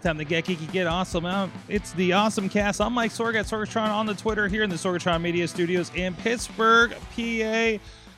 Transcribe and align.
Time 0.00 0.16
to 0.16 0.24
get 0.24 0.46
geeky, 0.46 0.70
get 0.72 0.86
awesome 0.86 1.26
out. 1.26 1.50
It's 1.68 1.92
the 1.92 2.14
Awesome 2.14 2.48
Cast. 2.48 2.80
I'm 2.80 2.94
Mike 2.94 3.10
Sorg 3.10 3.34
at 3.34 3.44
Sorgatron 3.44 3.90
on 3.90 4.06
the 4.06 4.14
Twitter 4.14 4.48
here 4.48 4.62
in 4.62 4.70
the 4.70 4.76
Sorgatron 4.76 5.20
Media 5.20 5.46
Studios 5.46 5.90
in 5.94 6.14
Pittsburgh, 6.14 6.94
PA, 7.14 7.72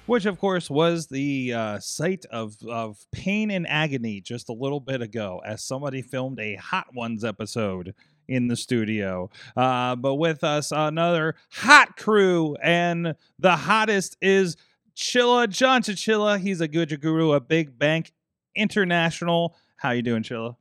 which 0.07 0.25
of 0.27 0.39
course 0.39 0.71
was 0.71 1.09
the 1.09 1.53
uh, 1.53 1.79
site 1.81 2.25
of 2.27 2.55
of 2.69 3.05
pain 3.11 3.51
and 3.51 3.67
agony 3.67 4.21
just 4.21 4.49
a 4.49 4.53
little 4.53 4.79
bit 4.79 5.03
ago, 5.03 5.43
as 5.45 5.65
somebody 5.65 6.03
filmed 6.03 6.39
a 6.39 6.55
Hot 6.55 6.95
Ones 6.95 7.25
episode 7.25 7.95
in 8.29 8.47
the 8.47 8.57
studio. 8.57 9.29
Uh, 9.57 9.97
but 9.97 10.15
with 10.15 10.45
us, 10.45 10.71
another 10.71 11.35
hot 11.51 11.97
crew, 11.97 12.55
and 12.63 13.17
the 13.41 13.57
hottest 13.57 14.17
is 14.23 14.57
Chilla 14.95 15.49
John 15.49 15.83
Chichilla. 15.83 16.39
He's 16.39 16.61
a 16.61 16.69
Guja 16.69 17.01
Guru, 17.01 17.33
a 17.33 17.41
big 17.41 17.77
bank 17.77 18.13
international. 18.55 19.57
How 19.79 19.91
you 19.91 20.03
doing, 20.03 20.23
Chilla? 20.23 20.55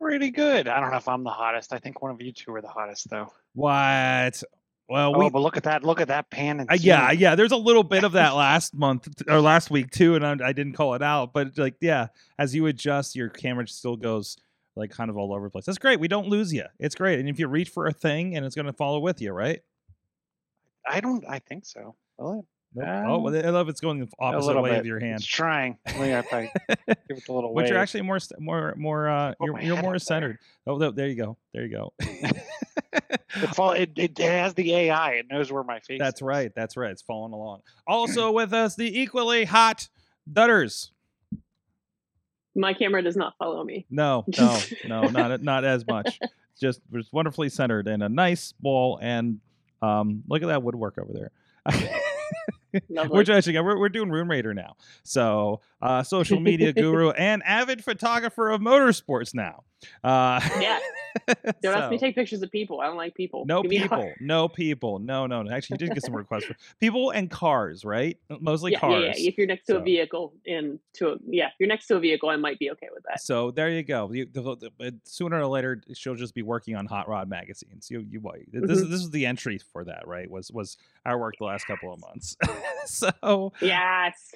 Pretty 0.00 0.30
good. 0.30 0.66
I 0.68 0.80
don't 0.80 0.90
know 0.90 0.96
if 0.96 1.08
I'm 1.08 1.24
the 1.24 1.30
hottest. 1.30 1.72
I 1.72 1.78
think 1.78 2.00
one 2.00 2.10
of 2.10 2.20
you 2.22 2.32
two 2.32 2.54
are 2.54 2.62
the 2.62 2.68
hottest, 2.68 3.10
though. 3.10 3.32
What? 3.54 4.42
Well, 4.88 5.12
Oh, 5.14 5.18
we 5.18 5.30
but 5.30 5.40
look 5.40 5.56
at 5.56 5.62
that! 5.64 5.84
Look 5.84 6.00
at 6.00 6.08
that 6.08 6.30
pan 6.30 6.58
and 6.58 6.68
Uh, 6.70 6.74
yeah, 6.74 7.12
yeah. 7.12 7.36
There's 7.36 7.52
a 7.52 7.56
little 7.56 7.84
bit 7.84 8.02
of 8.02 8.12
that 8.12 8.30
last 8.34 8.74
month 8.74 9.08
or 9.28 9.40
last 9.40 9.70
week 9.70 9.90
too, 9.92 10.16
and 10.16 10.24
I, 10.26 10.48
I 10.48 10.52
didn't 10.52 10.72
call 10.72 10.94
it 10.94 11.02
out. 11.02 11.32
But 11.32 11.56
like, 11.58 11.76
yeah, 11.80 12.08
as 12.38 12.54
you 12.56 12.66
adjust, 12.66 13.14
your 13.14 13.28
camera 13.28 13.68
still 13.68 13.94
goes 13.96 14.36
like 14.74 14.90
kind 14.90 15.08
of 15.10 15.16
all 15.16 15.32
over 15.32 15.46
the 15.46 15.50
place. 15.50 15.64
That's 15.66 15.78
great. 15.78 16.00
We 16.00 16.08
don't 16.08 16.26
lose 16.28 16.52
you. 16.52 16.64
It's 16.80 16.96
great. 16.96 17.20
And 17.20 17.28
if 17.28 17.38
you 17.38 17.46
reach 17.46 17.68
for 17.68 17.86
a 17.86 17.92
thing, 17.92 18.36
and 18.36 18.44
it's 18.44 18.56
going 18.56 18.66
to 18.66 18.72
follow 18.72 18.98
with 18.98 19.20
you, 19.20 19.30
right? 19.32 19.60
I 20.88 21.00
don't. 21.00 21.24
I 21.28 21.38
think 21.38 21.66
so. 21.66 21.94
Will 22.18 22.40
it? 22.40 22.44
Nope. 22.74 22.86
Uh, 22.86 23.04
oh, 23.06 23.18
well, 23.18 23.34
I 23.34 23.50
love 23.50 23.68
it's 23.68 23.80
going 23.80 23.98
the 23.98 24.08
opposite 24.18 24.60
way 24.60 24.70
bit. 24.70 24.80
of 24.80 24.86
your 24.86 25.00
hand. 25.00 25.16
It's 25.16 25.26
trying. 25.26 25.76
Let 25.86 26.00
me 26.00 26.10
if 26.10 26.32
I 26.32 26.52
give 26.68 26.96
it 27.08 27.28
a 27.28 27.32
little 27.32 27.52
But 27.52 27.68
you're 27.68 27.78
actually 27.78 28.02
more, 28.02 28.18
more, 28.38 28.74
more. 28.76 29.08
Uh, 29.08 29.34
Put 29.38 29.46
you're 29.46 29.60
you're 29.60 29.76
more 29.82 29.86
up 29.86 29.92
there. 29.94 29.98
centered. 29.98 30.38
Oh, 30.66 30.78
there, 30.78 30.92
there 30.92 31.08
you 31.08 31.16
go. 31.16 31.36
There 31.52 31.64
you 31.64 31.70
go. 31.70 31.92
It, 31.98 32.36
fall, 33.54 33.72
it, 33.72 33.90
it, 33.96 34.20
it 34.20 34.30
has 34.30 34.54
the 34.54 34.72
AI. 34.74 35.12
It 35.14 35.26
knows 35.28 35.50
where 35.50 35.64
my 35.64 35.80
face. 35.80 35.98
That's 35.98 36.20
is. 36.20 36.22
right. 36.22 36.52
That's 36.54 36.76
right. 36.76 36.92
It's 36.92 37.02
following 37.02 37.32
along. 37.32 37.62
Also 37.88 38.30
with 38.32 38.52
us, 38.52 38.76
the 38.76 39.00
equally 39.00 39.44
hot 39.44 39.88
Dutters. 40.32 40.90
My 42.54 42.72
camera 42.74 43.02
does 43.02 43.16
not 43.16 43.34
follow 43.38 43.64
me. 43.64 43.86
No, 43.90 44.24
no, 44.38 44.60
no, 44.86 45.02
not 45.08 45.42
not 45.42 45.64
as 45.64 45.86
much. 45.86 46.18
Just 46.60 46.80
was 46.90 47.12
wonderfully 47.12 47.48
centered 47.48 47.88
and 47.88 48.02
a 48.02 48.08
nice 48.08 48.52
ball 48.60 48.98
and 49.00 49.40
um 49.82 50.22
look 50.28 50.42
at 50.42 50.48
that 50.48 50.62
woodwork 50.62 50.98
over 50.98 51.12
there. 51.12 51.30
Which 53.08 53.28
actually 53.28 53.58
we're, 53.60 53.78
we're 53.78 53.88
doing 53.88 54.10
Rune 54.10 54.28
Raider 54.28 54.54
now. 54.54 54.76
So 55.02 55.60
uh 55.82 56.02
social 56.02 56.40
media 56.40 56.72
guru 56.72 57.10
and 57.18 57.42
avid 57.44 57.84
photographer 57.84 58.50
of 58.50 58.60
motorsports 58.60 59.34
now. 59.34 59.64
Uh 60.04 60.40
Yeah. 60.60 60.78
Don't 61.62 61.74
ask 61.74 61.90
me 61.90 61.98
to 61.98 62.00
take 62.04 62.14
pictures 62.14 62.40
of 62.42 62.50
people. 62.52 62.80
I 62.80 62.86
don't 62.86 62.96
like 62.96 63.14
people. 63.16 63.44
no 63.44 63.62
Give 63.62 63.82
people, 63.82 64.12
no 64.20 64.46
people, 64.48 65.00
no, 65.00 65.26
no, 65.26 65.42
no. 65.42 65.50
Actually, 65.50 65.74
you 65.80 65.88
did 65.88 65.94
get 65.94 66.04
some 66.04 66.14
requests 66.14 66.44
for 66.44 66.54
people 66.80 67.10
and 67.10 67.28
cars, 67.28 67.84
right? 67.84 68.16
Mostly 68.40 68.70
Yeah, 68.72 68.76
yeah, 68.76 68.80
cars. 68.80 69.20
yeah. 69.20 69.28
If 69.28 69.36
you're 69.36 69.48
next 69.48 69.66
to 69.66 69.72
So- 69.72 69.78
a 69.78 69.82
vehicle 69.82 70.32
and 70.46 70.78
to 70.94 71.08
a 71.12 71.16
yeah, 71.26 71.48
if 71.48 71.54
you're 71.58 71.68
next 71.68 71.88
to 71.88 71.96
a 71.96 72.00
vehicle, 72.00 72.28
I 72.28 72.36
might 72.36 72.58
be 72.60 72.70
okay 72.70 72.88
with 72.94 73.02
that. 73.08 73.20
So 73.22 73.50
there 73.50 73.70
you 73.70 73.82
go. 73.82 74.10
You, 74.12 74.26
the, 74.32 74.70
the, 74.78 74.94
sooner 75.04 75.40
or 75.40 75.46
later, 75.46 75.82
she'll 75.94 76.14
just 76.14 76.34
be 76.34 76.42
working 76.42 76.76
on 76.76 76.86
Hot 76.86 77.08
Rod 77.08 77.28
magazines. 77.28 77.90
You, 77.90 78.06
you, 78.08 78.20
this, 78.52 78.62
Mm-hmm. 78.62 78.70
is 78.70 78.88
this 78.88 79.00
is 79.00 79.10
the 79.10 79.26
entry 79.26 79.58
for 79.72 79.84
that, 79.84 80.06
right? 80.06 80.30
Was 80.30 80.50
was 80.52 80.76
our 81.04 81.18
work 81.18 81.34
the 81.38 81.44
last 81.46 81.66
couple 81.66 81.92
of 81.92 82.00
months. 82.00 82.36
so, 82.86 83.52
Yes. 83.60 84.32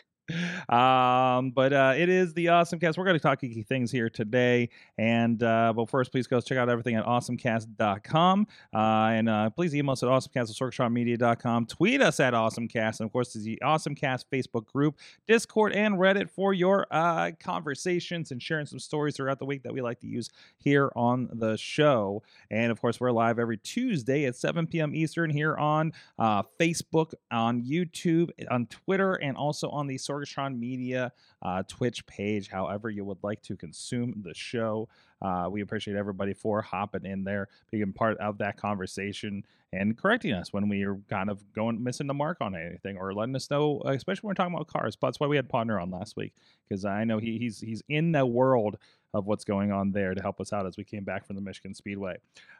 Um, 0.68 1.50
but 1.50 1.72
uh, 1.72 1.94
it 1.96 2.08
is 2.08 2.32
the 2.34 2.48
Awesome 2.48 2.78
Cast. 2.78 2.96
We're 2.96 3.04
going 3.04 3.16
to 3.16 3.22
talk 3.22 3.40
geeky 3.40 3.66
things 3.66 3.90
here 3.90 4.08
today, 4.08 4.70
and 4.96 5.42
uh, 5.42 5.72
but 5.74 5.88
first, 5.88 6.12
please 6.12 6.26
go 6.26 6.40
check 6.40 6.58
out 6.58 6.68
everything 6.68 6.96
at 6.96 7.04
awesomecast.com, 7.04 8.46
uh, 8.72 8.78
and 8.78 9.28
uh, 9.28 9.50
please 9.50 9.74
email 9.74 9.92
us 9.92 10.02
at 10.02 10.08
awesomecast. 10.08 11.68
Tweet 11.68 12.02
us 12.02 12.20
at 12.20 12.32
awesomecast, 12.32 13.00
and 13.00 13.06
of 13.06 13.12
course, 13.12 13.32
the 13.34 13.58
Awesomecast 13.62 14.24
Facebook 14.32 14.66
group, 14.66 14.98
Discord, 15.26 15.72
and 15.72 15.96
Reddit 15.96 16.30
for 16.30 16.52
your 16.52 16.86
uh, 16.90 17.32
conversations 17.40 18.30
and 18.30 18.42
sharing 18.42 18.66
some 18.66 18.78
stories 18.78 19.16
throughout 19.16 19.38
the 19.38 19.44
week 19.44 19.62
that 19.62 19.72
we 19.72 19.80
like 19.80 20.00
to 20.00 20.06
use 20.06 20.30
here 20.56 20.90
on 20.96 21.28
the 21.32 21.56
show. 21.56 22.22
And 22.50 22.72
of 22.72 22.80
course, 22.80 23.00
we're 23.00 23.12
live 23.12 23.38
every 23.38 23.58
Tuesday 23.58 24.24
at 24.24 24.36
7 24.36 24.66
p.m. 24.66 24.94
Eastern 24.94 25.30
here 25.30 25.56
on 25.56 25.92
uh, 26.18 26.42
Facebook, 26.60 27.12
on 27.30 27.62
YouTube, 27.62 28.30
on 28.50 28.66
Twitter, 28.66 29.14
and 29.14 29.36
also 29.36 29.68
on 29.70 29.86
the 29.86 29.98
Sorgatron 30.14 30.58
Media 30.58 31.12
uh, 31.42 31.62
Twitch 31.68 32.06
page, 32.06 32.48
however 32.48 32.90
you 32.90 33.04
would 33.04 33.22
like 33.22 33.42
to 33.42 33.56
consume 33.56 34.22
the 34.24 34.34
show. 34.34 34.88
Uh, 35.20 35.48
we 35.50 35.62
appreciate 35.62 35.96
everybody 35.96 36.34
for 36.34 36.60
hopping 36.60 37.04
in 37.04 37.24
there, 37.24 37.48
being 37.70 37.92
part 37.92 38.18
of 38.18 38.38
that 38.38 38.56
conversation, 38.56 39.44
and 39.72 39.96
correcting 39.96 40.32
us 40.32 40.52
when 40.52 40.68
we 40.68 40.84
are 40.84 40.96
kind 41.08 41.30
of 41.30 41.42
going 41.52 41.82
missing 41.82 42.06
the 42.06 42.14
mark 42.14 42.38
on 42.40 42.54
anything, 42.54 42.96
or 42.96 43.14
letting 43.14 43.34
us 43.34 43.50
know, 43.50 43.80
especially 43.86 44.26
when 44.26 44.30
we're 44.30 44.34
talking 44.34 44.54
about 44.54 44.66
cars. 44.68 44.96
But 44.96 45.08
that's 45.08 45.20
why 45.20 45.26
we 45.26 45.36
had 45.36 45.48
Podner 45.48 45.80
on 45.80 45.90
last 45.90 46.16
week 46.16 46.32
because 46.68 46.84
I 46.84 47.04
know 47.04 47.18
he, 47.18 47.38
he's 47.38 47.60
he's 47.60 47.82
in 47.88 48.12
the 48.12 48.26
world 48.26 48.76
of 49.14 49.26
what's 49.26 49.44
going 49.44 49.72
on 49.72 49.92
there 49.92 50.12
to 50.12 50.20
help 50.20 50.40
us 50.40 50.52
out 50.52 50.66
as 50.66 50.76
we 50.76 50.84
came 50.84 51.04
back 51.04 51.24
from 51.24 51.36
the 51.36 51.42
Michigan 51.42 51.72
Speedway. 51.72 52.16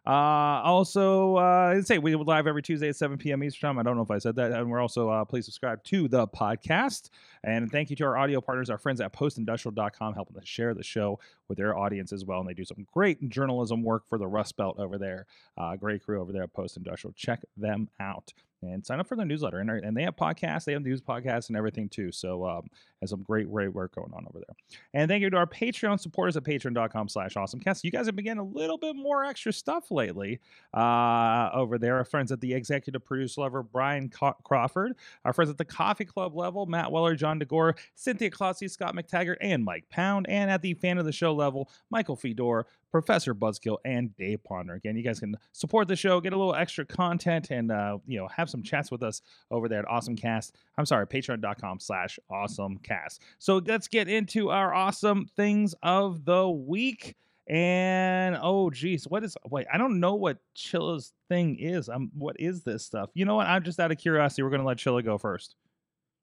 Uh, 0.07 0.63
also, 0.63 1.37
uh, 1.37 1.83
say 1.83 1.99
we 1.99 2.15
live 2.15 2.47
every 2.47 2.63
Tuesday 2.63 2.89
at 2.89 2.97
7 2.97 3.19
p.m. 3.19 3.43
Eastern 3.43 3.69
time. 3.69 3.79
I 3.79 3.83
don't 3.83 3.97
know 3.97 4.03
if 4.03 4.11
I 4.11 4.19
said 4.19 4.37
that. 4.37 4.53
And 4.53 4.71
we're 4.71 4.81
also, 4.81 5.11
uh, 5.11 5.25
please 5.25 5.45
subscribe 5.45 5.83
to 5.85 6.07
the 6.09 6.29
podcast. 6.29 7.11
And 7.43 7.71
thank 7.71 7.91
you 7.91 7.97
to 7.97 8.05
our 8.05 8.17
audio 8.17 8.41
partners, 8.41 8.71
our 8.71 8.79
friends 8.79 9.01
at 9.01 9.13
postindustrial.com, 9.13 10.15
helping 10.15 10.37
us 10.39 10.47
share 10.47 10.75
the 10.75 10.85
show 10.85 11.19
with 11.49 11.59
their 11.59 11.77
audience 11.77 12.13
as 12.13 12.25
well. 12.25 12.41
And 12.41 12.49
they 12.49 12.55
do 12.55 12.65
some 12.65 12.87
great 12.93 13.29
journalism 13.29 13.83
work 13.83 14.05
for 14.09 14.17
the 14.17 14.29
Rust 14.29 14.57
Belt 14.57 14.79
over 14.79 14.97
there. 14.97 15.27
Uh, 15.59 15.75
great 15.75 16.05
crew 16.05 16.21
over 16.21 16.33
there 16.33 16.45
at 16.45 16.53
Post 16.53 16.77
Industrial. 16.77 17.13
Check 17.17 17.43
them 17.57 17.89
out 17.99 18.33
and 18.71 18.85
sign 18.85 19.01
up 19.01 19.07
for 19.07 19.17
their 19.17 19.27
newsletter. 19.27 19.59
And, 19.59 19.71
and 19.71 19.97
they 19.97 20.03
have 20.03 20.17
podcasts, 20.17 20.65
they 20.65 20.73
have 20.73 20.83
news 20.83 21.01
podcasts 21.01 21.49
and 21.49 21.57
everything 21.57 21.89
too. 21.89 22.13
So, 22.13 22.47
um, 22.47 22.69
has 23.05 23.11
some 23.11 23.23
great, 23.23 23.51
great 23.51 23.73
work 23.73 23.95
going 23.95 24.13
on 24.15 24.27
over 24.29 24.39
there. 24.39 24.57
And 24.95 25.09
thank 25.09 25.23
you 25.23 25.31
to 25.31 25.37
our 25.37 25.47
Patreon 25.47 26.01
supporters 26.01 26.37
at 26.37 26.45
patreon.com 26.45 27.09
slash 27.09 27.35
awesomecast. 27.35 27.85
You 27.85 27.91
guys 27.91 28.07
have 28.07 28.17
been 28.17 28.25
getting 28.25 28.41
a 28.41 28.45
little 28.45 28.79
bit 28.79 28.97
more 28.97 29.25
extra 29.25 29.53
stuff 29.53 29.91
lately 29.91 30.41
uh, 30.73 31.51
over 31.53 31.79
there. 31.79 31.97
Our 31.97 32.05
friends 32.05 32.33
at 32.33 32.41
the 32.41 32.55
executive 32.55 33.05
producer 33.05 33.43
level, 33.43 33.63
Brian 33.63 34.11
Crawford. 34.11 34.95
Our 35.25 35.33
friends 35.33 35.51
at 35.51 35.59
the 35.59 35.65
coffee 35.65 36.05
club 36.05 36.35
level, 36.35 36.67
Matt 36.67 36.91
Weller, 36.91 37.15
John 37.15 37.39
DeGore, 37.39 37.77
Cynthia 37.95 38.31
Clossy, 38.31 38.69
Scott 38.69 38.95
McTaggart, 38.95 39.37
and 39.41 39.65
Mike 39.65 39.89
Pound. 39.91 40.27
And 40.29 40.51
at 40.51 40.63
the 40.63 40.75
fan 40.75 40.99
of 40.99 41.05
the 41.05 41.13
show 41.13 41.35
level, 41.35 41.71
Michael 41.91 42.17
Fedor, 42.17 42.67
Professor 42.95 43.35
Buzzkill, 43.35 43.79
and 43.85 44.17
Dave 44.17 44.45
Ponder. 44.45 44.75
Again, 44.75 44.97
you 44.97 45.03
guys 45.03 45.19
can 45.19 45.37
support 45.51 45.89
the 45.89 45.97
show, 45.97 46.21
get 46.21 46.33
a 46.33 46.37
little 46.37 46.55
extra 46.55 46.87
content, 46.87 47.51
and 47.51 47.73
uh, 47.73 47.99
you 48.07 48.17
know 48.17 48.29
have 48.29 48.49
some 48.49 48.63
chats 48.63 48.89
with 48.93 49.03
us 49.03 49.21
over 49.51 49.69
there 49.69 49.81
at 49.81 49.87
AwesomeCast. 49.87 50.53
I'm 50.79 50.87
sorry, 50.87 51.05
patreon.com 51.05 51.81
slash 51.81 52.21
awesomecast. 52.31 53.19
So 53.41 53.61
let's 53.67 53.89
get 53.89 54.07
into 54.07 54.51
our 54.51 54.73
awesome 54.73 55.27
things 55.35 55.75
of 55.83 56.25
the 56.25 56.49
week. 56.49 57.17
And 57.49 58.39
oh 58.41 58.71
geez, 58.71 59.09
what 59.09 59.25
is 59.25 59.37
wait, 59.51 59.67
I 59.73 59.77
don't 59.77 59.99
know 59.99 60.15
what 60.15 60.39
Chilla's 60.57 61.15
thing 61.29 61.59
is. 61.59 61.89
Um 61.89 62.13
what 62.17 62.37
is 62.39 62.63
this 62.63 62.87
stuff? 62.87 63.11
You 63.15 63.25
know 63.25 63.35
what? 63.35 63.49
I'm 63.49 63.65
just 63.65 63.81
out 63.81 63.91
of 63.91 63.99
curiosity. 63.99 64.45
We're 64.45 64.51
gonna 64.51 64.65
let 64.65 64.79
Chilla 64.79 65.05
go 65.05 65.19
first. 65.19 65.57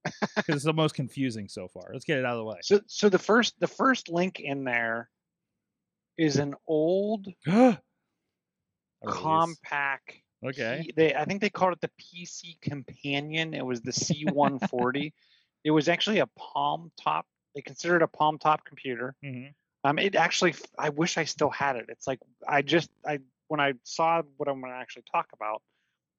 Because 0.37 0.55
it's 0.55 0.63
the 0.63 0.71
most 0.71 0.95
confusing 0.95 1.49
so 1.49 1.67
far. 1.67 1.89
Let's 1.91 2.05
get 2.05 2.17
it 2.17 2.23
out 2.23 2.31
of 2.31 2.37
the 2.37 2.45
way. 2.45 2.59
So, 2.61 2.79
so 2.87 3.09
the 3.09 3.19
first, 3.19 3.59
the 3.59 3.67
first 3.67 4.09
link 4.09 4.39
in 4.39 4.63
there 4.63 5.09
is 6.21 6.37
an 6.37 6.53
old 6.67 7.27
Compaq. 9.05 9.99
Okay. 10.45 10.83
P- 10.85 10.93
they, 10.95 11.15
I 11.15 11.25
think 11.25 11.41
they 11.41 11.49
called 11.49 11.73
it 11.73 11.81
the 11.81 11.89
PC 11.99 12.59
Companion. 12.61 13.55
It 13.55 13.65
was 13.65 13.81
the 13.81 13.91
C140. 13.91 15.13
it 15.63 15.71
was 15.71 15.89
actually 15.89 16.19
a 16.19 16.27
palm 16.27 16.91
top. 17.01 17.25
They 17.55 17.61
considered 17.61 17.97
it 17.97 18.03
a 18.03 18.07
palm 18.07 18.37
top 18.37 18.63
computer. 18.63 19.15
Mhm. 19.25 19.53
Um, 19.83 19.97
it 19.97 20.13
actually, 20.15 20.53
I 20.77 20.89
wish 20.89 21.17
I 21.17 21.23
still 21.23 21.49
had 21.49 21.75
it. 21.75 21.85
It's 21.89 22.05
like 22.05 22.19
I 22.47 22.61
just, 22.61 22.91
I 23.03 23.19
when 23.47 23.59
I 23.59 23.73
saw 23.83 24.21
what 24.37 24.47
I'm 24.47 24.61
going 24.61 24.71
to 24.71 24.77
actually 24.77 25.05
talk 25.11 25.29
about, 25.33 25.63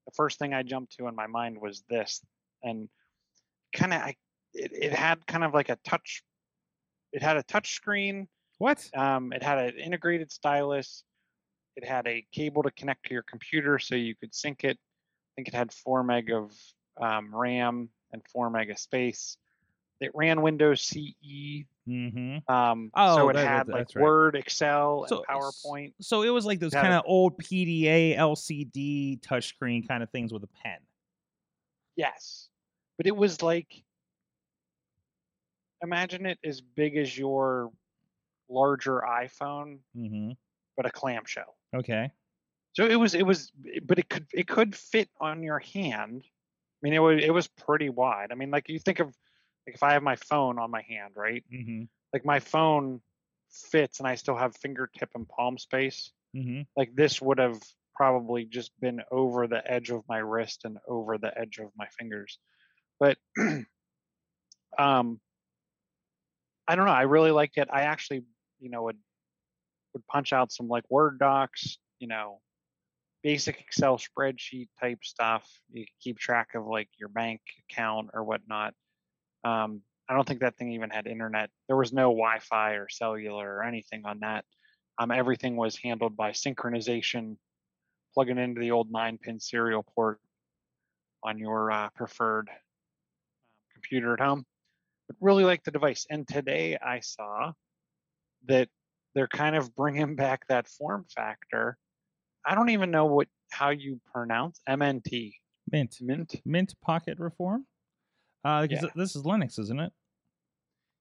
the 0.07 0.13
first 0.17 0.41
thing 0.41 0.53
I 0.53 0.65
jumped 0.65 0.97
to 0.97 1.07
in 1.07 1.15
my 1.15 1.29
mind 1.29 1.61
was 1.61 1.85
this, 1.89 2.21
and 2.65 2.89
kind 3.73 3.95
of, 3.95 4.03
I, 4.03 4.17
it, 4.53 4.73
it 4.73 4.93
had 4.93 5.25
kind 5.29 5.45
of 5.45 5.55
like 5.55 5.69
a 5.69 5.77
touch 5.85 6.25
it 7.13 7.23
had 7.23 7.37
a 7.37 7.43
touch 7.43 7.75
screen. 7.75 8.27
What? 8.63 8.89
Um, 8.95 9.33
it 9.33 9.43
had 9.43 9.59
an 9.59 9.77
integrated 9.77 10.31
stylus. 10.31 11.03
It 11.75 11.85
had 11.85 12.07
a 12.07 12.25
cable 12.31 12.63
to 12.63 12.71
connect 12.71 13.07
to 13.07 13.13
your 13.13 13.25
computer 13.25 13.81
so 13.81 13.97
you 13.97 14.15
could 14.15 14.33
sync 14.33 14.63
it. 14.63 14.77
I 14.79 15.31
think 15.35 15.49
it 15.49 15.55
had 15.55 15.73
four 15.73 16.05
meg 16.05 16.31
of 16.31 16.53
um, 17.01 17.35
RAM 17.35 17.89
and 18.13 18.23
four 18.33 18.51
meg 18.51 18.71
of 18.71 18.79
space. 18.79 19.37
It 20.01 20.13
ran 20.15 20.43
Windows 20.43 20.81
CE. 20.81 21.65
Mm-hmm. 21.89 22.49
Um, 22.53 22.93
Oh, 22.95 23.17
so 23.17 23.29
it 23.31 23.33
that- 23.33 23.49
had 23.49 23.67
that- 23.67 23.73
like 23.73 23.89
right. 23.97 24.01
Word, 24.03 24.37
Excel, 24.37 25.07
So- 25.09 25.25
and 25.29 25.41
PowerPoint. 25.41 25.95
So 26.01 26.23
it 26.23 26.31
was 26.31 26.47
like 26.47 26.61
those 26.61 26.73
kind 26.73 26.93
of 26.95 27.03
old 27.05 27.37
PDA 27.39 28.17
LCD 28.17 29.19
touchscreen 29.23 29.89
kind 29.89 30.05
of 30.05 30.11
things 30.11 30.33
with 30.33 30.45
a 30.45 30.49
pen. 30.63 30.79
Yes, 31.97 32.49
but 32.97 33.09
it 33.09 33.17
was 33.17 33.43
like 33.43 33.83
imagine 35.83 36.27
it 36.27 36.39
as 36.45 36.61
big 36.61 36.97
as 36.97 37.19
your 37.19 37.73
larger 38.53 39.03
iPhone, 39.09 39.79
Mm-hmm. 39.97 40.33
but 40.77 40.87
a 40.87 40.91
clamshell. 40.91 41.57
Okay. 41.75 42.11
So 42.75 42.87
it 42.87 42.97
was 42.97 43.15
it 43.15 43.27
was 43.27 43.53
but 43.85 43.99
it 43.99 44.09
could 44.09 44.27
it 44.33 44.49
could 44.49 44.75
fit 44.75 45.09
on 45.21 45.43
your 45.43 45.59
hand. 45.59 46.23
I 46.25 46.79
mean 46.83 46.95
it 46.95 46.99
was 47.01 47.23
it 47.23 47.31
was 47.31 47.49
pretty 47.49 47.89
wide. 47.91 48.29
I 48.33 48.35
mean 48.35 48.51
like 48.51 48.69
you 48.69 48.79
think 48.79 49.01
of 49.01 49.09
like 49.67 49.75
if 49.77 49.83
I 49.83 49.93
have 49.93 50.03
my 50.03 50.17
phone 50.17 50.59
on 50.59 50.71
my 50.71 50.83
hand, 50.83 51.13
right? 51.17 51.45
Mm-hmm. 51.53 51.85
Like 52.13 52.25
my 52.25 52.41
phone 52.41 53.01
fits 53.51 53.99
and 53.99 54.09
I 54.09 54.15
still 54.17 54.37
have 54.37 54.57
fingertip 54.57 55.11
and 55.15 55.29
palm 55.29 55.59
space. 55.59 56.11
Mm-hmm. 56.35 56.63
Like 56.77 56.95
this 56.95 57.21
would 57.21 57.39
have 57.39 57.61
probably 57.95 58.47
just 58.47 58.73
been 58.81 59.03
over 59.11 59.47
the 59.47 59.63
edge 59.71 59.91
of 59.91 60.03
my 60.09 60.19
wrist 60.19 60.65
and 60.65 60.79
over 60.89 61.19
the 61.19 61.37
edge 61.39 61.59
of 61.59 61.69
my 61.77 61.87
fingers. 61.99 62.39
But 62.99 63.19
um 64.79 65.21
I 66.69 66.77
don't 66.77 66.87
know, 66.87 66.93
I 66.93 67.03
really 67.03 67.33
liked 67.33 67.59
it. 67.59 67.69
I 67.73 67.83
actually, 67.83 68.23
you 68.63 68.71
know, 68.71 68.85
would 68.85 68.99
would 69.93 70.07
punch 70.07 70.33
out 70.33 70.53
some 70.53 70.69
like 70.69 70.85
Word 70.89 71.19
docs, 71.19 71.79
you 71.99 72.09
know, 72.09 72.41
basic 73.23 73.61
Excel 73.61 73.99
spreadsheet 73.99 74.69
type 74.81 75.01
stuff. 75.03 75.47
You 75.71 75.85
keep 76.01 76.19
track 76.19 76.55
of 76.55 76.67
like 76.67 76.89
your 76.99 77.09
bank 77.09 77.41
account 77.69 78.11
or 78.15 78.25
whatnot. 78.25 78.75
Um, 79.45 79.83
I 80.09 80.15
don't 80.15 80.27
think 80.27 80.41
that 80.41 80.57
thing 80.57 80.73
even 80.73 80.91
had 80.91 81.07
internet. 81.07 81.51
There 81.69 81.77
was 81.77 81.93
no 81.93 82.11
Wi-Fi 82.11 82.73
or 82.73 82.89
cellular 82.89 83.57
or 83.57 83.65
anything 83.65 84.03
on 84.05 84.21
that. 84.21 84.45
Um, 84.99 85.11
everything 85.11 85.57
was 85.57 85.77
handled 85.77 86.17
by 86.17 86.31
synchronization, 86.31 87.37
plugging 88.15 88.39
into 88.39 88.61
the 88.61 88.71
old 88.71 88.91
nine-pin 88.91 89.41
serial 89.41 89.85
port 89.95 90.21
on 91.25 91.39
your 91.39 91.71
uh, 91.71 91.89
preferred 91.95 92.49
uh, 92.51 92.59
computer 93.75 94.13
at 94.15 94.21
home. 94.21 94.45
But 95.09 95.17
really 95.21 95.45
like 95.45 95.65
the 95.65 95.71
device. 95.71 96.07
And 96.11 96.27
today 96.27 96.77
I 96.77 97.01
saw 97.01 97.53
that 98.49 98.69
they're 99.15 99.29
kind 99.29 99.57
of 99.57 99.75
bringing 99.75 100.15
back 100.17 100.47
that 100.49 100.69
form 100.69 101.05
factor. 101.15 101.77
I 102.47 102.55
don't 102.55 102.71
even 102.71 102.91
know 102.91 103.07
what 103.07 103.29
how 103.51 103.71
you 103.71 104.01
pronounce 104.13 104.61
MNT. 104.69 105.33
Mint. 105.71 105.97
Mint. 106.01 106.35
Mint 106.45 106.75
Pocket 106.83 107.19
Reform. 107.19 107.67
Uh, 108.45 108.67
Yeah. 108.69 108.81
this 108.97 109.15
is 109.15 109.23
Linux, 109.23 109.59
isn't 109.59 109.79
it? 109.81 109.93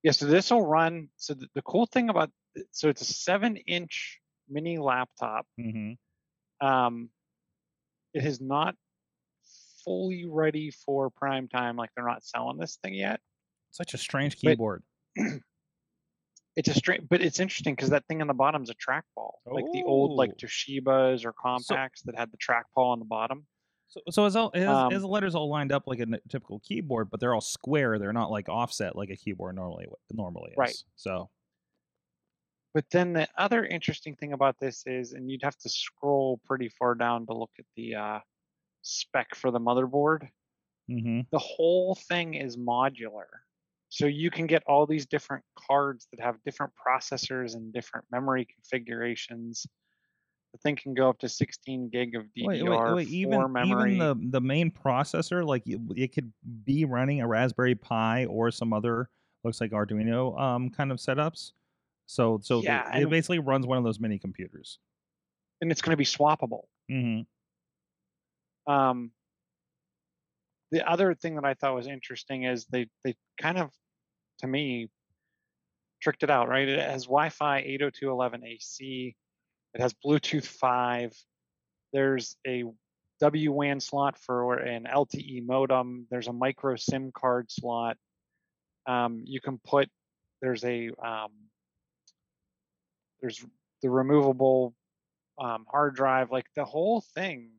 Yeah, 0.04 0.12
so 0.12 0.26
this 0.26 0.52
will 0.52 0.66
run. 0.66 1.10
So 1.18 1.34
the, 1.34 1.48
the 1.56 1.62
cool 1.64 1.86
thing 1.88 2.10
about 2.10 2.30
so 2.72 2.90
it's 2.90 3.02
a 3.02 3.06
seven 3.06 3.58
inch 3.58 4.20
mini 4.50 4.78
laptop. 4.78 5.46
Mm-hmm. 5.60 6.68
Um, 6.68 7.10
it 8.14 8.26
is 8.26 8.42
not 8.42 8.76
fully 9.86 10.26
ready 10.30 10.70
for 10.72 11.10
prime 11.10 11.48
time. 11.48 11.76
Like 11.78 11.90
they're 11.96 12.06
not 12.06 12.24
selling 12.24 12.58
this 12.58 12.78
thing 12.84 12.94
yet. 12.94 13.20
Such 13.72 13.94
a 13.94 13.98
strange 13.98 14.36
But- 14.44 14.52
keyboard. 14.52 14.84
It's 16.56 16.68
a 16.68 16.74
straight, 16.74 17.08
but 17.08 17.22
it's 17.22 17.40
interesting 17.40 17.76
because 17.76 17.90
that 17.90 18.06
thing 18.08 18.22
on 18.22 18.28
the 18.28 18.34
bottom 18.34 18.62
is 18.64 18.70
a 18.70 18.76
trackball, 18.76 19.36
like 19.46 19.66
the 19.72 19.84
old 19.84 20.12
like 20.18 20.32
Oh. 20.32 20.46
Toshibas 20.46 21.24
or 21.26 21.34
Compaqs 21.34 22.04
that 22.06 22.16
had 22.18 22.30
the 22.32 22.38
trackball 22.38 22.92
on 22.92 23.00
the 23.00 23.06
bottom. 23.06 23.46
So, 23.88 24.02
so 24.10 24.26
is, 24.26 24.36
all, 24.36 24.52
is, 24.54 24.68
Um, 24.68 24.92
is 24.94 25.02
the 25.02 25.08
letters 25.08 25.36
all 25.36 25.50
lined 25.50 25.72
up 25.72 25.84
like 25.86 26.00
a 26.00 26.08
typical 26.30 26.60
keyboard, 26.60 27.10
but 27.10 27.20
they're 27.20 27.34
all 27.34 27.42
square. 27.42 28.00
They're 28.00 28.14
not 28.14 28.32
like 28.32 28.48
offset 28.50 28.96
like 28.96 29.10
a 29.10 29.18
keyboard 29.18 29.56
normally 29.56 29.88
normally 30.12 30.52
is. 30.52 30.58
Right. 30.58 30.84
So 30.96 31.30
But 32.74 32.90
then 32.90 33.14
the 33.14 33.28
other 33.38 33.66
interesting 33.66 34.16
thing 34.16 34.32
about 34.34 34.60
this 34.60 34.84
is, 34.86 35.12
and 35.14 35.30
you'd 35.30 35.44
have 35.44 35.58
to 35.58 35.70
scroll 35.70 36.40
pretty 36.46 36.70
far 36.70 36.96
down 36.96 37.26
to 37.28 37.34
look 37.34 37.52
at 37.60 37.66
the 37.76 37.96
uh, 37.96 38.20
spec 38.82 39.36
for 39.36 39.52
the 39.52 39.60
motherboard. 39.60 40.30
mm-hmm. 40.90 41.22
The 41.32 41.40
whole 41.40 41.96
thing 41.96 42.34
is 42.36 42.56
modular. 42.58 43.28
So 43.92 44.06
you 44.06 44.32
can 44.32 44.48
get 44.48 44.64
all 44.68 44.88
these 44.88 45.06
different 45.06 45.44
cards 45.68 46.08
that 46.12 46.24
have 46.24 46.38
different 46.46 46.72
processors 46.88 47.56
and 47.56 47.74
different 47.74 48.06
memory 48.10 48.46
configurations. 48.46 49.68
The 50.54 50.60
thing 50.60 50.78
can 50.78 50.94
go 50.94 51.10
up 51.10 51.20
to 51.20 51.28
16 51.28 51.90
gig 51.90 52.16
of 52.16 52.24
DDR 52.24 52.48
wait, 52.48 52.64
wait, 52.64 52.94
wait. 52.96 53.08
Even 53.10 53.52
memory. 53.52 53.94
even 53.96 53.98
the 53.98 54.16
the 54.32 54.40
main 54.40 54.72
processor, 54.72 55.46
like 55.46 55.64
it, 55.68 55.82
it 55.98 56.14
could 56.14 56.32
be 56.64 56.86
running 56.86 57.20
a 57.20 57.28
Raspberry 57.28 57.76
Pi 57.76 58.26
or 58.26 58.50
some 58.50 58.72
other 58.72 59.10
looks 59.44 59.60
like 59.60 59.72
Arduino 59.72 60.40
um 60.40 60.70
kind 60.70 60.92
of 60.94 60.98
setups. 60.98 61.52
So 62.08 62.40
so 62.42 62.62
Yeah, 62.64 62.88
it 62.96 63.02
and- 63.02 63.10
basically 63.10 63.40
runs 63.40 63.68
one 63.68 63.78
of 63.78 63.84
those 63.84 64.00
mini 64.00 64.20
computers. 64.20 64.80
and 65.60 65.70
it's 65.70 65.82
going 65.82 65.92
to 65.92 65.98
be 65.98 66.06
swappable. 66.06 66.64
Mm-hmm. 66.90 68.72
Um, 68.72 69.12
the 70.72 70.90
other 70.90 71.14
thing 71.14 71.36
that 71.36 71.44
I 71.44 71.56
thought 71.56 71.76
was 71.76 71.88
interesting 71.88 72.44
is 72.44 72.66
they 72.68 72.88
they 73.04 73.16
kind 73.40 73.58
of, 73.58 73.70
to 74.42 74.48
me, 74.48 74.90
tricked 76.02 76.24
it 76.24 76.30
out. 76.30 76.50
Right, 76.50 76.68
it 76.68 76.80
has 76.80 77.06
Wi-Fi 77.06 77.64
802.11 77.64 78.46
AC. 78.46 79.16
It 79.74 79.82
has 79.82 79.96
Bluetooth 80.06 80.46
5. 80.46 81.14
There's 81.94 82.36
a 82.46 82.66
WWAN 83.22 83.82
slot 83.82 84.18
for 84.18 84.56
an 84.56 84.88
LTE 84.92 85.46
modem. 85.46 86.08
There's 86.10 86.28
a 86.28 86.34
micro 86.34 86.76
SIM 86.76 87.12
card 87.12 87.52
slot. 87.52 87.98
Um, 88.88 89.24
you 89.26 89.40
can 89.40 89.60
put 89.60 89.90
there's 90.42 90.64
a 90.64 90.90
um, 91.04 91.30
there's 93.22 93.46
the 93.84 93.90
removable 93.90 94.74
um, 95.40 95.66
hard 95.70 95.96
drive. 95.96 96.32
Like 96.32 96.48
the 96.56 96.66
whole 96.66 97.02
thing 97.14 97.52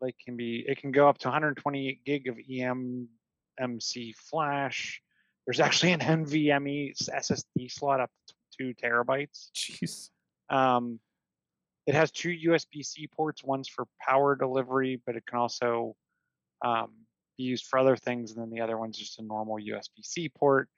like 0.00 0.16
can 0.24 0.36
be 0.36 0.64
it 0.66 0.78
can 0.78 0.92
go 0.92 1.08
up 1.08 1.18
to 1.18 1.28
128 1.28 2.04
gig 2.04 2.28
of 2.28 2.36
eMMC 2.36 4.14
flash. 4.16 5.02
There's 5.46 5.60
actually 5.60 5.92
an 5.92 6.00
NVMe 6.00 6.94
SSD 6.96 7.70
slot 7.70 8.00
up 8.00 8.10
to 8.28 8.34
two 8.56 8.74
terabytes. 8.74 9.50
Jeez. 9.54 10.10
Um, 10.50 11.00
it 11.86 11.94
has 11.94 12.12
two 12.12 12.28
USB-C 12.28 13.08
ports. 13.08 13.42
One's 13.42 13.68
for 13.68 13.86
power 14.00 14.36
delivery, 14.36 15.00
but 15.04 15.16
it 15.16 15.24
can 15.26 15.38
also 15.38 15.96
um, 16.64 16.92
be 17.36 17.44
used 17.44 17.66
for 17.66 17.78
other 17.78 17.96
things. 17.96 18.30
And 18.30 18.40
then 18.40 18.50
the 18.50 18.60
other 18.60 18.78
one's 18.78 18.96
just 18.96 19.18
a 19.18 19.22
normal 19.22 19.56
USB-C 19.56 20.30
port. 20.30 20.68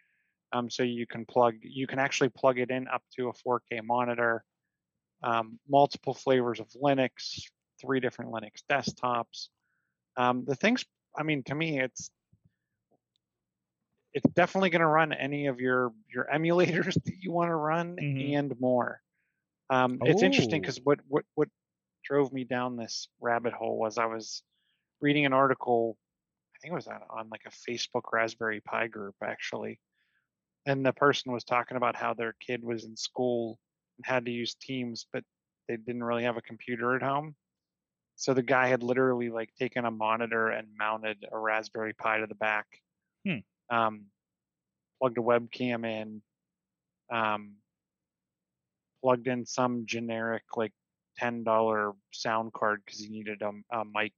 Um, 0.53 0.71
so 0.71 0.83
you 0.83 1.07
can 1.07 1.27
plug, 1.27 1.57
you 1.61 1.87
can 1.87 1.99
actually 1.99 2.31
plug 2.31 2.59
it 2.59 2.71
in 2.71 2.89
up 2.89 3.03
to 3.17 3.29
a 3.29 3.33
4K 3.33 3.83
monitor. 3.83 4.45
Um, 5.23 5.59
multiple 5.69 6.15
flavors 6.15 6.61
of 6.61 6.69
Linux, 6.71 7.43
three 7.81 8.01
different 8.01 8.31
Linux 8.31 8.63
desktops. 8.71 9.49
Um, 10.17 10.45
the 10.47 10.55
things, 10.55 10.85
I 11.17 11.23
mean, 11.23 11.43
to 11.45 11.55
me, 11.55 11.81
it's 11.81 12.11
it's 14.15 14.31
definitely 14.35 14.71
going 14.71 14.81
to 14.81 14.87
run 14.87 15.13
any 15.13 15.47
of 15.47 15.61
your 15.61 15.93
your 16.13 16.27
emulators 16.33 16.95
that 17.05 17.15
you 17.21 17.33
want 17.33 17.51
to 17.51 17.57
run 17.57 17.97
Mhm. 17.97 18.39
and 18.39 18.61
more. 18.61 19.03
Um, 19.71 19.99
it's 20.03 20.23
interesting 20.23 20.59
Oh. 20.59 20.63
because 20.63 20.81
what 20.85 21.01
what 21.09 21.25
what 21.35 21.49
drove 22.05 22.33
me 22.33 22.45
down 22.45 22.77
this 22.77 23.09
rabbit 23.21 23.53
hole 23.53 23.79
was 23.79 23.99
I 23.99 24.07
was 24.07 24.43
reading 25.01 25.27
an 25.27 25.33
article, 25.33 25.97
I 26.55 26.59
think 26.61 26.73
it 26.73 26.75
was 26.75 26.87
on, 26.87 27.01
on 27.11 27.29
like 27.31 27.43
a 27.47 27.51
Facebook 27.51 28.13
Raspberry 28.13 28.61
Pi 28.61 28.87
group 28.89 29.17
actually, 29.23 29.81
and 30.67 30.85
the 30.85 30.93
person 30.93 31.33
was 31.33 31.45
talking 31.45 31.77
about 31.77 31.97
how 31.97 32.15
their 32.15 32.35
kid 32.41 32.63
was 32.63 32.85
in 32.85 32.97
school 32.97 33.59
and 33.99 34.07
had 34.07 34.27
to 34.27 34.31
use 34.31 34.55
Teams, 34.55 35.07
but 35.13 35.25
they 35.69 35.77
didn't 35.77 36.05
really 36.05 36.25
have 36.25 36.37
a 36.37 36.43
computer 36.43 36.95
at 36.95 37.03
home. 37.03 37.35
So 38.17 38.33
the 38.35 38.43
guy 38.43 38.69
had 38.69 38.83
literally 38.83 39.31
like 39.31 39.53
taken 39.59 39.85
a 39.87 39.91
monitor 39.91 40.49
and 40.51 40.69
mounted 40.79 41.25
a 41.33 41.39
Raspberry 41.39 41.95
Pi 41.95 42.19
to 42.21 42.27
the 42.27 42.35
back, 42.37 42.67
Hmm. 43.27 43.39
Um, 43.71 44.07
plugged 45.01 45.19
a 45.19 45.23
webcam 45.23 45.85
in, 45.85 46.23
um, 47.13 47.55
plugged 49.03 49.27
in 49.27 49.45
some 49.45 49.85
generic 49.87 50.43
like 50.57 50.73
ten 51.17 51.45
dollar 51.45 51.93
sound 52.13 52.53
card 52.53 52.83
because 52.85 53.01
he 53.01 53.09
needed 53.09 53.43
a, 53.43 53.51
a 53.77 53.85
mic, 53.85 54.13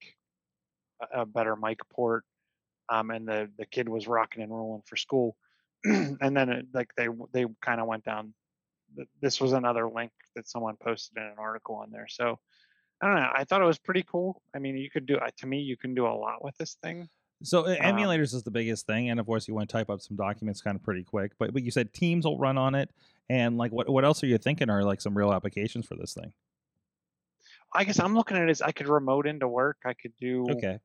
a, 1.13 1.27
better 1.27 1.57
mic 1.57 1.81
port, 1.93 2.25
um, 2.89 3.11
and 3.11 3.27
the 3.27 3.51
the 3.59 3.67
kid 3.67 3.89
was 3.89 4.07
rocking 4.07 4.43
and 4.43 4.53
rolling 4.53 4.83
for 4.87 4.97
school, 4.97 5.37
and 5.85 6.37
then 6.37 6.49
it, 6.49 6.67
like 6.73 6.91
they 6.97 7.09
they 7.33 7.47
kind 7.61 7.81
of 7.81 7.87
went 7.87 8.05
down. 8.05 8.35
This 9.21 9.41
was 9.41 9.53
another 9.53 9.89
link 9.89 10.13
that 10.37 10.49
someone 10.49 10.77
posted 10.81 11.19
in 11.19 11.25
an 11.25 11.35
article 11.39 11.75
on 11.77 11.91
there. 11.91 12.07
So 12.09 12.39
I 13.03 13.07
don't 13.07 13.17
know. 13.17 13.31
I 13.35 13.45
thought 13.45 13.61
it 13.61 13.67
was 13.67 13.79
pretty 13.79 14.05
cool. 14.05 14.41
I 14.55 14.59
mean, 14.59 14.77
you 14.77 14.89
could 14.91 15.07
do 15.07 15.17
uh, 15.17 15.29
to 15.39 15.47
me, 15.47 15.61
you 15.61 15.77
can 15.77 15.95
do 15.95 16.07
a 16.07 16.15
lot 16.15 16.43
with 16.43 16.57
this 16.57 16.77
thing. 16.83 17.09
So 17.43 17.67
uh, 17.67 17.77
emulators 17.77 18.35
is 18.35 18.43
the 18.43 18.51
biggest 18.51 18.87
thing, 18.87 19.11
and 19.11 19.21
of 19.21 19.27
course 19.27 19.47
you 19.47 19.55
want 19.55 19.69
to 19.69 19.73
type 19.73 19.91
up 19.91 20.01
some 20.01 20.17
documents 20.17 20.61
kind 20.63 20.77
of 20.77 20.83
pretty 20.83 21.05
quick. 21.05 21.33
But 21.39 21.53
but 21.53 21.63
you 21.63 21.71
said 21.71 21.93
Teams 21.93 22.25
will 22.25 22.39
run 22.39 22.57
on 22.59 22.75
it, 22.75 22.91
and 23.29 23.59
like 23.59 23.73
what 23.73 23.89
what 23.89 24.05
else 24.05 24.23
are 24.23 24.27
you 24.27 24.39
thinking 24.39 24.71
are 24.71 24.83
like 24.85 25.01
some 25.01 25.17
real 25.17 25.33
applications 25.33 25.87
for 25.87 25.97
this 25.97 26.15
thing? 26.15 26.33
I 27.73 27.85
guess 27.85 27.99
I'm 27.99 28.15
looking 28.15 28.37
at 28.37 28.45
it 28.45 28.51
as 28.51 28.63
I 28.63 28.73
could 28.73 28.89
remote 28.89 29.27
into 29.27 29.49
work. 29.49 29.79
I 29.85 29.95
could 29.95 30.17
do 30.21 30.47
Okay. 30.51 30.79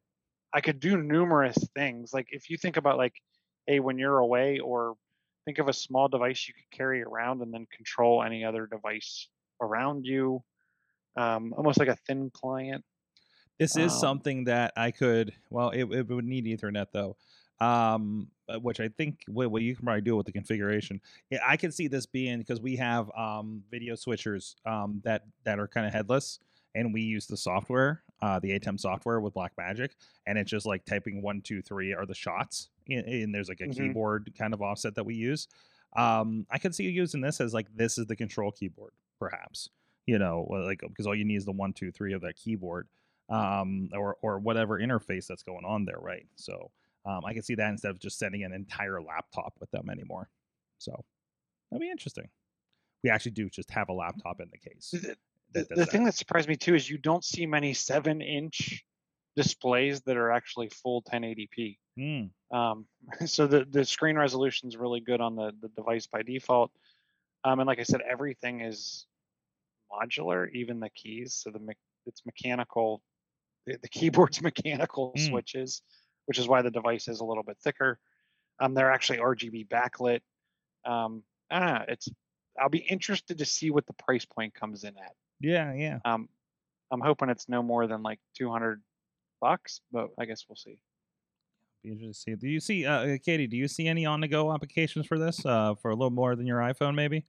I 0.53 0.61
could 0.61 0.79
do 0.79 0.97
numerous 0.97 1.57
things. 1.75 2.13
Like 2.13 2.27
if 2.31 2.49
you 2.49 2.57
think 2.57 2.77
about 2.77 2.97
like, 2.97 3.13
hey, 3.67 3.79
when 3.79 3.97
you're 3.97 4.19
away, 4.19 4.59
or 4.59 4.95
think 5.45 5.59
of 5.59 5.67
a 5.69 5.73
small 5.73 6.09
device 6.09 6.47
you 6.47 6.53
could 6.53 6.69
carry 6.77 7.01
around 7.03 7.41
and 7.41 7.53
then 7.53 7.67
control 7.75 8.23
any 8.23 8.43
other 8.45 8.67
device 8.67 9.27
around 9.61 10.05
you, 10.05 10.43
um, 11.17 11.53
almost 11.57 11.79
like 11.79 11.89
a 11.89 11.97
thin 12.07 12.31
client. 12.33 12.83
This 13.61 13.77
is 13.77 13.93
Um, 13.93 13.99
something 13.99 14.45
that 14.45 14.73
I 14.75 14.89
could. 14.89 15.35
Well, 15.51 15.69
it, 15.69 15.83
it 15.83 16.07
would 16.07 16.25
need 16.25 16.45
Ethernet 16.45 16.87
though, 16.91 17.15
um, 17.59 18.27
uh, 18.49 18.57
which 18.57 18.79
I 18.79 18.87
think 18.87 19.19
well, 19.27 19.49
well 19.49 19.61
you 19.61 19.75
can 19.75 19.85
probably 19.85 20.01
do 20.01 20.15
it 20.15 20.17
with 20.17 20.25
the 20.25 20.31
configuration. 20.31 20.99
Yeah, 21.29 21.41
I 21.45 21.57
can 21.57 21.71
see 21.71 21.87
this 21.87 22.07
being 22.07 22.39
because 22.39 22.59
we 22.59 22.75
have 22.77 23.11
um, 23.15 23.63
video 23.69 23.93
switchers 23.93 24.55
um, 24.65 24.99
that 25.03 25.25
that 25.43 25.59
are 25.59 25.67
kind 25.67 25.85
of 25.85 25.93
headless, 25.93 26.39
and 26.73 26.91
we 26.91 27.01
use 27.01 27.27
the 27.27 27.37
software, 27.37 28.01
uh, 28.23 28.39
the 28.39 28.59
ATEM 28.59 28.79
software 28.79 29.19
with 29.19 29.35
Blackmagic, 29.35 29.91
and 30.25 30.39
it's 30.39 30.49
just 30.49 30.65
like 30.65 30.83
typing 30.85 31.21
one, 31.21 31.39
two, 31.41 31.61
three 31.61 31.93
are 31.93 32.07
the 32.07 32.15
shots, 32.15 32.69
and, 32.89 33.05
and 33.05 33.35
there's 33.35 33.47
like 33.47 33.61
a 33.61 33.65
Mhm. 33.67 33.75
keyboard 33.77 34.33
kind 34.35 34.55
of 34.55 34.63
offset 34.63 34.95
that 34.95 35.03
we 35.03 35.13
use. 35.13 35.47
Um, 35.95 36.47
I 36.49 36.57
could 36.57 36.73
see 36.73 36.85
you 36.85 36.89
using 36.89 37.21
this 37.21 37.39
as 37.39 37.53
like 37.53 37.67
this 37.75 37.99
is 37.99 38.07
the 38.07 38.15
control 38.15 38.51
keyboard, 38.51 38.93
perhaps. 39.19 39.69
You 40.07 40.17
know, 40.17 40.47
like 40.49 40.79
because 40.79 41.05
all 41.05 41.13
you 41.13 41.25
need 41.25 41.35
is 41.35 41.45
the 41.45 41.51
one, 41.51 41.73
two, 41.73 41.91
three 41.91 42.13
of 42.13 42.21
that 42.21 42.37
keyboard 42.37 42.87
um, 43.31 43.89
or 43.93 44.17
or 44.21 44.39
whatever 44.39 44.79
interface 44.79 45.27
that's 45.27 45.43
going 45.43 45.65
on 45.65 45.85
there, 45.85 45.99
right? 45.99 46.27
So 46.35 46.71
um, 47.05 47.21
I 47.25 47.33
can 47.33 47.41
see 47.41 47.55
that 47.55 47.69
instead 47.69 47.91
of 47.91 47.99
just 47.99 48.19
sending 48.19 48.43
an 48.43 48.53
entire 48.53 49.01
laptop 49.01 49.53
with 49.59 49.71
them 49.71 49.89
anymore. 49.89 50.29
So 50.77 51.03
that'd 51.71 51.81
be 51.81 51.89
interesting. 51.89 52.29
We 53.03 53.09
actually 53.09 53.31
do 53.31 53.49
just 53.49 53.71
have 53.71 53.89
a 53.89 53.93
laptop 53.93 54.41
in 54.41 54.49
the 54.51 54.57
case. 54.57 54.91
The, 54.91 55.15
that 55.53 55.69
the 55.69 55.85
thing 55.85 56.03
that 56.05 56.13
surprised 56.13 56.47
me 56.47 56.55
too 56.55 56.75
is 56.75 56.89
you 56.89 56.97
don't 56.97 57.25
see 57.25 57.45
many 57.45 57.73
seven 57.73 58.21
inch 58.21 58.83
displays 59.35 60.01
that 60.01 60.17
are 60.17 60.31
actually 60.31 60.69
full 60.69 61.01
1080p. 61.03 61.77
Mm, 61.97 62.29
Um, 62.51 62.85
so 63.25 63.47
the, 63.47 63.65
the 63.65 63.83
screen 63.85 64.17
resolution 64.17 64.69
is 64.69 64.77
really 64.77 64.99
good 64.99 65.19
on 65.21 65.35
the, 65.35 65.51
the 65.61 65.69
device 65.69 66.07
by 66.07 66.21
default. 66.21 66.71
Um, 67.43 67.59
and 67.59 67.67
like 67.67 67.79
I 67.79 67.83
said, 67.83 68.01
everything 68.01 68.61
is 68.61 69.07
modular, 69.91 70.49
even 70.53 70.79
the 70.79 70.89
keys. 70.89 71.33
So 71.33 71.49
the 71.49 71.59
me- 71.59 71.73
it's 72.05 72.25
mechanical. 72.25 73.01
The, 73.65 73.77
the 73.81 73.89
keyboard's 73.89 74.41
mechanical 74.41 75.13
Mm. 75.15 75.29
switches, 75.29 75.81
which 76.25 76.39
is 76.39 76.47
why 76.47 76.61
the 76.61 76.71
device 76.71 77.07
is 77.07 77.19
a 77.19 77.25
little 77.25 77.43
bit 77.43 77.57
thicker. 77.63 77.99
Um, 78.59 78.73
they're 78.73 78.91
actually 78.91 79.19
RGB 79.19 79.67
backlit. 79.67 80.21
Um, 80.85 81.23
I 81.49 81.59
don't 81.59 81.67
know. 81.73 81.85
It's 81.87 82.07
I'll 82.59 82.69
be 82.69 82.79
interested 82.79 83.37
to 83.37 83.45
see 83.45 83.71
what 83.71 83.85
the 83.87 83.93
price 83.93 84.25
point 84.25 84.53
comes 84.53 84.83
in 84.83 84.97
at. 84.97 85.13
yeah, 85.39 85.73
yeah. 85.73 85.99
Um, 86.05 86.27
I'm 86.91 86.99
hoping 87.01 87.29
it's 87.29 87.47
no 87.47 87.63
more 87.63 87.87
than 87.87 88.03
like 88.03 88.19
200 88.37 88.81
bucks, 89.39 89.79
but 89.91 90.09
I 90.19 90.25
guess 90.25 90.43
we'll 90.49 90.57
see. 90.57 90.77
Be 91.83 91.91
interested 91.91 92.13
to 92.13 92.13
see. 92.13 92.35
Do 92.35 92.47
you 92.49 92.59
see, 92.59 92.85
uh, 92.85 93.17
Katie? 93.25 93.47
Do 93.47 93.55
you 93.57 93.67
see 93.69 93.87
any 93.87 94.05
on-the-go 94.05 94.51
applications 94.53 95.07
for 95.07 95.17
this? 95.17 95.43
Uh, 95.45 95.75
for 95.81 95.89
a 95.91 95.95
little 95.95 96.11
more 96.11 96.35
than 96.35 96.45
your 96.45 96.59
iPhone, 96.59 96.93
maybe? 96.93 97.25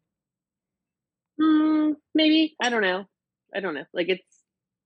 Hmm, 1.41 1.93
maybe 2.15 2.55
I 2.61 2.69
don't 2.69 2.83
know. 2.83 3.05
I 3.55 3.61
don't 3.61 3.75
know. 3.75 3.85
Like 3.95 4.09
it's 4.09 4.42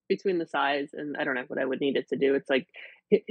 between 0.08 0.38
the 0.38 0.46
size 0.46 0.90
and 0.92 1.16
I 1.16 1.24
don't 1.24 1.34
know 1.34 1.44
what 1.48 1.60
I 1.60 1.64
would 1.64 1.80
need 1.80 1.96
it 1.96 2.08
to 2.08 2.16
do. 2.16 2.34
It's 2.34 2.50
like 2.50 2.66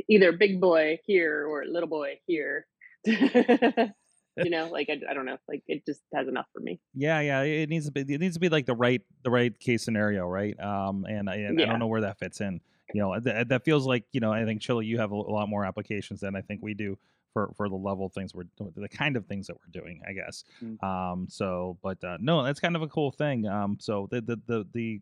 either 0.10 0.32
big 0.32 0.62
boy 0.62 1.00
here 1.06 1.46
or 1.48 1.66
little 1.66 1.90
boy 1.90 2.20
here. 2.26 2.68
you 3.06 4.50
know, 4.50 4.70
like 4.70 4.90
I, 4.90 5.00
I 5.10 5.14
don't 5.14 5.26
know. 5.26 5.38
Like 5.48 5.64
it 5.68 5.86
just 5.86 6.02
has 6.14 6.28
enough 6.28 6.48
for 6.54 6.60
me. 6.60 6.80
Yeah, 6.94 7.20
yeah. 7.22 7.42
It 7.42 7.70
needs 7.70 7.86
to 7.86 7.92
be. 7.92 8.02
It 8.02 8.20
needs 8.20 8.36
to 8.36 8.40
be 8.40 8.50
like 8.50 8.66
the 8.66 8.76
right, 8.76 9.02
the 9.24 9.32
right 9.32 9.58
case 9.60 9.84
scenario, 9.84 10.28
right? 10.28 10.60
Um, 10.60 11.06
and 11.08 11.30
I, 11.30 11.36
and 11.36 11.62
I 11.62 11.66
don't 11.66 11.80
know 11.80 11.88
where 11.88 12.02
that 12.02 12.20
fits 12.20 12.42
in. 12.42 12.60
You 12.94 13.02
know, 13.02 13.20
that, 13.20 13.50
that 13.50 13.66
feels 13.66 13.86
like 13.86 14.04
you 14.12 14.20
know. 14.20 14.32
I 14.32 14.46
think 14.46 14.62
Chili, 14.62 14.86
you 14.86 15.00
have 15.00 15.12
a, 15.12 15.16
lot 15.16 15.50
more 15.50 15.66
applications 15.66 16.20
than 16.22 16.36
I 16.36 16.42
think 16.42 16.62
we 16.62 16.74
do 16.74 16.98
for 17.34 17.52
for 17.58 17.68
the 17.68 17.76
level 17.76 18.06
of 18.06 18.14
things 18.14 18.34
we're 18.34 18.44
doing, 18.58 18.74
the 18.76 18.90
kind 18.90 19.18
of 19.18 19.26
things 19.26 19.48
that 19.48 19.56
we're 19.56 19.82
doing. 19.82 20.02
I 20.08 20.14
guess. 20.14 20.44
Mm. 20.64 20.84
Um. 20.84 21.28
So, 21.30 21.78
but 21.82 22.04
uh, 22.04 22.18
no, 22.20 22.44
that's 22.44 22.60
kind 22.60 22.76
of 22.76 22.82
a 22.82 22.88
cool 22.88 23.12
thing. 23.12 23.48
Um. 23.48 23.78
So 23.80 24.08
the 24.12 24.22
the 24.22 24.40
the, 24.46 24.68
the 24.74 25.02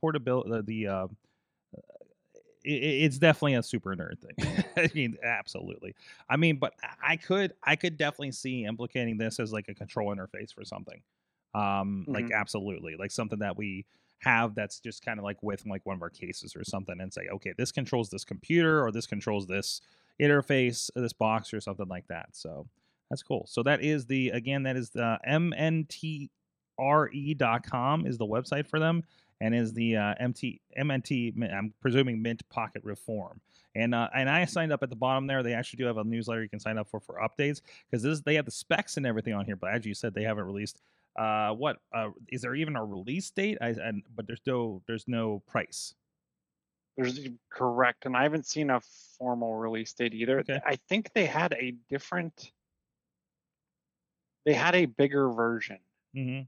portability, 0.00 0.50
the, 0.50 0.62
the 0.62 0.86
uh, 0.86 1.06
it, 2.64 2.70
it's 2.70 3.18
definitely 3.18 3.54
a 3.54 3.62
super 3.62 3.94
nerd 3.94 4.18
thing. 4.18 4.64
I 4.76 4.90
mean, 4.94 5.16
absolutely. 5.22 5.94
I 6.28 6.36
mean, 6.36 6.56
but 6.56 6.74
I 7.02 7.16
could 7.16 7.54
I 7.62 7.76
could 7.76 7.96
definitely 7.96 8.32
see 8.32 8.64
implicating 8.64 9.18
this 9.18 9.40
as 9.40 9.52
like 9.52 9.68
a 9.68 9.74
control 9.74 10.14
interface 10.14 10.52
for 10.52 10.64
something. 10.64 11.00
Um, 11.54 12.04
like 12.06 12.30
absolutely, 12.30 12.94
like 12.96 13.10
something 13.10 13.40
that 13.40 13.56
we 13.56 13.84
have 14.18 14.54
that's 14.54 14.78
just 14.80 15.04
kind 15.04 15.18
of 15.18 15.24
like 15.24 15.42
with 15.42 15.66
like 15.66 15.84
one 15.84 15.96
of 15.96 16.02
our 16.02 16.10
cases 16.10 16.54
or 16.54 16.62
something, 16.62 17.00
and 17.00 17.12
say, 17.12 17.28
okay, 17.32 17.54
this 17.56 17.72
controls 17.72 18.10
this 18.10 18.24
computer 18.24 18.84
or 18.84 18.92
this 18.92 19.06
controls 19.06 19.46
this 19.46 19.80
interface, 20.20 20.90
uh, 20.96 21.00
this 21.00 21.12
box 21.12 21.52
or 21.52 21.60
something 21.60 21.88
like 21.88 22.06
that. 22.08 22.28
So 22.32 22.66
that's 23.08 23.22
cool. 23.22 23.46
So 23.48 23.62
that 23.64 23.82
is 23.82 24.06
the 24.06 24.28
again 24.30 24.62
that 24.64 24.76
is 24.76 24.90
the 24.90 25.18
mntre.com 25.28 26.28
is 28.06 28.18
the 28.18 28.26
website 28.26 28.68
for 28.68 28.78
them 28.78 29.02
and 29.40 29.54
is 29.54 29.72
the 29.72 29.96
uh, 29.96 30.14
MT 30.20 30.60
MNT. 30.78 31.52
I'm 31.52 31.72
presuming 31.80 32.20
Mint 32.20 32.42
Pocket 32.50 32.82
Reform. 32.84 33.40
And 33.74 33.94
uh, 33.94 34.08
and 34.14 34.28
I 34.28 34.44
signed 34.44 34.72
up 34.72 34.82
at 34.82 34.90
the 34.90 34.96
bottom 34.96 35.26
there. 35.26 35.42
They 35.42 35.54
actually 35.54 35.78
do 35.78 35.86
have 35.86 35.98
a 35.98 36.04
newsletter 36.04 36.42
you 36.42 36.48
can 36.48 36.60
sign 36.60 36.76
up 36.76 36.88
for 36.88 37.00
for 37.00 37.20
updates 37.20 37.60
because 37.88 38.02
this 38.02 38.20
they 38.20 38.34
have 38.34 38.44
the 38.44 38.50
specs 38.50 38.96
and 38.96 39.06
everything 39.06 39.34
on 39.34 39.44
here. 39.44 39.56
But 39.56 39.70
as 39.72 39.86
you 39.86 39.94
said, 39.94 40.14
they 40.14 40.24
haven't 40.24 40.44
released. 40.44 40.80
Uh, 41.16 41.50
what 41.52 41.78
uh, 41.94 42.10
is 42.28 42.42
there 42.42 42.54
even 42.54 42.76
a 42.76 42.84
release 42.84 43.30
date? 43.30 43.58
I 43.60 43.68
and 43.68 44.02
but 44.14 44.26
there's 44.26 44.40
no 44.46 44.82
there's 44.86 45.06
no 45.06 45.42
price. 45.46 45.94
There's 46.96 47.20
correct, 47.50 48.06
and 48.06 48.16
I 48.16 48.24
haven't 48.24 48.46
seen 48.46 48.70
a 48.70 48.80
formal 49.16 49.54
release 49.54 49.92
date 49.92 50.14
either. 50.14 50.40
Okay. 50.40 50.60
I 50.66 50.76
think 50.88 51.12
they 51.14 51.26
had 51.26 51.54
a 51.54 51.74
different. 51.88 52.50
They 54.44 54.54
had 54.54 54.74
a 54.74 54.86
bigger 54.86 55.30
version. 55.30 55.78
hmm 56.14 56.40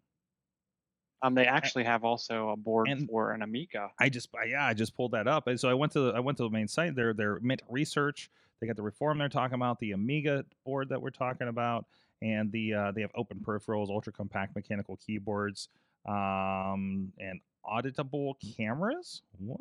Um, 1.22 1.34
they 1.34 1.46
actually 1.46 1.84
have 1.84 2.04
also 2.04 2.50
a 2.50 2.56
board 2.56 2.88
and- 2.88 3.08
for 3.08 3.32
an 3.32 3.42
Amiga. 3.42 3.90
I 3.98 4.08
just 4.08 4.28
yeah 4.46 4.66
I 4.66 4.74
just 4.74 4.96
pulled 4.96 5.12
that 5.12 5.28
up 5.28 5.46
and 5.46 5.58
so 5.58 5.68
I 5.68 5.74
went 5.74 5.92
to 5.92 6.00
the, 6.00 6.12
I 6.12 6.20
went 6.20 6.36
to 6.38 6.44
the 6.44 6.50
main 6.50 6.68
site. 6.68 6.94
Their 6.94 7.14
their 7.14 7.38
Mint 7.40 7.62
research. 7.68 8.30
They 8.60 8.66
got 8.66 8.76
the 8.76 8.82
reform 8.82 9.18
they're 9.18 9.28
talking 9.28 9.54
about, 9.54 9.80
the 9.80 9.92
Amiga 9.92 10.44
board 10.64 10.88
that 10.90 11.02
we're 11.02 11.10
talking 11.10 11.48
about, 11.48 11.84
and 12.22 12.50
the 12.52 12.74
uh, 12.74 12.92
they 12.92 13.00
have 13.00 13.10
open 13.16 13.38
peripherals, 13.40 13.88
ultra 13.88 14.12
compact 14.12 14.54
mechanical 14.54 14.96
keyboards, 15.04 15.68
um, 16.06 17.12
and 17.18 17.40
auditable 17.64 18.34
cameras. 18.56 19.22
What? 19.38 19.58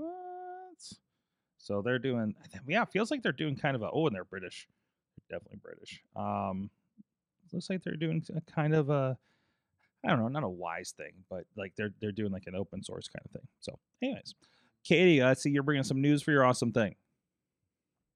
So 1.58 1.82
they're 1.82 2.00
doing 2.00 2.36
yeah, 2.68 2.84
it 2.84 2.90
feels 2.92 3.12
like 3.12 3.22
they're 3.24 3.32
doing 3.32 3.56
kind 3.56 3.76
of 3.76 3.82
a 3.84 3.90
oh, 3.92 4.08
and 4.08 4.16
they're 4.16 4.24
British, 4.24 4.68
definitely 5.30 5.60
British. 5.62 6.04
Um, 6.16 6.70
looks 7.54 7.70
like 7.70 7.84
they're 7.84 7.96
doing 7.96 8.24
a 8.36 8.42
kind 8.52 8.74
of 8.74 8.90
a 8.90 9.18
I 10.06 10.10
don't 10.10 10.20
know, 10.20 10.28
not 10.28 10.44
a 10.44 10.50
wise 10.50 10.94
thing, 10.98 11.12
but 11.30 11.44
like 11.56 11.74
they're 11.78 11.94
they're 12.02 12.12
doing 12.12 12.32
like 12.32 12.48
an 12.48 12.56
open 12.56 12.84
source 12.84 13.08
kind 13.08 13.24
of 13.26 13.32
thing. 13.32 13.48
So, 13.60 13.78
anyways, 14.02 14.34
Katie, 14.84 15.22
I 15.22 15.34
see 15.34 15.52
you're 15.52 15.64
bringing 15.64 15.84
some 15.84 16.02
news 16.02 16.24
for 16.24 16.32
your 16.32 16.44
awesome 16.44 16.72
thing. 16.72 16.96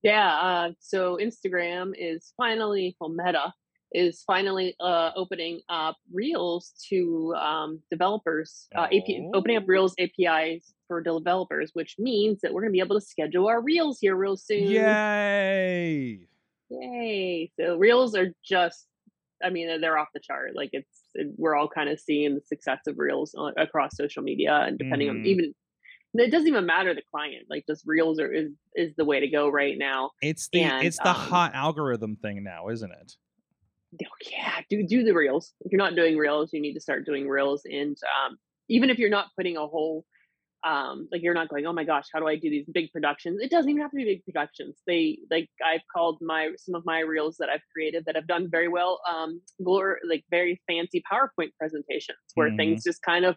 Yeah. 0.02 0.36
Uh, 0.36 0.72
so 0.80 1.18
Instagram 1.22 1.94
is 1.98 2.34
finally, 2.38 2.96
well, 3.00 3.10
Meta 3.10 3.54
is 3.92 4.24
finally 4.28 4.76
uh, 4.80 5.12
opening 5.16 5.62
up 5.70 5.98
Reels 6.14 6.74
to 6.90 7.34
um, 7.36 7.80
developers, 7.90 8.68
uh, 8.76 8.88
AP, 8.92 9.34
opening 9.34 9.58
up 9.58 9.64
Oh. 9.64 9.68
Reels 9.68 9.96
APIs 10.00 10.74
for 10.88 11.02
developers, 11.02 11.72
which 11.74 11.96
means 11.98 12.42
that 12.42 12.54
we're 12.54 12.62
going 12.62 12.72
to 12.72 12.76
be 12.78 12.82
able 12.82 13.00
to 13.00 13.06
schedule 13.06 13.48
our 13.48 13.62
Reels 13.62 13.98
here 14.00 14.16
real 14.16 14.38
soon. 14.38 14.70
Yay! 14.70 16.28
Yay! 16.70 17.52
So 17.60 17.78
Reels 17.78 18.16
are 18.16 18.32
just, 18.44 18.86
I 19.44 19.50
mean, 19.50 19.82
they're 19.82 19.98
off 19.98 20.10
the 20.14 20.20
chart. 20.20 20.56
Like 20.56 20.70
it's, 20.74 21.02
it, 21.14 21.28
we're 21.38 21.56
all 21.56 21.68
kind 21.68 21.90
of 21.90 22.00
seeing 22.00 22.36
the 22.36 22.42
success 22.42 22.80
of 22.88 22.96
Reels 22.98 23.36
across 23.58 23.96
social 23.96 24.24
media, 24.24 24.54
and 24.54 24.78
depending 24.78 25.10
Mhm. 25.10 25.22
on 25.22 25.26
even, 25.26 25.54
it 26.14 26.32
doesn't 26.32 26.48
even 26.48 26.66
matter 26.66 26.94
the 26.94 27.04
client. 27.12 27.48
Like 27.50 27.66
just 27.68 27.84
Reels 27.86 28.20
are 28.20 28.32
is 28.32 28.52
is 28.76 28.96
the 28.96 29.06
way 29.06 29.20
to 29.20 29.28
go 29.28 29.50
right 29.50 29.78
now. 29.78 30.12
It's 30.22 30.48
the 30.50 30.62
And, 30.62 30.86
it's 30.86 30.98
the 30.98 31.10
um, 31.10 31.16
hot 31.16 31.54
algorithm 31.54 32.16
thing 32.16 32.44
now, 32.44 32.70
isn't 32.70 32.92
it? 32.92 33.14
Oh, 34.04 34.08
yeah, 34.30 34.62
do 34.70 34.86
do 34.86 35.04
the 35.04 35.14
Reels. 35.14 35.54
If 35.62 35.72
you're 35.72 35.80
not 35.80 35.96
doing 35.96 36.18
Reels, 36.18 36.52
you 36.54 36.62
need 36.62 36.74
to 36.74 36.82
start 36.82 37.06
doing 37.06 37.28
Reels. 37.28 37.62
And 37.66 37.96
um, 38.26 38.38
even 38.68 38.90
if 38.90 38.98
you're 38.98 39.10
not 39.10 39.28
putting 39.38 39.58
a 39.58 39.68
whole 39.68 40.06
um 40.66 41.08
like 41.12 41.22
you're 41.22 41.34
not 41.34 41.48
going 41.50 41.66
oh 41.66 41.74
my 41.74 41.84
gosh 41.84 42.06
how 42.14 42.20
do 42.20 42.28
i 42.28 42.36
do 42.36 42.50
these 42.50 42.66
big 42.72 42.92
productions? 42.92 43.40
It 43.42 43.52
doesn't 43.52 43.70
even 43.70 43.82
have 43.82 43.92
to 43.92 43.98
be 43.98 44.06
big 44.06 44.24
productions. 44.26 44.82
They 44.88 45.20
like 45.30 45.50
i've 45.66 45.82
called 45.94 46.18
my 46.22 46.52
some 46.58 46.76
of 46.76 46.84
my 46.86 47.00
reels 47.00 47.38
that 47.38 47.50
i've 47.50 47.62
created 47.74 48.04
that 48.06 48.16
have 48.16 48.28
done 48.28 48.50
very 48.50 48.68
well 48.68 49.00
um 49.12 49.42
glor- 49.62 49.98
like 50.08 50.24
very 50.32 50.62
fancy 50.68 51.04
powerpoint 51.12 51.52
presentations 51.60 52.18
where 52.36 52.52
Mhm. 52.52 52.58
things 52.58 52.84
just 52.84 53.02
kind 53.02 53.26
of 53.26 53.36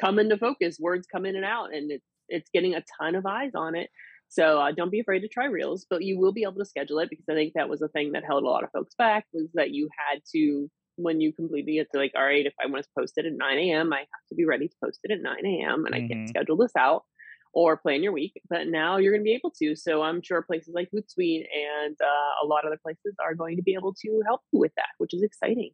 come 0.00 0.18
into 0.18 0.38
focus 0.38 0.78
words 0.80 1.06
come 1.06 1.26
in 1.26 1.36
and 1.36 1.44
out 1.44 1.74
and 1.74 1.90
it's 1.90 2.06
it's 2.28 2.50
getting 2.52 2.74
a 2.74 2.84
ton 3.00 3.14
of 3.14 3.24
eyes 3.26 3.52
on 3.54 3.74
it. 3.74 3.90
So 4.28 4.60
uh, 4.60 4.72
don't 4.72 4.90
be 4.90 5.00
afraid 5.00 5.20
to 5.20 5.28
try 5.28 5.46
Reels, 5.46 5.86
but 5.88 6.02
you 6.04 6.18
will 6.18 6.32
be 6.32 6.42
able 6.42 6.58
to 6.58 6.66
schedule 6.66 6.98
it 6.98 7.08
because 7.08 7.24
I 7.30 7.34
think 7.34 7.54
that 7.54 7.70
was 7.70 7.80
a 7.80 7.88
thing 7.88 8.12
that 8.12 8.24
held 8.24 8.42
a 8.44 8.46
lot 8.46 8.62
of 8.64 8.70
folks 8.70 8.94
back 8.94 9.24
was 9.32 9.48
that 9.54 9.70
you 9.70 9.88
had 9.96 10.20
to 10.34 10.70
when 10.98 11.20
you 11.20 11.32
completely 11.32 11.74
get 11.74 11.88
to 11.92 11.98
like, 11.98 12.12
all 12.16 12.24
right, 12.24 12.46
if 12.46 12.54
I 12.60 12.66
want 12.66 12.84
to 12.84 12.90
post 12.98 13.14
it 13.16 13.26
at 13.26 13.32
9 13.32 13.72
a.m., 13.72 13.92
I 13.92 14.00
have 14.00 14.26
to 14.30 14.34
be 14.34 14.44
ready 14.44 14.68
to 14.68 14.74
post 14.84 15.00
it 15.04 15.10
at 15.12 15.20
9 15.22 15.62
a.m. 15.64 15.86
and 15.86 15.94
I 15.94 16.00
Mhm. 16.00 16.08
can't 16.10 16.26
schedule 16.26 16.56
this 16.56 16.72
out 16.76 17.04
or 17.54 17.76
plan 17.76 18.02
your 18.02 18.12
week. 18.12 18.40
But 18.48 18.68
now 18.68 18.98
you're 18.98 19.12
going 19.12 19.22
to 19.22 19.28
be 19.28 19.34
able 19.34 19.52
to. 19.62 19.74
So 19.76 20.02
I'm 20.02 20.22
sure 20.22 20.42
places 20.42 20.74
like 20.74 20.90
Hootsuite 20.94 21.46
and 21.54 21.96
uh, 22.00 22.44
a 22.44 22.46
lot 22.46 22.64
of 22.64 22.68
other 22.68 22.80
places 22.82 23.14
are 23.22 23.34
going 23.34 23.56
to 23.56 23.62
be 23.62 23.74
able 23.74 23.94
to 23.94 24.22
help 24.26 24.42
you 24.52 24.60
with 24.60 24.72
that, 24.76 24.88
which 24.98 25.14
is 25.14 25.22
exciting. 25.22 25.70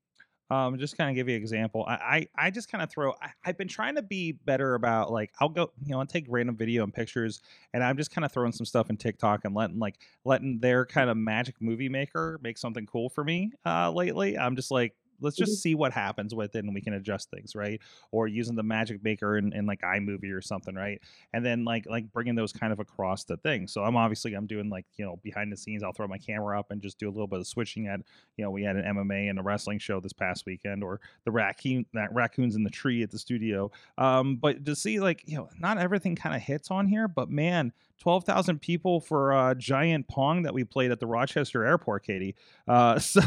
Um, 0.50 0.78
just 0.78 0.98
kind 0.98 1.08
of 1.08 1.16
give 1.16 1.26
you 1.28 1.36
an 1.36 1.40
example. 1.40 1.86
I, 1.88 1.94
I, 2.36 2.46
I 2.46 2.50
just 2.50 2.70
kind 2.70 2.82
of 2.84 2.90
throw. 2.90 3.12
I, 3.22 3.30
I've 3.46 3.56
been 3.56 3.66
trying 3.66 3.94
to 3.94 4.02
be 4.02 4.32
better 4.32 4.74
about 4.74 5.10
like 5.10 5.32
I'll 5.40 5.48
go, 5.48 5.72
you 5.82 5.92
know, 5.92 6.00
I'll 6.00 6.06
take 6.06 6.26
random 6.28 6.54
video 6.54 6.84
and 6.84 6.92
pictures, 6.92 7.40
and 7.72 7.82
I'm 7.82 7.96
just 7.96 8.10
kind 8.10 8.26
of 8.26 8.30
throwing 8.32 8.52
some 8.52 8.66
stuff 8.66 8.90
in 8.90 8.98
TikTok 8.98 9.46
and 9.46 9.54
letting 9.54 9.78
like 9.78 10.02
letting 10.24 10.60
their 10.60 10.84
kind 10.84 11.08
of 11.08 11.16
magic 11.16 11.56
movie 11.62 11.88
maker 11.88 12.38
make 12.42 12.58
something 12.58 12.84
cool 12.84 13.08
for 13.08 13.24
me. 13.24 13.52
Uh, 13.64 13.90
lately, 13.90 14.36
I'm 14.36 14.54
just 14.54 14.70
like, 14.70 14.94
let's 15.20 15.36
just 15.36 15.52
Mhm. 15.52 15.56
see 15.56 15.74
what 15.74 15.92
happens 15.92 16.34
with 16.34 16.54
it, 16.56 16.64
and 16.64 16.74
we 16.74 16.80
can 16.80 16.94
adjust 16.94 17.30
things, 17.30 17.54
right? 17.54 17.80
Or 18.10 18.26
using 18.28 18.56
the 18.56 18.62
magic 18.62 19.02
maker 19.02 19.36
in, 19.38 19.52
in 19.52 19.66
like 19.66 19.80
iMovie 19.82 20.32
or 20.32 20.40
something, 20.40 20.74
right? 20.74 21.00
And 21.32 21.44
then 21.44 21.64
like 21.64 21.86
like 21.86 22.12
bringing 22.12 22.34
those 22.34 22.52
kind 22.52 22.72
of 22.72 22.80
across 22.80 23.24
the 23.24 23.36
thing. 23.36 23.66
So 23.68 23.82
I'm 23.84 23.96
obviously 23.96 24.34
I'm 24.34 24.46
doing 24.46 24.68
like 24.70 24.86
you 24.96 25.04
know 25.04 25.16
behind 25.22 25.52
the 25.52 25.56
scenes. 25.56 25.82
I'll 25.82 25.92
throw 25.92 26.06
my 26.06 26.18
camera 26.18 26.58
up 26.58 26.70
and 26.70 26.80
just 26.82 26.98
do 26.98 27.08
a 27.08 27.12
little 27.12 27.26
bit 27.26 27.40
of 27.40 27.46
switching 27.46 27.86
at 27.88 28.00
you 28.36 28.44
know, 28.44 28.50
we 28.50 28.62
had 28.64 28.76
an 28.76 28.84
MMA 28.96 29.30
and 29.30 29.38
a 29.38 29.42
wrestling 29.42 29.78
show 29.78 30.00
this 30.00 30.12
past 30.12 30.44
weekend, 30.46 30.82
or 30.82 31.00
the 31.24 31.30
raccoon 31.30 31.86
that 31.94 32.12
raccoons 32.12 32.56
in 32.56 32.64
the 32.64 32.70
tree 32.70 33.02
at 33.02 33.10
the 33.10 33.18
studio. 33.18 33.70
Um, 33.96 34.36
but 34.36 34.64
to 34.64 34.74
see 34.74 34.98
like, 35.00 35.22
you 35.26 35.36
know, 35.36 35.48
not 35.58 35.78
everything 35.78 36.16
kind 36.16 36.34
of 36.34 36.42
hits 36.42 36.70
on 36.70 36.86
here, 36.88 37.06
but 37.06 37.30
man, 37.30 37.72
twelve 38.00 38.24
thousand 38.24 38.60
people 38.60 39.00
for 39.00 39.30
a 39.32 39.54
giant 39.54 40.08
pong 40.08 40.42
that 40.42 40.52
we 40.52 40.64
played 40.64 40.90
at 40.90 40.98
the 41.00 41.06
Rochester 41.06 41.64
airport, 41.64 42.04
Katie. 42.04 42.34
Uh, 42.66 42.98
so 42.98 43.20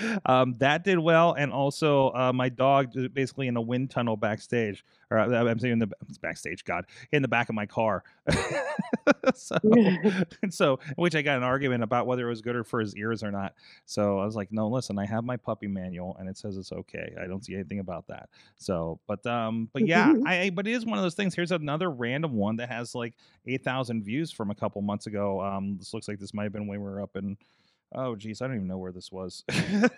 um, 0.26 0.54
that 0.54 0.84
did 0.84 0.98
well, 0.98 1.34
and 1.34 1.52
also 1.52 2.10
uh, 2.10 2.32
my 2.32 2.48
dog 2.48 2.92
basically 3.12 3.48
in 3.48 3.56
a 3.56 3.60
wind 3.60 3.90
tunnel 3.90 4.16
backstage, 4.16 4.84
or 5.10 5.18
uh, 5.18 5.44
I'm 5.44 5.58
saying 5.58 5.74
in 5.74 5.78
the 5.78 5.90
backstage, 6.22 6.64
God, 6.64 6.86
in 7.12 7.22
the 7.22 7.28
back 7.28 7.48
of 7.48 7.54
my 7.54 7.66
car. 7.66 8.02
so 9.34 9.56
so 10.50 10.78
which 10.96 11.14
I 11.14 11.22
got 11.22 11.36
an 11.36 11.42
argument 11.42 11.82
about 11.82 12.06
whether 12.06 12.26
it 12.26 12.30
was 12.30 12.40
good 12.40 12.56
or 12.56 12.64
for 12.64 12.80
his 12.80 12.96
ears 12.96 13.22
or 13.22 13.30
not. 13.30 13.54
So 13.84 14.18
I 14.18 14.24
was 14.24 14.36
like, 14.36 14.52
no, 14.52 14.68
listen, 14.68 14.98
I 14.98 15.06
have 15.06 15.24
my 15.24 15.36
puppy 15.36 15.66
manual 15.66 16.16
and 16.18 16.28
it 16.28 16.36
says 16.38 16.56
it's 16.56 16.72
okay. 16.72 17.14
I 17.20 17.26
don't 17.26 17.44
see 17.44 17.54
anything 17.54 17.80
about 17.80 18.06
that. 18.08 18.28
So, 18.56 19.00
but 19.06 19.24
um, 19.26 19.68
but 19.72 19.86
yeah, 19.86 20.12
I 20.26 20.50
but 20.50 20.66
it 20.66 20.72
is 20.72 20.86
one 20.86 20.98
of 20.98 21.02
those 21.02 21.14
things. 21.14 21.34
Here's 21.34 21.52
another 21.52 21.90
random 21.90 22.34
one 22.34 22.56
that 22.56 22.68
has 22.68 22.94
like 22.94 23.14
eight 23.46 23.64
thousand 23.64 24.04
views 24.04 24.30
from 24.30 24.50
a 24.50 24.54
couple 24.54 24.80
months 24.82 25.06
ago. 25.06 25.40
Um, 25.42 25.76
this 25.78 25.92
looks 25.92 26.08
like 26.08 26.18
this 26.18 26.32
might 26.32 26.44
have 26.44 26.52
been 26.52 26.66
when 26.66 26.80
we 26.80 26.88
were 26.88 27.02
up 27.02 27.16
in. 27.16 27.36
Oh 27.94 28.16
geez, 28.16 28.40
I 28.40 28.46
don't 28.46 28.56
even 28.56 28.68
know 28.68 28.78
where 28.78 28.92
this 28.92 29.12
was. 29.12 29.44
I 29.50 29.60
think 29.82 29.90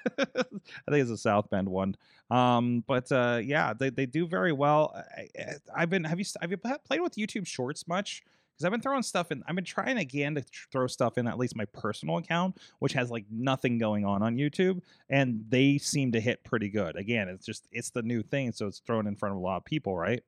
it's 0.88 1.10
a 1.10 1.16
South 1.16 1.48
Bend 1.50 1.68
one. 1.68 1.96
Um, 2.30 2.82
but 2.86 3.10
uh, 3.12 3.40
yeah, 3.42 3.72
they, 3.72 3.90
they 3.90 4.06
do 4.06 4.26
very 4.26 4.52
well. 4.52 4.94
I, 5.16 5.28
I've 5.74 5.90
been 5.90 6.04
have 6.04 6.18
you 6.18 6.26
have 6.40 6.50
you 6.50 6.56
played 6.56 7.00
with 7.00 7.14
YouTube 7.14 7.46
Shorts 7.46 7.86
much? 7.86 8.22
because 8.54 8.64
I've 8.66 8.70
been 8.70 8.80
throwing 8.80 9.02
stuff 9.02 9.32
in. 9.32 9.42
I've 9.46 9.56
been 9.56 9.64
trying 9.64 9.98
again 9.98 10.36
to 10.36 10.42
tr- 10.42 10.68
throw 10.70 10.86
stuff 10.86 11.18
in 11.18 11.26
at 11.26 11.38
least 11.38 11.56
my 11.56 11.64
personal 11.66 12.18
account, 12.18 12.58
which 12.78 12.92
has 12.92 13.10
like 13.10 13.24
nothing 13.30 13.78
going 13.78 14.04
on 14.04 14.22
on 14.22 14.36
YouTube, 14.36 14.80
and 15.10 15.44
they 15.48 15.78
seem 15.78 16.12
to 16.12 16.20
hit 16.20 16.44
pretty 16.44 16.68
good. 16.68 16.96
Again, 16.96 17.28
it's 17.28 17.44
just 17.44 17.66
it's 17.72 17.90
the 17.90 18.02
new 18.02 18.22
thing, 18.22 18.52
so 18.52 18.66
it's 18.66 18.78
thrown 18.78 19.06
in 19.06 19.16
front 19.16 19.34
of 19.34 19.38
a 19.38 19.42
lot 19.42 19.56
of 19.56 19.64
people, 19.64 19.96
right? 19.96 20.22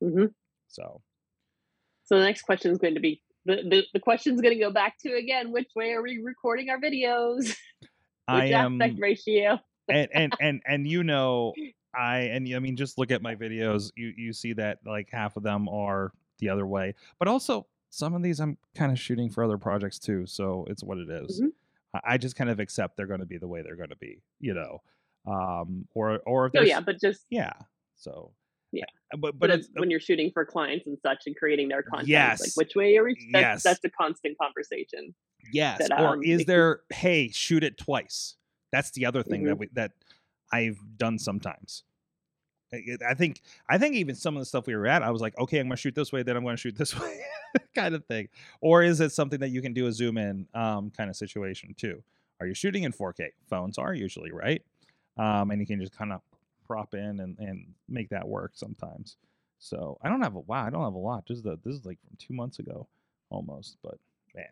hmm 0.00 0.26
So 0.68 1.02
So 2.04 2.18
the 2.18 2.24
next 2.24 2.42
question 2.42 2.72
is 2.72 2.78
going 2.78 2.94
to 2.94 3.00
be 3.00 3.20
the, 3.48 3.62
the, 3.68 3.82
the 3.94 4.00
question 4.00 4.34
is 4.34 4.40
going 4.40 4.54
to 4.54 4.60
go 4.62 4.70
back 4.70 4.98
to 5.00 5.14
again, 5.14 5.50
which 5.50 5.70
way 5.74 5.92
are 5.92 6.02
we 6.02 6.20
recording 6.22 6.70
our 6.70 6.78
videos? 6.78 7.48
which 7.80 7.88
I 8.28 8.46
am, 8.46 8.80
aspect 8.80 9.00
ratio? 9.00 9.58
and 9.88 10.08
and 10.12 10.32
and 10.40 10.62
and 10.66 10.86
you 10.86 11.02
know, 11.02 11.54
I 11.94 12.18
and 12.18 12.54
I 12.54 12.58
mean, 12.58 12.76
just 12.76 12.98
look 12.98 13.10
at 13.10 13.22
my 13.22 13.34
videos. 13.34 13.90
You 13.96 14.12
you 14.16 14.32
see 14.32 14.52
that 14.54 14.78
like 14.86 15.08
half 15.10 15.36
of 15.36 15.42
them 15.42 15.68
are 15.68 16.12
the 16.38 16.50
other 16.50 16.66
way, 16.66 16.94
but 17.18 17.26
also 17.26 17.66
some 17.90 18.14
of 18.14 18.22
these 18.22 18.38
I'm 18.38 18.58
kind 18.74 18.92
of 18.92 19.00
shooting 19.00 19.30
for 19.30 19.42
other 19.42 19.58
projects 19.58 19.98
too. 19.98 20.26
So 20.26 20.66
it's 20.68 20.84
what 20.84 20.98
it 20.98 21.08
is. 21.08 21.40
Mhm. 21.40 21.48
I- 21.94 22.00
I 22.04 22.18
just 22.18 22.36
kind 22.36 22.50
of 22.50 22.60
accept 22.60 22.98
they're 22.98 23.06
going 23.06 23.20
to 23.20 23.26
be 23.26 23.38
the 23.38 23.48
way 23.48 23.62
they're 23.62 23.76
going 23.76 23.88
to 23.88 23.96
be, 23.96 24.20
you 24.40 24.52
know, 24.52 24.82
um, 25.26 25.88
or 25.94 26.18
or 26.26 26.46
if 26.46 26.52
Oh 26.54 26.60
yeah, 26.62 26.80
but 26.80 27.00
just 27.00 27.24
yeah. 27.30 27.52
So 27.96 28.32
Yeah. 28.72 28.84
uh, 29.14 29.16
but 29.16 29.32
but 29.32 29.38
but 29.38 29.50
it's, 29.50 29.66
it's 29.68 29.78
when 29.80 29.90
you're 29.90 30.00
shooting 30.00 30.30
for 30.32 30.44
clients 30.44 30.86
and 30.86 30.98
such 31.02 31.22
and 31.26 31.34
creating 31.36 31.68
their 31.68 31.82
content, 31.82 32.08
Yes. 32.08 32.40
like 32.40 32.50
which 32.56 32.74
way 32.76 32.96
are 32.96 33.04
we? 33.04 33.14
That's, 33.32 33.42
Yes. 33.42 33.62
that's 33.62 33.84
a 33.84 33.90
constant 33.90 34.36
conversation. 34.38 35.14
yes, 35.52 35.78
that, 35.78 35.98
or 36.00 36.14
um, 36.14 36.22
is 36.22 36.44
there? 36.44 36.80
Hey, 36.90 37.28
shoot 37.30 37.64
it 37.64 37.78
twice. 37.78 38.36
That's 38.72 38.90
the 38.90 39.06
other 39.06 39.22
thing 39.22 39.44
that 39.44 39.54
Mhm. 39.56 39.58
we 39.60 39.68
that 39.72 39.92
I've 40.52 40.78
done 40.98 41.18
sometimes. 41.18 41.84
I- 42.72 42.98
I 43.08 43.14
think 43.14 43.40
I 43.70 43.78
think 43.78 43.94
even 43.94 44.14
some 44.14 44.36
of 44.36 44.40
the 44.42 44.46
stuff 44.46 44.66
we 44.66 44.76
were 44.76 44.86
at, 44.86 45.02
I 45.02 45.10
was 45.10 45.22
like, 45.22 45.38
okay, 45.38 45.58
I'm 45.58 45.68
going 45.68 45.76
to 45.76 45.80
shoot 45.80 45.94
this 45.94 46.12
way, 46.12 46.22
then 46.22 46.36
I'm 46.36 46.42
going 46.42 46.56
to 46.56 46.60
shoot 46.60 46.76
this 46.76 46.94
way, 47.00 47.20
kind 47.74 47.94
of 47.94 48.04
thing. 48.04 48.28
Or 48.60 48.82
is 48.82 49.00
it 49.00 49.12
something 49.12 49.40
that 49.40 49.48
you 49.48 49.62
can 49.62 49.72
do 49.72 49.86
a 49.86 49.92
zoom 49.92 50.18
in 50.18 50.46
um, 50.52 50.90
kind 50.90 51.08
of 51.08 51.16
situation 51.16 51.74
too? 51.78 52.02
Are 52.40 52.46
you 52.46 52.52
shooting 52.52 52.82
in 52.82 52.92
4K? 52.92 53.30
Phones 53.48 53.78
are 53.78 53.94
usually 53.94 54.30
right, 54.32 54.62
um, 55.16 55.50
and 55.50 55.60
you 55.62 55.66
can 55.66 55.80
just 55.80 55.96
kind 55.96 56.12
of 56.12 56.20
prop 56.68 56.94
in 56.94 57.20
and, 57.20 57.36
and 57.38 57.66
make 57.88 58.10
that 58.10 58.28
work 58.28 58.52
sometimes. 58.54 59.16
So 59.58 59.98
I 60.02 60.08
don't 60.08 60.22
have 60.22 60.36
a 60.36 60.40
wow, 60.40 60.64
I 60.64 60.70
don't 60.70 60.84
have 60.84 60.94
a 60.94 60.98
lot. 60.98 61.24
This 61.26 61.38
is 61.38 61.42
the, 61.42 61.58
this 61.64 61.74
is 61.74 61.84
like 61.84 61.98
from 62.06 62.16
two 62.18 62.34
months 62.34 62.60
ago, 62.60 62.86
almost. 63.30 63.78
But 63.82 63.98
man, 64.36 64.46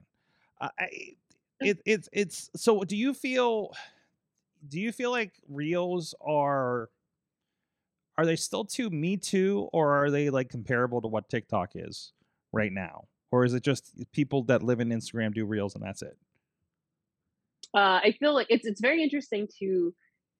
I 0.60 0.88
it, 1.60 1.78
it's 1.84 2.08
it's 2.12 2.50
so. 2.56 2.82
Do 2.82 2.96
you 2.96 3.14
feel? 3.14 3.72
Do 4.68 4.80
you 4.80 4.90
feel 4.90 5.12
like 5.12 5.34
reels 5.48 6.14
are? 6.20 6.90
are 8.18 8.24
they 8.24 8.36
still 8.36 8.64
too 8.64 8.88
me 8.88 9.18
too 9.18 9.68
or 9.74 9.92
are 9.92 10.10
they 10.10 10.30
like 10.30 10.48
comparable 10.48 11.02
to 11.02 11.06
what 11.06 11.28
tiktok 11.28 11.72
is 11.74 12.14
right 12.50 12.72
now 12.72 13.04
or 13.30 13.44
is 13.44 13.52
it 13.52 13.62
just 13.62 13.92
people 14.12 14.42
that 14.42 14.62
live 14.62 14.80
in 14.80 14.88
instagram 14.88 15.34
do 15.34 15.44
reels 15.44 15.74
and 15.74 15.84
that's 15.84 16.00
it 16.00 16.16
Uh, 17.74 18.00
I 18.02 18.14
feel 18.18 18.32
like 18.32 18.46
it's 18.48 18.66
it's 18.66 18.80
very 18.80 19.02
interesting 19.02 19.48
to. 19.58 19.92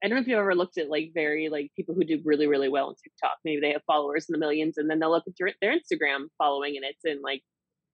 I 0.02 0.09
don't 0.09 0.16
know 0.16 0.22
if 0.22 0.28
you've 0.28 0.38
ever 0.38 0.54
looked 0.54 0.78
at 0.78 0.90
like 0.90 1.12
very 1.14 1.48
like 1.48 1.70
people 1.74 1.94
who 1.94 2.04
do 2.04 2.20
really 2.24 2.46
really 2.46 2.68
well 2.68 2.88
on 2.88 2.94
TikTok. 3.02 3.38
Maybe 3.44 3.61
they 3.61 3.72
have 3.72 3.82
followers 3.87 4.26
in 4.28 4.32
the 4.32 4.38
millions, 4.38 4.76
and 4.78 4.90
then 4.90 4.98
they'll 4.98 5.11
look 5.11 5.24
at 5.26 5.35
their, 5.38 5.52
their 5.61 5.72
Instagram 5.72 6.26
following, 6.38 6.76
and 6.76 6.85
it's 6.85 7.04
in 7.04 7.22
like 7.22 7.42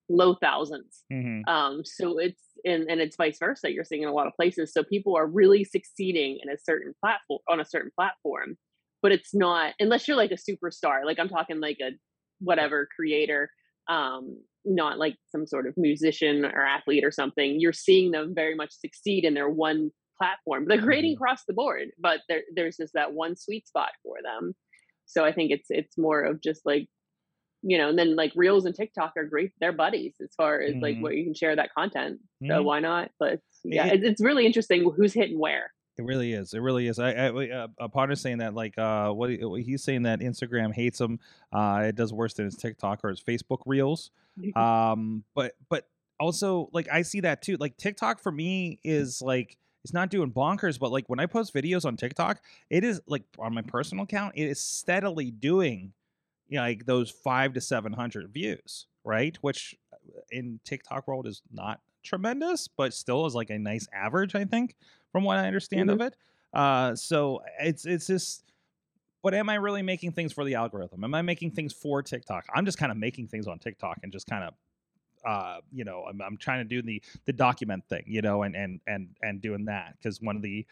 low 0.08 0.34
thousands. 0.34 1.04
mm-hmm. 1.12 1.48
Um, 1.48 1.82
so 1.84 2.18
it's 2.18 2.42
and 2.64 2.84
and 2.88 3.00
it's 3.00 3.16
vice 3.16 3.38
versa. 3.38 3.72
You're 3.72 3.84
seeing 3.84 4.02
in 4.02 4.08
a 4.08 4.12
lot 4.12 4.26
of 4.26 4.34
places. 4.34 4.72
So 4.72 4.82
people 4.82 5.16
are 5.16 5.26
really 5.26 5.64
succeeding 5.64 6.38
in 6.42 6.50
a 6.50 6.58
certain 6.58 6.94
platform 7.00 7.40
on 7.48 7.60
a 7.60 7.64
certain 7.64 7.90
platform, 7.94 8.56
but 9.00 9.12
it's 9.12 9.34
not 9.34 9.74
unless 9.80 10.06
you're 10.06 10.16
like 10.16 10.32
a 10.32 10.34
superstar. 10.34 11.04
Like 11.04 11.18
I'm 11.18 11.28
talking 11.28 11.60
like 11.60 11.78
a 11.80 11.90
whatever 12.40 12.88
creator, 12.94 13.50
um, 13.88 14.38
not 14.64 14.98
like 14.98 15.16
some 15.30 15.46
sort 15.46 15.66
of 15.66 15.74
musician 15.76 16.44
or 16.44 16.64
athlete 16.64 17.04
or 17.04 17.12
something. 17.12 17.60
You're 17.60 17.72
seeing 17.72 18.10
them 18.10 18.34
very 18.34 18.54
much 18.54 18.72
succeed 18.72 19.24
in 19.24 19.34
their 19.34 19.48
one 19.48 19.90
platform. 20.22 20.66
They're 20.68 20.80
creating 20.88 21.14
across 21.14 21.44
the 21.46 21.52
board, 21.52 21.88
but 21.98 22.20
there, 22.28 22.42
there's 22.54 22.76
just 22.76 22.92
that 22.94 23.12
one 23.12 23.34
sweet 23.36 23.66
spot 23.66 23.90
for 24.02 24.16
them. 24.22 24.54
So 25.06 25.24
I 25.24 25.32
think 25.32 25.50
it's 25.50 25.66
it's 25.70 25.98
more 25.98 26.22
of 26.22 26.40
just 26.40 26.64
like 26.64 26.88
you 27.64 27.78
know, 27.78 27.88
and 27.90 27.96
then 27.98 28.16
like 28.16 28.32
Reels 28.34 28.64
and 28.64 28.74
TikTok 28.74 29.12
are 29.16 29.24
great. 29.24 29.52
They're 29.60 29.72
buddies 29.72 30.14
as 30.20 30.34
far 30.36 30.60
as 30.60 30.74
like 30.82 30.96
Mhm. 30.96 31.00
where 31.02 31.12
you 31.12 31.22
can 31.24 31.34
share 31.34 31.54
that 31.54 31.72
content. 31.72 32.18
So 32.44 32.54
Mhm. 32.54 32.64
why 32.64 32.80
not? 32.80 33.10
But 33.20 33.40
yeah, 33.64 33.86
It- 33.86 33.94
it's, 33.94 34.04
it's 34.04 34.20
really 34.20 34.46
interesting 34.46 34.82
who's 34.96 35.12
hitting 35.14 35.38
where. 35.38 35.72
it 35.98 36.04
really 36.04 36.32
is 36.32 36.54
it 36.54 36.58
really 36.60 36.86
is 36.88 36.98
i, 36.98 37.10
I 37.12 37.50
uh, 37.50 37.68
upon 37.78 38.10
is 38.10 38.20
saying 38.22 38.38
that 38.38 38.54
like 38.54 38.78
uh 38.78 39.10
what 39.12 39.28
he- 39.30 39.44
what 39.44 39.60
he's 39.60 39.84
saying 39.84 40.04
that 40.04 40.20
instagram 40.20 40.72
hates 40.72 40.98
him 40.98 41.20
uh 41.52 41.82
it 41.88 41.94
does 41.96 42.12
worse 42.14 42.32
than 42.34 42.46
his 42.46 42.56
tiktok 42.56 43.04
or 43.04 43.10
his 43.10 43.20
facebook 43.22 43.60
reels 43.66 44.10
um 44.56 45.22
but 45.34 45.52
but 45.68 45.82
also 46.18 46.70
like 46.72 46.88
i 46.90 47.02
see 47.02 47.20
that 47.20 47.42
too 47.42 47.56
like 47.58 47.76
tiktok 47.76 48.20
for 48.20 48.32
me 48.32 48.80
is 48.82 49.20
like 49.20 49.58
it's 49.84 49.92
not 49.92 50.10
doing 50.10 50.30
bonkers 50.30 50.78
but 50.78 50.90
like 50.90 51.08
when 51.08 51.20
i 51.20 51.26
post 51.26 51.54
videos 51.54 51.84
on 51.84 51.96
tiktok 51.96 52.40
it 52.70 52.84
is 52.84 53.00
like 53.06 53.22
on 53.38 53.54
my 53.54 53.62
personal 53.62 54.04
account 54.04 54.32
it 54.36 54.44
is 54.44 54.60
steadily 54.60 55.30
doing 55.30 55.92
you 56.48 56.56
know, 56.56 56.62
like 56.62 56.84
those 56.84 57.10
five 57.10 57.52
to 57.52 57.60
seven 57.60 57.92
hundred 57.92 58.28
views 58.32 58.86
right 59.04 59.36
which 59.40 59.76
uh, 59.92 60.20
in 60.30 60.60
tiktok 60.64 61.06
world 61.08 61.26
is 61.26 61.42
not 61.52 61.80
tremendous 62.02 62.68
but 62.68 62.92
still 62.92 63.26
is 63.26 63.34
like 63.34 63.50
a 63.50 63.58
nice 63.58 63.86
average 63.94 64.34
i 64.34 64.44
think 64.44 64.76
from 65.10 65.24
what 65.24 65.38
i 65.38 65.46
understand 65.46 65.90
of 65.90 66.00
it 66.00 66.14
uh 66.52 66.94
so 66.94 67.40
it's 67.60 67.86
it's 67.86 68.06
just 68.06 68.44
but 69.22 69.34
am 69.34 69.48
I 69.48 69.54
really 69.54 69.82
making 69.82 70.12
things 70.12 70.32
for 70.32 70.44
the 70.44 70.56
algorithm? 70.56 71.04
Am 71.04 71.14
I 71.14 71.22
making 71.22 71.52
things 71.52 71.72
for 71.72 72.02
TikTok? 72.02 72.44
I'm 72.54 72.64
just 72.64 72.76
kind 72.76 72.90
of 72.90 72.98
making 72.98 73.28
things 73.28 73.46
on 73.46 73.58
TikTok 73.58 73.98
and 74.02 74.12
just 74.12 74.26
kind 74.26 74.44
of 74.44 74.54
uh 75.24 75.58
you 75.72 75.84
know 75.84 76.04
I'm, 76.08 76.20
I'm 76.20 76.36
trying 76.36 76.58
to 76.60 76.64
do 76.64 76.82
the 76.82 77.02
the 77.26 77.32
document 77.32 77.84
thing 77.88 78.04
you 78.06 78.22
know 78.22 78.42
and 78.42 78.56
and 78.56 78.80
and 78.86 79.08
and 79.22 79.40
doing 79.40 79.66
that 79.66 79.96
because 79.98 80.20
one 80.20 80.36
of 80.36 80.42
the 80.42 80.66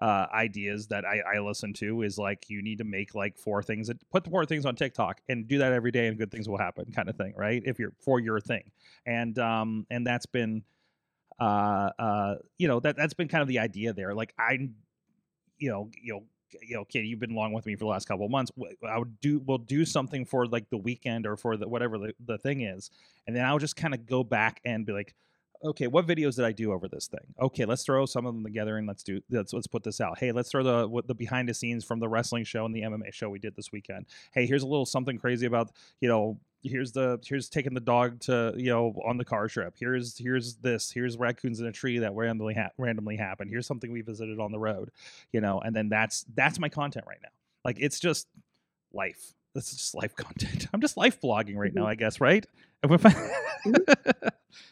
uh, 0.00 0.26
ideas 0.34 0.88
that 0.88 1.04
I, 1.04 1.20
I 1.36 1.38
listen 1.38 1.72
to 1.74 2.02
is 2.02 2.18
like 2.18 2.50
you 2.50 2.60
need 2.60 2.78
to 2.78 2.84
make 2.84 3.14
like 3.14 3.38
four 3.38 3.62
things 3.62 3.88
put 4.10 4.24
the 4.24 4.30
four 4.30 4.44
things 4.44 4.66
on 4.66 4.74
TikTok 4.74 5.20
and 5.28 5.46
do 5.46 5.58
that 5.58 5.72
every 5.72 5.92
day 5.92 6.08
and 6.08 6.18
good 6.18 6.30
things 6.30 6.48
will 6.48 6.58
happen 6.58 6.90
kind 6.92 7.08
of 7.08 7.16
thing 7.16 7.34
right? 7.36 7.62
If 7.64 7.78
you're 7.78 7.92
for 8.00 8.18
your 8.18 8.40
thing. 8.40 8.64
And 9.06 9.38
um 9.38 9.86
and 9.90 10.04
that's 10.04 10.26
been 10.26 10.64
uh 11.40 11.90
uh 11.98 12.34
you 12.58 12.68
know 12.68 12.80
that 12.80 12.96
that's 12.96 13.14
been 13.14 13.28
kind 13.28 13.42
of 13.42 13.48
the 13.48 13.60
idea 13.60 13.92
there. 13.92 14.14
Like 14.14 14.34
I 14.38 14.70
you 15.58 15.70
know 15.70 15.90
you 16.02 16.14
know 16.14 16.24
you 16.60 16.74
know, 16.74 16.84
Katie, 16.84 17.08
you've 17.08 17.20
been 17.20 17.32
along 17.32 17.52
with 17.52 17.66
me 17.66 17.74
for 17.74 17.84
the 17.84 17.90
last 17.90 18.06
couple 18.06 18.24
of 18.24 18.30
months. 18.30 18.50
I 18.88 18.98
would 18.98 19.20
do, 19.20 19.40
we'll 19.44 19.58
do 19.58 19.84
something 19.84 20.24
for 20.24 20.46
like 20.46 20.68
the 20.70 20.78
weekend 20.78 21.26
or 21.26 21.36
for 21.36 21.56
the 21.56 21.68
whatever 21.68 21.98
the, 21.98 22.14
the 22.24 22.38
thing 22.38 22.62
is, 22.62 22.90
and 23.26 23.34
then 23.34 23.44
I'll 23.44 23.58
just 23.58 23.76
kind 23.76 23.94
of 23.94 24.06
go 24.06 24.24
back 24.24 24.60
and 24.64 24.84
be 24.84 24.92
like, 24.92 25.14
okay, 25.64 25.86
what 25.86 26.06
videos 26.06 26.36
did 26.36 26.44
I 26.44 26.52
do 26.52 26.72
over 26.72 26.88
this 26.88 27.06
thing? 27.06 27.34
Okay, 27.40 27.64
let's 27.64 27.84
throw 27.84 28.06
some 28.06 28.26
of 28.26 28.34
them 28.34 28.44
together 28.44 28.76
and 28.78 28.86
let's 28.86 29.02
do 29.02 29.20
let's 29.30 29.52
let's 29.52 29.66
put 29.66 29.82
this 29.82 30.00
out. 30.00 30.18
Hey, 30.18 30.32
let's 30.32 30.50
throw 30.50 30.62
the 30.62 31.02
the 31.06 31.14
behind 31.14 31.48
the 31.48 31.54
scenes 31.54 31.84
from 31.84 32.00
the 32.00 32.08
wrestling 32.08 32.44
show 32.44 32.64
and 32.64 32.74
the 32.74 32.82
MMA 32.82 33.12
show 33.12 33.28
we 33.28 33.38
did 33.38 33.54
this 33.56 33.72
weekend. 33.72 34.06
Hey, 34.32 34.46
here's 34.46 34.62
a 34.62 34.66
little 34.66 34.86
something 34.86 35.18
crazy 35.18 35.46
about 35.46 35.70
you 36.00 36.08
know 36.08 36.38
here's 36.62 36.92
the 36.92 37.18
here's 37.26 37.48
taking 37.48 37.74
the 37.74 37.80
dog 37.80 38.20
to 38.20 38.52
you 38.56 38.70
know 38.70 38.94
on 39.04 39.16
the 39.16 39.24
car 39.24 39.48
trip. 39.48 39.74
Here's 39.78 40.16
here's 40.18 40.54
this. 40.56 40.90
Here's 40.90 41.16
raccoons 41.16 41.60
in 41.60 41.66
a 41.66 41.72
tree 41.72 41.98
that 41.98 42.14
randomly 42.14 42.54
ha- 42.54 42.70
randomly 42.78 43.16
happened. 43.16 43.50
Here's 43.50 43.66
something 43.66 43.90
we 43.92 44.00
visited 44.02 44.38
on 44.40 44.52
the 44.52 44.58
road. 44.58 44.90
You 45.32 45.40
know, 45.40 45.60
and 45.60 45.74
then 45.74 45.88
that's 45.88 46.24
that's 46.34 46.58
my 46.58 46.68
content 46.68 47.04
right 47.08 47.18
now. 47.22 47.28
Like 47.64 47.76
it's 47.80 47.98
just 48.00 48.26
life. 48.92 49.34
This 49.54 49.70
is 49.72 49.78
just 49.78 49.94
life 49.94 50.14
content. 50.16 50.68
I'm 50.72 50.80
just 50.80 50.96
life 50.96 51.20
blogging 51.20 51.56
right 51.56 51.74
now, 51.74 51.84
Mhm. 51.84 51.88
I 51.88 51.94
guess, 51.94 52.20
right? 52.20 52.46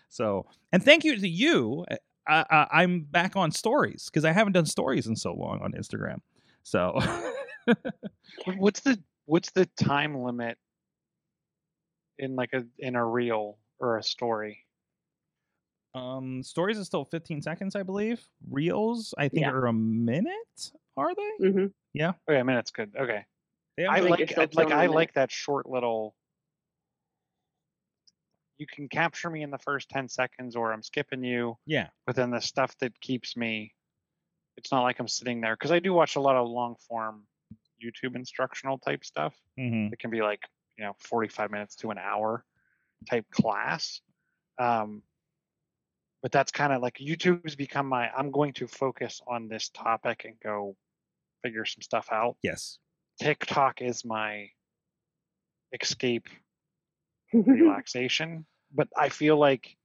so, 0.08 0.46
and 0.72 0.82
thank 0.82 1.04
you 1.04 1.16
to 1.16 1.28
you. 1.28 1.84
I, 2.26 2.44
I, 2.50 2.66
I'm 2.82 3.02
back 3.02 3.36
on 3.36 3.50
stories 3.50 4.06
because 4.06 4.24
I 4.24 4.32
haven't 4.32 4.52
done 4.52 4.66
stories 4.66 5.06
in 5.06 5.16
so 5.16 5.32
long 5.32 5.60
on 5.62 5.72
Instagram. 5.72 6.18
So, 6.62 6.98
What's 8.56 8.80
the 8.80 8.98
what's 9.26 9.50
the 9.52 9.66
time 9.80 10.16
limit 10.22 10.58
in 12.20 12.36
like 12.36 12.52
a 12.52 12.64
in 12.78 12.94
a 12.94 13.04
reel 13.04 13.58
or 13.80 13.96
a 13.98 14.02
story? 14.02 14.64
um, 15.92 16.40
stories 16.44 16.78
is 16.78 16.86
still 16.86 17.04
15 17.04 17.42
seconds, 17.42 17.74
I 17.74 17.82
believe. 17.82 18.22
Reels, 18.48 19.12
I 19.18 19.26
think, 19.28 19.42
Yeah. 19.42 19.50
are 19.50 19.66
a 19.66 19.72
minute. 19.72 20.70
Are 20.96 21.12
they? 21.16 21.30
hmm 21.50 21.66
Okay, 21.96 22.38
I 22.38 22.42
mean 22.44 22.54
that's 22.54 22.70
good. 22.70 22.94
Okay, 22.96 23.24
They 23.76 23.86
I 23.86 23.94
like 23.94 23.98
really- 23.98 24.10
like 24.10 24.38
I- 24.38 24.40
like 24.42 24.52
filming 24.52 24.72
I 24.72 24.76
a 24.76 24.86
minute. 24.86 24.94
like 24.94 25.12
that 25.14 25.32
short 25.32 25.66
little. 25.68 26.14
You 28.58 28.66
can 28.66 28.88
capture 28.88 29.30
me 29.30 29.42
in 29.42 29.50
the 29.50 29.58
first 29.58 29.88
ten 29.88 30.08
seconds, 30.08 30.54
or 30.54 30.72
I'm 30.72 30.82
skipping 30.82 31.24
you. 31.24 31.56
yeah. 31.66 31.88
But 32.06 32.14
then 32.14 32.30
the 32.30 32.40
stuff 32.40 32.76
that 32.78 32.98
keeps 33.00 33.36
me, 33.36 33.74
it's 34.56 34.70
not 34.70 34.82
like 34.82 34.98
I'm 35.00 35.08
sitting 35.08 35.40
there 35.40 35.56
because 35.56 35.72
I 35.72 35.78
do 35.80 35.92
watch 35.94 36.16
a 36.16 36.20
lot 36.20 36.36
of 36.36 36.46
long 36.48 36.76
form 36.88 37.26
YouTube 37.82 38.14
instructional 38.14 38.78
type 38.78 39.04
stuff. 39.04 39.34
hmm 39.56 39.88
It 39.92 39.98
can 39.98 40.10
be 40.10 40.20
like 40.22 40.42
you 40.80 40.86
know 40.86 40.94
45 40.98 41.50
minutes 41.50 41.76
to 41.76 41.90
an 41.90 41.98
hour 41.98 42.42
type 43.08 43.26
class. 43.30 44.00
Um, 44.58 45.02
but 46.22 46.32
that's 46.32 46.52
kind 46.52 46.72
of 46.72 46.80
like 46.80 46.96
YouTube's 46.96 47.54
become 47.54 47.86
my. 47.86 48.08
I'm 48.10 48.30
going 48.30 48.54
to 48.54 48.66
focus 48.66 49.20
on 49.26 49.48
this 49.48 49.68
topic 49.68 50.24
and 50.24 50.34
go 50.42 50.76
figure 51.42 51.66
some 51.66 51.82
stuff 51.82 52.08
out. 52.10 52.36
Yes. 52.42 52.78
TikTok 53.20 53.82
is 53.82 54.04
my 54.04 54.48
escape 55.78 56.28
relaxation, 57.32 58.46
but 58.74 58.88
I 58.96 59.10
feel 59.10 59.38
like 59.38 59.76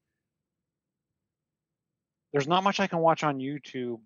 there's 2.32 2.48
not 2.48 2.64
much 2.64 2.80
I 2.80 2.88
can 2.88 3.00
watch 3.00 3.24
on 3.24 3.40
YouTube 3.40 4.00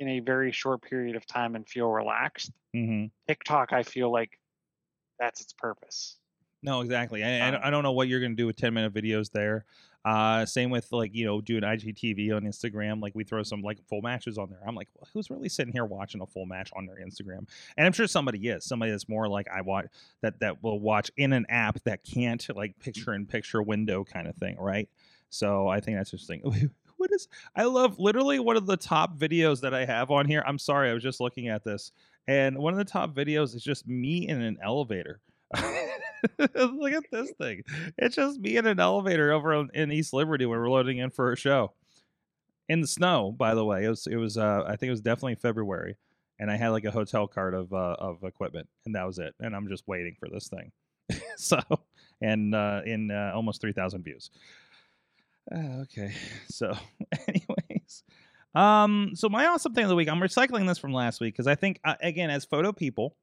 in 0.00 0.08
a 0.08 0.20
very 0.20 0.52
short 0.52 0.82
period 0.82 1.16
of 1.16 1.26
time 1.26 1.54
and 1.54 1.68
feel 1.68 1.88
relaxed. 1.88 2.50
hmm 2.74 3.06
TikTok, 3.28 3.72
I 3.72 3.82
feel 3.82 4.10
like 4.10 4.38
that's 5.18 5.40
its 5.40 5.52
purpose. 5.52 6.16
No, 6.62 6.80
exactly. 6.80 7.22
I, 7.22 7.46
I, 7.46 7.50
don't- 7.50 7.60
Um, 7.62 7.66
I 7.68 7.70
don't 7.70 7.82
know 7.82 7.92
what 7.92 8.08
you're 8.08 8.20
going 8.20 8.32
to 8.32 8.36
do 8.36 8.46
with 8.46 8.56
10 8.56 8.74
minute 8.74 8.92
videos 8.92 9.30
there. 9.30 9.64
Uh, 10.04 10.46
same 10.46 10.70
with 10.70 10.90
like, 10.92 11.12
you 11.14 11.24
know, 11.26 11.40
doing 11.40 11.62
IGTV 11.62 12.34
on 12.34 12.42
Instagram. 12.44 13.02
Like 13.02 13.14
we 13.16 13.24
throw 13.24 13.42
some 13.42 13.60
like 13.60 13.78
full 13.88 14.02
matches 14.02 14.38
on 14.38 14.48
there. 14.50 14.60
I'm 14.66 14.76
like, 14.76 14.88
well, 14.94 15.08
who's 15.12 15.30
really 15.30 15.48
sitting 15.48 15.72
here 15.72 15.84
watching 15.84 16.20
a 16.20 16.26
full 16.26 16.46
match 16.46 16.70
on 16.76 16.86
their 16.86 16.96
Instagram? 17.04 17.48
And 17.76 17.86
I'm 17.86 17.92
sure 17.92 18.06
somebody 18.06 18.46
is 18.48 18.64
somebody 18.64 18.92
that's 18.92 19.08
more 19.08 19.28
like 19.28 19.48
I 19.52 19.62
watch 19.62 19.86
that, 20.22 20.38
that 20.40 20.62
will 20.62 20.78
watch 20.78 21.10
in 21.16 21.32
an 21.32 21.44
app 21.48 21.82
that 21.84 22.04
can't 22.04 22.44
like 22.54 22.78
picture 22.78 23.14
in 23.14 23.26
picture 23.26 23.60
window 23.62 24.04
kind 24.04 24.28
of 24.28 24.36
thing. 24.36 24.56
Right. 24.58 24.88
So 25.28 25.66
I 25.66 25.80
think 25.80 25.96
that's 25.98 26.12
interesting. 26.12 26.70
What 26.98 27.10
is, 27.12 27.28
I 27.54 27.64
love 27.64 27.98
literally 27.98 28.38
one 28.38 28.56
of 28.56 28.64
the 28.64 28.78
top 28.78 29.18
videos 29.18 29.60
that 29.60 29.74
I 29.74 29.84
have 29.84 30.10
on 30.10 30.24
here. 30.24 30.42
I'm 30.46 30.58
sorry. 30.58 30.88
I 30.88 30.94
was 30.94 31.02
just 31.02 31.20
looking 31.20 31.48
at 31.48 31.62
this 31.62 31.92
and 32.28 32.58
one 32.58 32.72
of 32.72 32.78
the 32.78 32.84
top 32.84 33.14
videos 33.14 33.54
is 33.54 33.62
just 33.62 33.86
me 33.86 34.28
in 34.28 34.40
an 34.42 34.58
elevator. 34.62 35.20
Look 36.38 36.92
at 36.92 37.04
this 37.12 37.32
thing. 37.38 37.62
It's 37.98 38.16
just 38.16 38.40
me 38.40 38.56
in 38.56 38.66
an 38.66 38.80
elevator 38.80 39.32
over 39.32 39.66
in- 39.72 39.92
East 39.92 40.12
Liberty 40.12 40.46
when 40.46 40.58
we're 40.58 40.70
loading 40.70 40.98
in 40.98 41.10
for 41.10 41.32
a 41.32 41.36
show. 41.36 41.72
In 42.68 42.80
the 42.80 42.86
snow, 42.86 43.30
by 43.30 43.54
the 43.54 43.64
way. 43.64 43.84
It 43.84 43.88
was 43.88 44.06
it 44.08 44.16
was 44.16 44.36
uh 44.36 44.64
I 44.66 44.70
think 44.76 44.88
it 44.88 44.90
was 44.90 45.00
definitely 45.00 45.36
February. 45.36 45.96
And 46.38 46.50
I 46.50 46.56
had 46.56 46.70
like 46.70 46.84
a 46.84 46.90
hotel 46.90 47.26
card 47.28 47.54
of 47.54 47.72
uh, 47.72 47.96
of 47.98 48.24
equipment 48.24 48.68
and 48.84 48.94
that 48.96 49.06
was 49.06 49.18
it. 49.18 49.34
And 49.40 49.54
I'm 49.54 49.68
just 49.68 49.86
waiting 49.86 50.16
for 50.18 50.28
this 50.28 50.48
thing. 50.48 50.72
so 51.36 51.60
and 52.20 52.54
uh 52.54 52.80
in 52.84 53.12
uh, 53.12 53.30
almost 53.34 53.60
3000 53.60 54.02
views. 54.02 54.30
Uh, 55.54 55.82
okay. 55.82 56.12
So 56.48 56.76
anyways, 57.28 58.02
um 58.56 59.12
so 59.14 59.28
my 59.28 59.46
awesome 59.46 59.74
thing 59.74 59.84
of 59.84 59.90
the 59.90 59.96
week, 59.96 60.08
I'm 60.08 60.20
recycling 60.20 60.66
this 60.66 60.78
from 60.78 60.92
last 60.92 61.20
week 61.20 61.34
because 61.34 61.46
I 61.46 61.54
think 61.54 61.80
uh, 61.84 61.94
again 62.00 62.30
as 62.30 62.44
photo 62.44 62.72
people, 62.72 63.16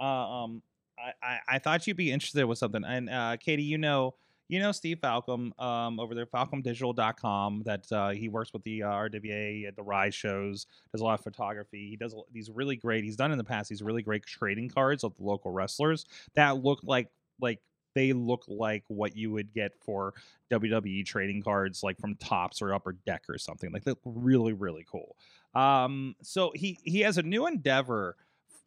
uh, 0.00 0.04
um 0.04 0.62
I, 0.98 1.12
I, 1.22 1.38
I 1.48 1.58
thought 1.58 1.86
you'd 1.86 1.96
be 1.96 2.10
interested 2.10 2.44
with 2.44 2.58
something. 2.58 2.84
And 2.84 3.10
uh, 3.10 3.36
Katie, 3.38 3.62
you 3.62 3.78
know, 3.78 4.14
you 4.48 4.60
know 4.60 4.72
Steve 4.72 4.98
Falcom 5.02 5.58
um, 5.60 5.98
over 5.98 6.14
there, 6.14 6.26
falcomdigital.com, 6.26 7.62
that 7.66 7.92
uh, 7.92 8.10
he 8.10 8.28
works 8.28 8.52
with 8.52 8.62
the 8.62 8.84
uh, 8.84 8.88
RWA 8.88 9.66
at 9.66 9.76
the 9.76 9.82
Rise 9.82 10.14
shows, 10.14 10.66
does 10.92 11.00
a 11.00 11.04
lot 11.04 11.18
of 11.18 11.24
photography. 11.24 11.88
He 11.90 11.96
does 11.96 12.14
these 12.32 12.50
really 12.50 12.76
great, 12.76 13.04
he's 13.04 13.16
done 13.16 13.32
in 13.32 13.38
the 13.38 13.44
past 13.44 13.68
these 13.68 13.82
really 13.82 14.02
great 14.02 14.24
trading 14.24 14.68
cards 14.68 15.04
of 15.04 15.16
the 15.16 15.24
local 15.24 15.50
wrestlers 15.50 16.06
that 16.34 16.62
look 16.62 16.80
like, 16.82 17.08
like, 17.40 17.60
they 17.96 18.12
look 18.12 18.44
like 18.46 18.84
what 18.88 19.16
you 19.16 19.32
would 19.32 19.52
get 19.54 19.72
for 19.80 20.12
WWE 20.52 21.04
trading 21.04 21.42
cards, 21.42 21.82
like 21.82 21.98
from 21.98 22.14
Topps 22.16 22.60
or 22.60 22.74
Upper 22.74 22.92
Deck 22.92 23.24
or 23.28 23.38
something. 23.38 23.72
Like 23.72 23.84
they 23.84 23.92
look 23.92 24.00
really, 24.04 24.52
really 24.52 24.86
cool. 24.88 25.16
Um, 25.54 26.14
so 26.22 26.52
he 26.54 26.78
he 26.84 27.00
has 27.00 27.16
a 27.16 27.22
new 27.22 27.46
endeavor 27.46 28.16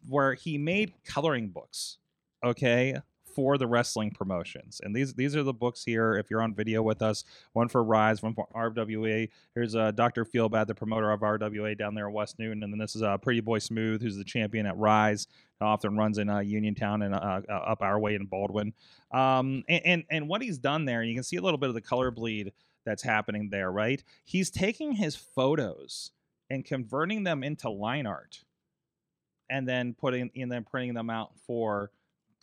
where 0.08 0.34
he 0.34 0.58
made 0.58 0.94
coloring 1.06 1.50
books 1.50 1.98
okay 2.44 2.96
for 3.36 3.58
the 3.58 3.68
wrestling 3.68 4.10
promotions 4.12 4.80
and 4.84 4.96
these 4.96 5.14
these 5.14 5.36
are 5.36 5.44
the 5.44 5.54
books 5.54 5.84
here 5.84 6.16
if 6.16 6.32
you're 6.32 6.42
on 6.42 6.54
video 6.54 6.82
with 6.82 7.02
us 7.02 7.26
one 7.52 7.68
for 7.68 7.84
rise 7.84 8.24
one 8.24 8.34
for 8.34 8.48
rwa 8.56 9.30
here's 9.54 9.76
uh, 9.76 9.92
dr 9.92 10.24
feelbad 10.26 10.68
the 10.68 10.74
promoter 10.74 11.12
of 11.12 11.20
rwa 11.20 11.78
down 11.78 11.94
there 11.94 12.08
in 12.08 12.14
west 12.14 12.40
newton 12.40 12.64
and 12.64 12.72
then 12.72 12.80
this 12.80 12.96
is 12.96 13.04
uh, 13.04 13.18
pretty 13.18 13.42
boy 13.42 13.60
smooth 13.60 14.02
who's 14.02 14.16
the 14.16 14.24
champion 14.24 14.66
at 14.66 14.78
rise 14.78 15.28
often 15.62 15.98
runs 15.98 16.18
in 16.18 16.30
uh, 16.30 16.40
uniontown 16.40 17.02
and 17.02 17.14
uh, 17.14 17.42
uh, 17.50 17.54
up 17.54 17.82
our 17.82 18.00
way 18.00 18.16
in 18.16 18.26
baldwin 18.26 18.74
um, 19.12 19.64
and, 19.68 19.82
and 19.86 20.04
and 20.10 20.28
what 20.28 20.42
he's 20.42 20.58
done 20.58 20.86
there 20.86 21.04
you 21.04 21.14
can 21.14 21.24
see 21.24 21.36
a 21.38 21.42
little 21.42 21.58
bit 21.58 21.70
of 21.70 21.76
the 21.76 21.82
color 21.82 22.12
bleed 22.12 22.52
that's 22.86 23.04
happening 23.04 23.50
there 23.50 23.72
right 23.72 24.04
he's 24.26 24.50
taking 24.50 24.94
his 24.94 25.16
photos 25.16 26.12
and 26.50 26.66
converting 26.66 27.24
them 27.24 27.44
into 27.44 27.70
line 27.70 28.06
art 28.06 28.44
and 29.50 29.68
then 29.68 29.94
putting 29.94 30.30
and 30.36 30.52
then 30.52 30.64
printing 30.64 30.94
them 30.94 31.10
out 31.10 31.32
for 31.46 31.92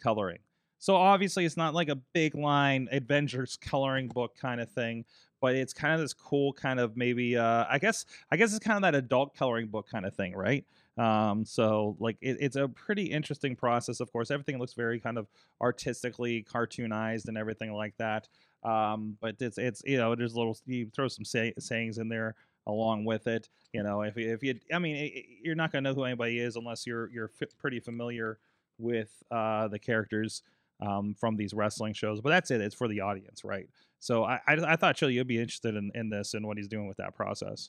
coloring. 0.02 0.38
So 0.78 0.94
obviously 0.94 1.44
it's 1.44 1.56
not 1.56 1.74
like 1.74 1.88
a 1.88 1.96
big 1.96 2.34
line 2.34 2.88
Avengers 2.92 3.56
coloring 3.60 4.08
book 4.08 4.36
kind 4.38 4.60
of 4.60 4.70
thing, 4.70 5.04
but 5.40 5.54
it's 5.54 5.72
kind 5.72 5.94
of 5.94 6.00
this 6.00 6.12
cool 6.12 6.52
kind 6.52 6.80
of 6.80 6.96
maybe 6.96 7.36
uh 7.36 7.64
I 7.68 7.78
guess 7.78 8.04
I 8.30 8.36
guess 8.36 8.54
it's 8.54 8.64
kind 8.64 8.76
of 8.76 8.82
that 8.82 8.94
adult 8.94 9.36
coloring 9.36 9.68
book 9.68 9.88
kind 9.90 10.06
of 10.06 10.14
thing, 10.14 10.34
right? 10.34 10.64
Um 10.96 11.44
so 11.44 11.96
like 12.00 12.16
it, 12.20 12.38
it's 12.40 12.56
a 12.56 12.68
pretty 12.68 13.04
interesting 13.04 13.54
process 13.56 14.00
of 14.00 14.10
course. 14.12 14.30
Everything 14.30 14.58
looks 14.58 14.74
very 14.74 14.98
kind 15.00 15.18
of 15.18 15.28
artistically 15.60 16.42
cartoonized 16.50 17.28
and 17.28 17.36
everything 17.36 17.72
like 17.72 17.94
that. 17.98 18.28
Um 18.64 19.16
but 19.20 19.36
it's 19.40 19.58
it's 19.58 19.82
you 19.84 19.98
know 19.98 20.14
there's 20.14 20.34
little 20.34 20.56
you 20.66 20.90
throw 20.94 21.08
some 21.08 21.24
say, 21.24 21.52
sayings 21.58 21.98
in 21.98 22.08
there 22.08 22.34
along 22.66 23.04
with 23.04 23.26
it. 23.26 23.48
You 23.72 23.82
know, 23.82 24.02
if 24.02 24.16
if 24.16 24.42
you, 24.42 24.58
I 24.72 24.78
mean, 24.78 24.96
i- 24.96 25.12
i- 25.18 25.24
you're 25.42 25.54
not 25.54 25.70
gonna 25.72 25.82
know 25.90 25.94
who 25.94 26.04
anybody 26.04 26.38
is 26.40 26.56
unless 26.56 26.86
you're 26.86 27.08
you're 27.10 27.28
fi- 27.28 27.46
pretty 27.58 27.80
familiar 27.80 28.38
with 28.78 29.22
uh, 29.30 29.68
the 29.68 29.78
characters 29.78 30.42
um, 30.80 31.14
from 31.14 31.36
these 31.36 31.54
wrestling 31.54 31.92
shows. 31.94 32.20
But 32.20 32.30
that's 32.30 32.50
it. 32.50 32.60
It's 32.60 32.74
for 32.74 32.88
the 32.88 33.00
audience, 33.00 33.44
right? 33.44 33.68
So 34.00 34.24
I 34.24 34.40
I, 34.46 34.54
I 34.72 34.76
thought 34.76 34.96
Chili 34.96 35.14
you'd 35.14 35.26
be 35.26 35.38
interested 35.38 35.74
in, 35.76 35.90
in 35.94 36.10
this 36.10 36.34
and 36.34 36.46
what 36.46 36.56
he's 36.56 36.68
doing 36.68 36.86
with 36.88 36.96
that 36.98 37.14
process. 37.14 37.68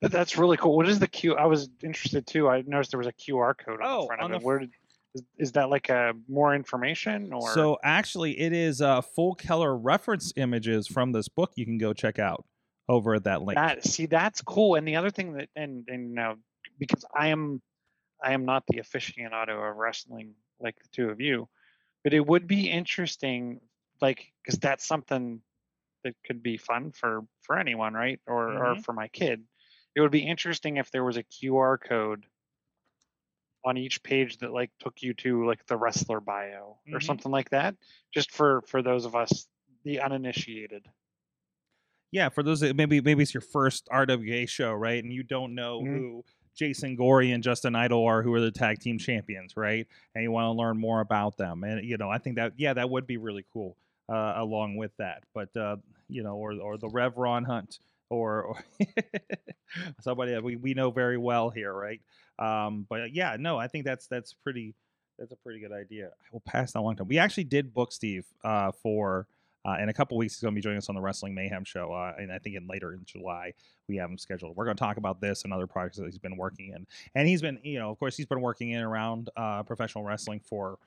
But 0.00 0.12
that's 0.12 0.36
really 0.36 0.56
cool. 0.56 0.76
What 0.76 0.88
is 0.88 0.98
the 0.98 1.08
Q? 1.08 1.36
I 1.36 1.46
was 1.46 1.68
interested 1.82 2.26
too. 2.26 2.48
I 2.48 2.62
noticed 2.66 2.90
there 2.90 2.98
was 2.98 3.06
a 3.06 3.12
QR 3.12 3.56
code 3.56 3.80
on 3.80 3.86
Oh, 3.86 4.00
the 4.02 4.06
front 4.06 4.22
on 4.22 4.32
of 4.32 4.40
the 4.40 4.44
it. 4.44 4.46
Where 4.46 4.58
did, 4.60 4.70
is, 5.14 5.22
is 5.38 5.52
that 5.52 5.70
like 5.70 5.88
a 5.88 6.12
more 6.28 6.54
information 6.54 7.32
or? 7.32 7.48
So 7.54 7.78
actually, 7.82 8.38
it 8.38 8.52
is 8.52 8.82
uh, 8.82 9.00
full 9.00 9.34
color 9.34 9.76
reference 9.76 10.32
images 10.36 10.86
from 10.86 11.12
this 11.12 11.28
book 11.28 11.52
you 11.56 11.64
can 11.64 11.78
go 11.78 11.92
check 11.94 12.18
out 12.18 12.44
over 12.88 13.14
at 13.14 13.24
that 13.24 13.42
link. 13.42 13.56
That 13.56 13.84
see, 13.84 14.06
that's 14.06 14.42
cool. 14.42 14.74
And 14.74 14.86
the 14.86 14.96
other 14.96 15.10
thing 15.10 15.32
that, 15.34 15.48
and 15.56 15.84
and 15.88 16.12
now 16.12 16.36
because 16.78 17.04
I 17.14 17.28
am, 17.28 17.62
I 18.22 18.32
am 18.34 18.44
not 18.44 18.64
the 18.68 18.78
aficionado 18.78 19.70
of 19.70 19.76
wrestling 19.76 20.34
like 20.60 20.76
the 20.82 20.88
two 20.92 21.08
of 21.08 21.20
you, 21.20 21.48
but 22.04 22.12
it 22.12 22.24
would 22.24 22.46
be 22.46 22.70
interesting, 22.70 23.60
like 24.02 24.30
because 24.44 24.58
that's 24.60 24.86
something 24.86 25.40
that 26.04 26.14
could 26.26 26.42
be 26.42 26.58
fun 26.58 26.92
for 26.92 27.22
for 27.40 27.58
anyone, 27.58 27.94
right? 27.94 28.20
Or 28.26 28.46
or 28.58 28.74
Mhm. 28.74 28.84
for 28.84 28.92
my 28.92 29.08
kid. 29.08 29.42
It 29.96 30.00
would 30.00 30.12
be 30.12 30.24
interesting 30.24 30.76
if 30.76 30.92
there 30.92 31.02
was 31.02 31.16
a 31.16 31.24
QR 31.24 31.76
code 31.76 32.28
on 33.64 33.76
each 33.76 34.02
page 34.02 34.38
that 34.38 34.52
like 34.52 34.70
took 34.78 35.02
you 35.02 35.12
to 35.14 35.44
like 35.46 35.64
the 35.66 35.76
wrestler 35.76 36.20
bio 36.20 36.78
or 36.92 37.00
Mhm. 37.00 37.00
something 37.00 37.32
like 37.32 37.50
that, 37.50 37.76
just 38.12 38.30
for 38.30 38.62
for 38.62 38.82
those 38.82 39.04
of 39.04 39.14
us 39.16 39.48
the 39.84 40.00
uninitiated. 40.00 40.88
yeah, 42.10 42.28
for 42.28 42.42
those 42.42 42.60
that 42.60 42.76
maybe 42.76 43.00
maybe 43.00 43.22
it's 43.22 43.34
your 43.34 43.40
first 43.40 43.88
RWA 43.90 44.46
show, 44.46 44.72
right? 44.72 45.02
And 45.02 45.12
you 45.12 45.22
don't 45.22 45.54
know 45.54 45.84
Mhm. 45.84 45.90
who 45.90 46.24
Jason 46.54 46.96
gory 46.96 47.32
and 47.32 47.42
Justin 47.42 47.74
Idol 47.74 48.04
are, 48.04 48.22
who 48.22 48.32
are 48.34 48.40
the 48.40 48.50
tag 48.50 48.78
team 48.78 48.98
champions, 48.98 49.56
right? 49.56 49.86
And 50.14 50.22
you 50.22 50.30
want 50.30 50.46
to 50.46 50.52
learn 50.52 50.78
more 50.78 51.00
about 51.00 51.36
them, 51.36 51.64
and 51.64 51.84
you 51.84 51.96
know, 51.96 52.08
I 52.10 52.18
think 52.18 52.36
that 52.36 52.54
yeah, 52.56 52.74
that 52.74 52.88
would 52.90 53.06
be 53.06 53.16
really 53.16 53.44
cool. 53.52 53.76
Uh, 54.08 54.34
along 54.36 54.76
with 54.76 54.96
that, 54.98 55.24
but 55.34 55.54
uh, 55.56 55.76
you 56.08 56.22
know, 56.22 56.36
or 56.36 56.52
or 56.60 56.78
the 56.78 56.88
Rev 56.88 57.16
Ron 57.16 57.42
Hunt, 57.42 57.80
or, 58.10 58.42
or 58.42 58.64
somebody 60.00 60.32
that 60.32 60.42
we, 60.42 60.56
we 60.56 60.74
know 60.74 60.90
very 60.90 61.18
well 61.18 61.50
here, 61.50 61.72
right? 61.72 62.00
Um, 62.38 62.86
but 62.88 63.12
yeah, 63.12 63.36
no, 63.38 63.58
I 63.58 63.68
think 63.68 63.84
that's 63.84 64.06
that's 64.06 64.32
pretty 64.32 64.74
that's 65.18 65.32
a 65.32 65.36
pretty 65.36 65.60
good 65.60 65.72
idea. 65.72 66.08
I 66.08 66.28
will 66.32 66.40
pass 66.40 66.72
that 66.72 66.80
along 66.80 66.96
to 66.96 67.02
him. 67.02 67.08
We 67.08 67.18
actually 67.18 67.44
did 67.44 67.72
book 67.72 67.92
Steve 67.92 68.26
uh, 68.44 68.72
for 68.82 69.26
uh, 69.66 69.76
in 69.80 69.88
a 69.88 69.92
couple 69.92 70.16
weeks, 70.16 70.34
he's 70.34 70.42
going 70.42 70.54
to 70.54 70.56
be 70.56 70.62
joining 70.62 70.78
us 70.78 70.88
on 70.88 70.94
the 70.94 71.00
Wrestling 71.00 71.34
Mayhem 71.34 71.64
show, 71.64 71.92
uh, 71.92 72.12
and 72.18 72.30
I 72.30 72.38
think 72.38 72.54
in 72.54 72.68
later 72.68 72.92
in 72.92 73.00
July 73.04 73.52
we 73.88 73.96
have 73.96 74.08
him 74.08 74.16
scheduled. 74.16 74.56
We're 74.56 74.64
going 74.64 74.76
to 74.76 74.80
talk 74.80 74.96
about 74.96 75.20
this 75.20 75.42
and 75.42 75.52
other 75.52 75.66
projects 75.66 75.96
that 75.96 76.04
he's 76.04 76.18
been 76.18 76.36
working 76.36 76.68
in, 76.68 76.86
and 77.16 77.26
he's 77.26 77.42
been, 77.42 77.58
you 77.64 77.80
know, 77.80 77.90
of 77.90 77.98
course, 77.98 78.16
he's 78.16 78.26
been 78.26 78.40
working 78.40 78.70
in 78.70 78.82
around 78.82 79.28
uh, 79.36 79.64
professional 79.64 80.04
wrestling 80.04 80.40
for 80.40 80.78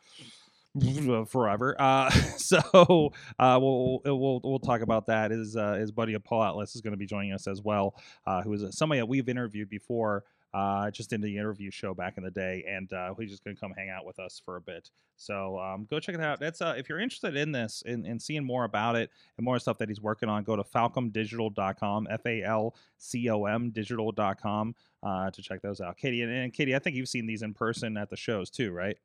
forever. 1.28 1.76
Uh, 1.80 2.10
so 2.38 3.12
uh, 3.40 3.60
we'll 3.62 4.02
we'll 4.06 4.42
we'll 4.44 4.60
talk 4.60 4.82
about 4.82 5.08
that. 5.08 5.32
His 5.32 5.56
uh, 5.56 5.74
his 5.74 5.92
buddy 5.92 6.18
Paul 6.20 6.44
Atlas 6.44 6.76
is 6.76 6.82
going 6.82 6.94
to 6.94 6.98
be 6.98 7.06
joining 7.06 7.34
us 7.34 7.48
as 7.48 7.62
well, 7.62 7.96
uh, 8.26 8.42
who 8.42 8.54
is 8.54 8.66
somebody 8.78 9.00
that 9.00 9.08
we've 9.08 9.30
interviewed 9.30 9.70
before. 9.70 10.24
Uh, 10.52 10.90
just 10.90 11.14
in 11.14 11.22
the 11.22 11.38
interview 11.38 11.70
show 11.70 11.94
back 11.94 12.18
in 12.18 12.24
the 12.24 12.32
day, 12.32 12.66
and 12.68 12.92
uh, 12.92 13.14
he's 13.20 13.30
just 13.30 13.44
gonna 13.44 13.56
come 13.56 13.72
hang 13.78 13.92
out 13.92 14.04
with 14.04 14.18
us 14.18 14.42
for 14.44 14.56
a 14.56 14.62
bit. 14.62 14.90
So 15.16 15.60
um, 15.60 15.86
go 15.88 16.00
check 16.00 16.16
it 16.16 16.22
out. 16.22 16.40
That's 16.40 16.60
uh, 16.60 16.74
if 16.76 16.90
you're 16.90 17.00
interested 17.00 17.36
in 17.36 17.52
this 17.52 17.84
and, 17.86 18.04
and 18.04 18.20
seeing 18.20 18.44
more 18.44 18.64
about 18.64 18.96
it 18.96 19.12
and 19.38 19.46
more 19.46 19.60
stuff 19.60 19.78
that 19.78 19.90
he's 19.90 20.02
working 20.02 20.28
on, 20.28 20.44
go 20.44 20.56
to 20.56 20.64
falcomdigital.com, 20.64 22.08
F 22.10 22.26
A 22.26 22.42
L 22.42 22.76
C 22.98 23.30
O 23.30 23.46
M 23.46 23.70
digital.com 23.70 24.74
uh, 25.04 25.30
to 25.30 25.42
check 25.44 25.62
those 25.62 25.82
out. 25.82 25.98
Katie 25.98 26.24
and, 26.24 26.32
and 26.32 26.52
Katie, 26.52 26.76
I 26.76 26.80
think 26.80 26.96
you've 26.96 27.10
seen 27.10 27.28
these 27.28 27.44
in 27.44 27.54
person 27.54 27.96
at 27.98 28.10
the 28.10 28.18
shows 28.18 28.50
too, 28.50 28.72
right? 28.72 28.98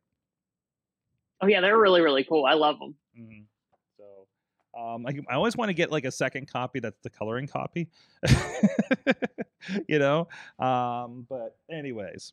Oh 1.40 1.46
yeah, 1.46 1.60
they're 1.60 1.78
really 1.78 2.00
really 2.00 2.24
cool. 2.24 2.44
I 2.46 2.54
love 2.54 2.78
them. 2.78 2.94
Mm-hmm. 3.18 3.42
So, 3.98 4.80
um, 4.80 5.02
like 5.02 5.20
I 5.28 5.34
always 5.34 5.56
want 5.56 5.68
to 5.68 5.74
get 5.74 5.90
like 5.90 6.04
a 6.04 6.10
second 6.10 6.50
copy 6.50 6.80
that's 6.80 7.00
the 7.02 7.10
coloring 7.10 7.46
copy, 7.46 7.88
you 9.88 9.98
know. 9.98 10.28
Um, 10.58 11.26
but 11.28 11.56
anyways, 11.70 12.32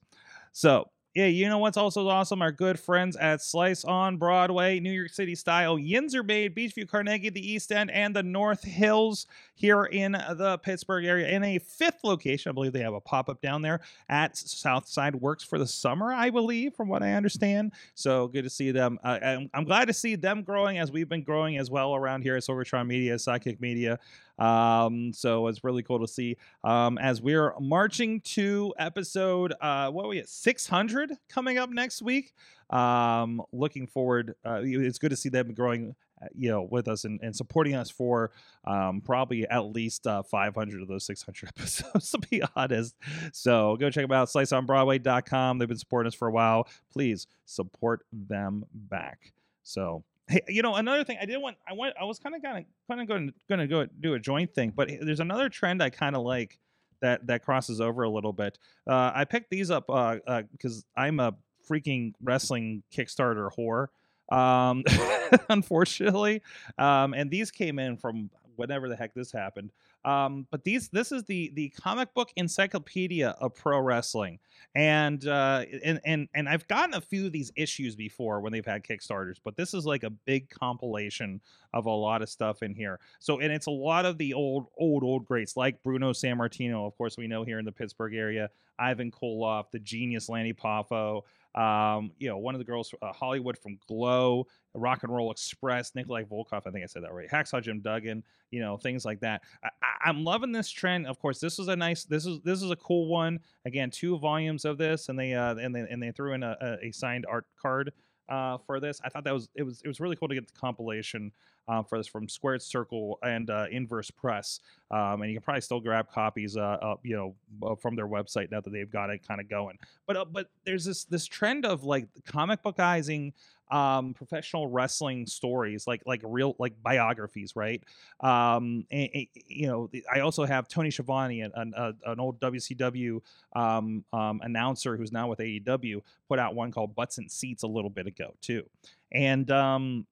so 0.51 0.89
yeah, 1.13 1.25
you 1.25 1.49
know 1.49 1.57
what's 1.57 1.75
also 1.75 2.07
awesome? 2.07 2.41
Our 2.41 2.53
good 2.53 2.79
friends 2.79 3.17
at 3.17 3.41
Slice 3.41 3.83
on 3.83 4.15
Broadway, 4.15 4.79
New 4.79 4.91
York 4.91 5.09
City 5.09 5.35
style. 5.35 5.73
Are 5.75 6.23
made, 6.23 6.55
Beechview, 6.55 6.87
Carnegie, 6.87 7.29
the 7.29 7.51
East 7.51 7.71
End, 7.71 7.91
and 7.91 8.15
the 8.15 8.23
North 8.23 8.63
Hills 8.63 9.27
here 9.53 9.83
in 9.83 10.13
the 10.13 10.57
Pittsburgh 10.63 11.03
area. 11.03 11.27
In 11.27 11.43
a 11.43 11.59
fifth 11.59 12.03
location, 12.05 12.49
I 12.49 12.53
believe 12.53 12.71
they 12.71 12.79
have 12.79 12.93
a 12.93 13.01
pop 13.01 13.27
up 13.27 13.41
down 13.41 13.61
there 13.61 13.81
at 14.07 14.37
Southside 14.37 15.15
Works 15.15 15.43
for 15.43 15.59
the 15.59 15.67
summer, 15.67 16.13
I 16.13 16.29
believe, 16.29 16.75
from 16.75 16.87
what 16.87 17.03
I 17.03 17.13
understand. 17.13 17.73
So 17.93 18.29
good 18.29 18.43
to 18.43 18.49
see 18.49 18.71
them. 18.71 18.97
Uh, 19.03 19.19
I'm, 19.21 19.49
I'm 19.53 19.65
glad 19.65 19.89
to 19.89 19.93
see 19.93 20.15
them 20.15 20.43
growing 20.43 20.77
as 20.77 20.93
we've 20.93 21.09
been 21.09 21.23
growing 21.23 21.57
as 21.57 21.69
well 21.69 21.93
around 21.93 22.21
here 22.21 22.37
at 22.37 22.43
Sorgatron 22.43 22.87
Media, 22.87 23.15
Sidekick 23.15 23.59
Media. 23.59 23.99
Um, 24.41 25.13
so 25.13 25.47
it's 25.47 25.63
really 25.63 25.83
cool 25.83 25.99
to 25.99 26.07
see 26.07 26.37
um, 26.63 26.97
as 26.97 27.21
we're 27.21 27.53
marching 27.59 28.21
to 28.21 28.73
episode 28.79 29.53
uh, 29.61 29.91
what 29.91 30.09
we 30.09 30.17
at 30.19 30.29
600 30.29 31.13
coming 31.29 31.57
up 31.59 31.69
next 31.69 32.01
week. 32.01 32.33
Um, 32.71 33.41
looking 33.51 33.85
forward. 33.85 34.33
Uh, 34.45 34.61
it's 34.63 34.97
good 34.97 35.09
to 35.11 35.15
see 35.15 35.29
them 35.29 35.53
growing. 35.53 35.93
uh, 36.21 36.27
You 36.33 36.49
know, 36.49 36.61
with 36.63 36.87
us 36.87 37.03
and, 37.05 37.19
and 37.21 37.35
supporting 37.35 37.75
us 37.75 37.91
for 37.91 38.31
um, 38.65 39.01
probably 39.01 39.47
at 39.47 39.65
least 39.65 40.07
uh, 40.07 40.23
500 40.23 40.81
of 40.81 40.87
those 40.87 41.05
600 41.05 41.49
episodes, 41.57 42.09
to 42.11 42.17
be 42.17 42.41
honest. 42.55 42.95
So 43.33 43.75
go 43.77 43.89
check 43.89 44.05
them 44.05 44.11
out, 44.11 44.29
sliceonbroadway.com. 44.29 45.57
They've 45.59 45.67
been 45.67 45.77
supporting 45.77 46.07
us 46.07 46.15
for 46.15 46.27
a 46.27 46.31
while. 46.31 46.67
Please 46.91 47.27
support 47.45 48.05
them 48.11 48.65
back. 48.73 49.33
So 49.63 50.03
Hey, 50.31 50.41
you 50.47 50.61
know 50.61 50.75
another 50.75 51.03
thing 51.03 51.17
I 51.21 51.25
did 51.25 51.37
want 51.41 51.57
I 51.67 51.73
went 51.73 51.93
I 51.99 52.05
was 52.05 52.17
kind 52.17 52.33
of 52.35 52.41
kind 52.41 52.59
of 52.59 52.63
kind 52.87 53.01
of 53.01 53.07
going 53.07 53.33
going 53.49 53.59
to 53.59 53.67
go 53.67 53.85
do 53.99 54.13
a 54.13 54.19
joint 54.19 54.53
thing, 54.53 54.71
but 54.73 54.89
there's 55.01 55.19
another 55.19 55.49
trend 55.49 55.83
I 55.83 55.89
kind 55.89 56.15
of 56.15 56.21
like 56.21 56.57
that 57.01 57.27
that 57.27 57.43
crosses 57.43 57.81
over 57.81 58.03
a 58.03 58.09
little 58.09 58.31
bit. 58.31 58.57
Uh, 58.87 59.11
I 59.13 59.25
picked 59.25 59.49
these 59.49 59.69
up 59.69 59.87
because 59.87 60.21
uh, 60.25 60.41
because 60.51 60.85
I'm 60.95 61.19
a 61.19 61.35
freaking 61.69 62.13
wrestling 62.23 62.83
Kickstarter 62.95 63.49
whore, 63.57 63.87
um, 64.35 64.83
unfortunately, 65.49 66.41
um, 66.77 67.13
and 67.13 67.29
these 67.29 67.51
came 67.51 67.77
in 67.77 67.97
from 67.97 68.29
whenever 68.55 68.87
the 68.87 68.95
heck 68.95 69.13
this 69.13 69.31
happened. 69.31 69.71
Um, 70.03 70.47
but 70.49 70.63
these 70.63 70.89
this 70.89 71.11
is 71.11 71.23
the 71.25 71.51
the 71.53 71.69
comic 71.69 72.13
book 72.13 72.29
encyclopedia 72.35 73.35
of 73.39 73.53
pro 73.53 73.79
wrestling, 73.79 74.39
and 74.73 75.25
uh, 75.27 75.65
and 75.83 75.99
and 76.05 76.27
and 76.33 76.49
I've 76.49 76.67
gotten 76.67 76.95
a 76.95 77.01
few 77.01 77.27
of 77.27 77.31
these 77.31 77.51
issues 77.55 77.95
before 77.95 78.41
when 78.41 78.51
they've 78.51 78.65
had 78.65 78.83
Kickstarters, 78.83 79.37
but 79.43 79.55
this 79.55 79.73
is 79.73 79.85
like 79.85 80.03
a 80.03 80.09
big 80.09 80.49
compilation 80.49 81.41
of 81.73 81.85
a 81.85 81.91
lot 81.91 82.21
of 82.21 82.29
stuff 82.29 82.63
in 82.63 82.73
here. 82.73 82.99
So 83.19 83.39
and 83.39 83.51
it's 83.51 83.67
a 83.67 83.71
lot 83.71 84.05
of 84.05 84.17
the 84.17 84.33
old 84.33 84.67
old 84.77 85.03
old 85.03 85.25
greats 85.25 85.55
like 85.55 85.83
Bruno 85.83 86.13
Sammartino, 86.13 86.87
of 86.87 86.97
course 86.97 87.17
we 87.17 87.27
know 87.27 87.43
here 87.43 87.59
in 87.59 87.65
the 87.65 87.71
Pittsburgh 87.71 88.15
area, 88.15 88.49
Ivan 88.79 89.11
Koloff, 89.11 89.65
the 89.71 89.79
genius 89.79 90.29
Lanny 90.29 90.53
Poffo, 90.53 91.21
um, 91.55 92.11
you 92.17 92.29
know, 92.29 92.37
one 92.37 92.55
of 92.55 92.59
the 92.59 92.65
girls, 92.65 92.93
uh, 93.01 93.11
Hollywood 93.11 93.57
from 93.57 93.77
Glow, 93.87 94.47
Rock 94.73 95.03
and 95.03 95.13
Roll 95.13 95.31
Express, 95.31 95.93
Nikolai 95.95 96.23
Volkov, 96.23 96.65
I 96.65 96.71
think 96.71 96.83
I 96.83 96.87
said 96.87 97.03
that 97.03 97.13
right, 97.13 97.29
Hacksaw 97.29 97.61
Jim 97.61 97.81
Duggan, 97.81 98.23
you 98.51 98.61
know, 98.61 98.77
things 98.77 99.03
like 99.03 99.19
that. 99.19 99.41
I, 99.63 99.69
I'm 100.05 100.23
loving 100.23 100.51
this 100.51 100.69
trend. 100.69 101.07
Of 101.07 101.19
course, 101.19 101.39
this 101.39 101.59
is 101.59 101.67
a 101.67 101.75
nice, 101.75 102.05
this 102.05 102.25
is 102.25 102.39
this 102.43 102.61
is 102.61 102.71
a 102.71 102.75
cool 102.77 103.07
one. 103.07 103.39
Again, 103.65 103.91
two 103.91 104.17
volumes 104.17 104.65
of 104.65 104.77
this, 104.77 105.09
and 105.09 105.19
they 105.19 105.33
uh, 105.33 105.55
and 105.55 105.75
they 105.75 105.81
and 105.81 106.01
they 106.01 106.11
threw 106.11 106.33
in 106.33 106.43
a, 106.43 106.77
a 106.81 106.91
signed 106.91 107.25
art 107.29 107.45
card 107.61 107.91
uh, 108.29 108.57
for 108.65 108.79
this. 108.79 108.99
I 109.03 109.09
thought 109.09 109.23
that 109.23 109.33
was 109.33 109.49
it 109.55 109.63
was 109.63 109.81
it 109.83 109.87
was 109.87 109.99
really 109.99 110.15
cool 110.15 110.27
to 110.27 110.35
get 110.35 110.47
the 110.47 110.59
compilation 110.59 111.31
uh, 111.67 111.83
for 111.83 111.97
this 111.97 112.07
from 112.07 112.27
Squared 112.27 112.61
Circle 112.61 113.19
and 113.23 113.49
uh, 113.49 113.65
Inverse 113.71 114.11
Press, 114.11 114.59
um, 114.89 115.21
and 115.21 115.31
you 115.31 115.37
can 115.37 115.43
probably 115.43 115.61
still 115.61 115.79
grab 115.79 116.09
copies, 116.11 116.57
uh, 116.57 116.95
you 117.03 117.15
know, 117.15 117.75
from 117.77 117.95
their 117.95 118.07
website 118.07 118.51
now 118.51 118.61
that 118.61 118.71
they've 118.71 118.91
got 118.91 119.09
it 119.09 119.25
kind 119.27 119.39
of 119.39 119.49
going. 119.49 119.77
But 120.07 120.17
uh, 120.17 120.25
but 120.25 120.49
there's 120.65 120.85
this 120.85 121.03
this 121.05 121.25
trend 121.25 121.65
of 121.65 121.83
like 121.83 122.07
comic 122.25 122.63
bookizing 122.63 123.33
um 123.71 124.13
professional 124.13 124.67
wrestling 124.67 125.25
stories 125.25 125.87
like 125.87 126.01
like 126.05 126.21
real 126.23 126.55
like 126.59 126.73
biographies 126.83 127.55
right? 127.55 127.83
Um 128.19 128.85
and, 128.91 129.09
and, 129.13 129.27
you 129.47 129.67
know 129.67 129.89
i 130.13 130.19
also 130.19 130.45
have 130.45 130.67
tony 130.67 130.91
Schiavone, 130.91 131.41
an, 131.41 131.51
an, 131.55 131.73
uh, 131.75 131.93
an 132.05 132.19
old 132.19 132.39
wcw 132.39 133.21
um, 133.55 134.03
um 134.13 134.41
announcer 134.43 134.97
who's 134.97 135.11
now 135.11 135.27
with 135.27 135.39
aew 135.39 136.01
put 136.27 136.39
out 136.39 136.55
one 136.55 136.71
called 136.71 136.95
butts 136.95 137.17
and 137.17 137.31
seats 137.31 137.63
a 137.63 137.67
little 137.67 137.89
bit 137.89 138.07
ago 138.07 138.33
too. 138.41 138.63
And 139.11 139.49
um 139.51 140.05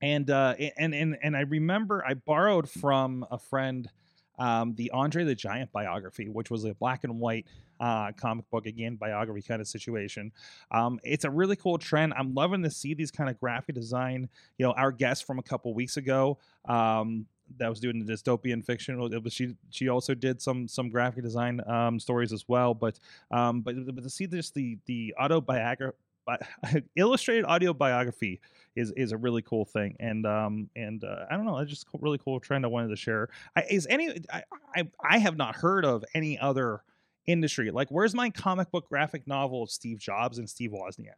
and 0.00 0.30
uh 0.30 0.54
and 0.76 0.94
and 0.94 1.18
and 1.22 1.36
i 1.36 1.40
remember 1.40 2.04
i 2.06 2.14
borrowed 2.14 2.68
from 2.68 3.26
a 3.30 3.38
friend 3.38 3.90
um, 4.38 4.74
the 4.74 4.90
Andre 4.90 5.24
the 5.24 5.34
Giant 5.34 5.72
biography, 5.72 6.28
which 6.28 6.50
was 6.50 6.64
a 6.64 6.74
black 6.74 7.04
and 7.04 7.18
white 7.18 7.46
uh, 7.80 8.12
comic 8.12 8.48
book, 8.50 8.66
again, 8.66 8.96
biography 8.96 9.42
kind 9.42 9.60
of 9.60 9.68
situation. 9.68 10.32
Um, 10.70 10.98
it's 11.02 11.24
a 11.24 11.30
really 11.30 11.56
cool 11.56 11.78
trend. 11.78 12.12
I'm 12.16 12.34
loving 12.34 12.62
to 12.62 12.70
see 12.70 12.94
these 12.94 13.10
kind 13.10 13.30
of 13.30 13.38
graphic 13.38 13.74
design. 13.74 14.28
You 14.58 14.66
know, 14.66 14.72
our 14.72 14.92
guest 14.92 15.24
from 15.24 15.38
a 15.38 15.42
couple 15.42 15.72
weeks 15.74 15.96
ago 15.96 16.38
um, 16.68 17.26
that 17.56 17.68
was 17.68 17.80
doing 17.80 18.04
the 18.04 18.12
dystopian 18.12 18.64
fiction, 18.64 19.00
it 19.12 19.22
was, 19.22 19.32
she 19.32 19.54
she 19.70 19.88
also 19.88 20.14
did 20.14 20.42
some 20.42 20.68
some 20.68 20.90
graphic 20.90 21.24
design 21.24 21.60
um, 21.66 21.98
stories 21.98 22.32
as 22.32 22.44
well. 22.48 22.74
But 22.74 22.98
um, 23.30 23.62
but 23.62 23.74
but 23.94 24.02
to 24.02 24.10
see 24.10 24.26
this 24.26 24.50
the 24.50 24.78
the 24.86 25.14
autobiography 25.20 25.96
illustrated 26.96 27.44
audio 27.44 27.72
biography 27.72 28.40
is 28.76 28.92
is 28.96 29.12
a 29.12 29.16
really 29.16 29.42
cool 29.42 29.64
thing 29.64 29.96
and 30.00 30.26
um 30.26 30.68
and 30.76 31.04
uh, 31.04 31.24
i 31.30 31.36
don't 31.36 31.44
know 31.44 31.58
it's 31.58 31.70
just 31.70 31.86
a 31.94 31.98
really 32.00 32.18
cool 32.18 32.38
trend 32.40 32.64
i 32.64 32.68
wanted 32.68 32.88
to 32.88 32.96
share 32.96 33.28
I, 33.56 33.64
is 33.70 33.86
any 33.88 34.20
I, 34.32 34.42
I 34.74 34.88
i 35.02 35.18
have 35.18 35.36
not 35.36 35.56
heard 35.56 35.84
of 35.84 36.04
any 36.14 36.38
other 36.38 36.82
industry 37.26 37.70
like 37.70 37.88
where's 37.90 38.14
my 38.14 38.30
comic 38.30 38.70
book 38.70 38.88
graphic 38.88 39.26
novel 39.26 39.62
of 39.62 39.70
steve 39.70 39.98
jobs 39.98 40.38
and 40.38 40.48
steve 40.48 40.70
wozniak 40.70 41.12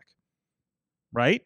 right 1.13 1.43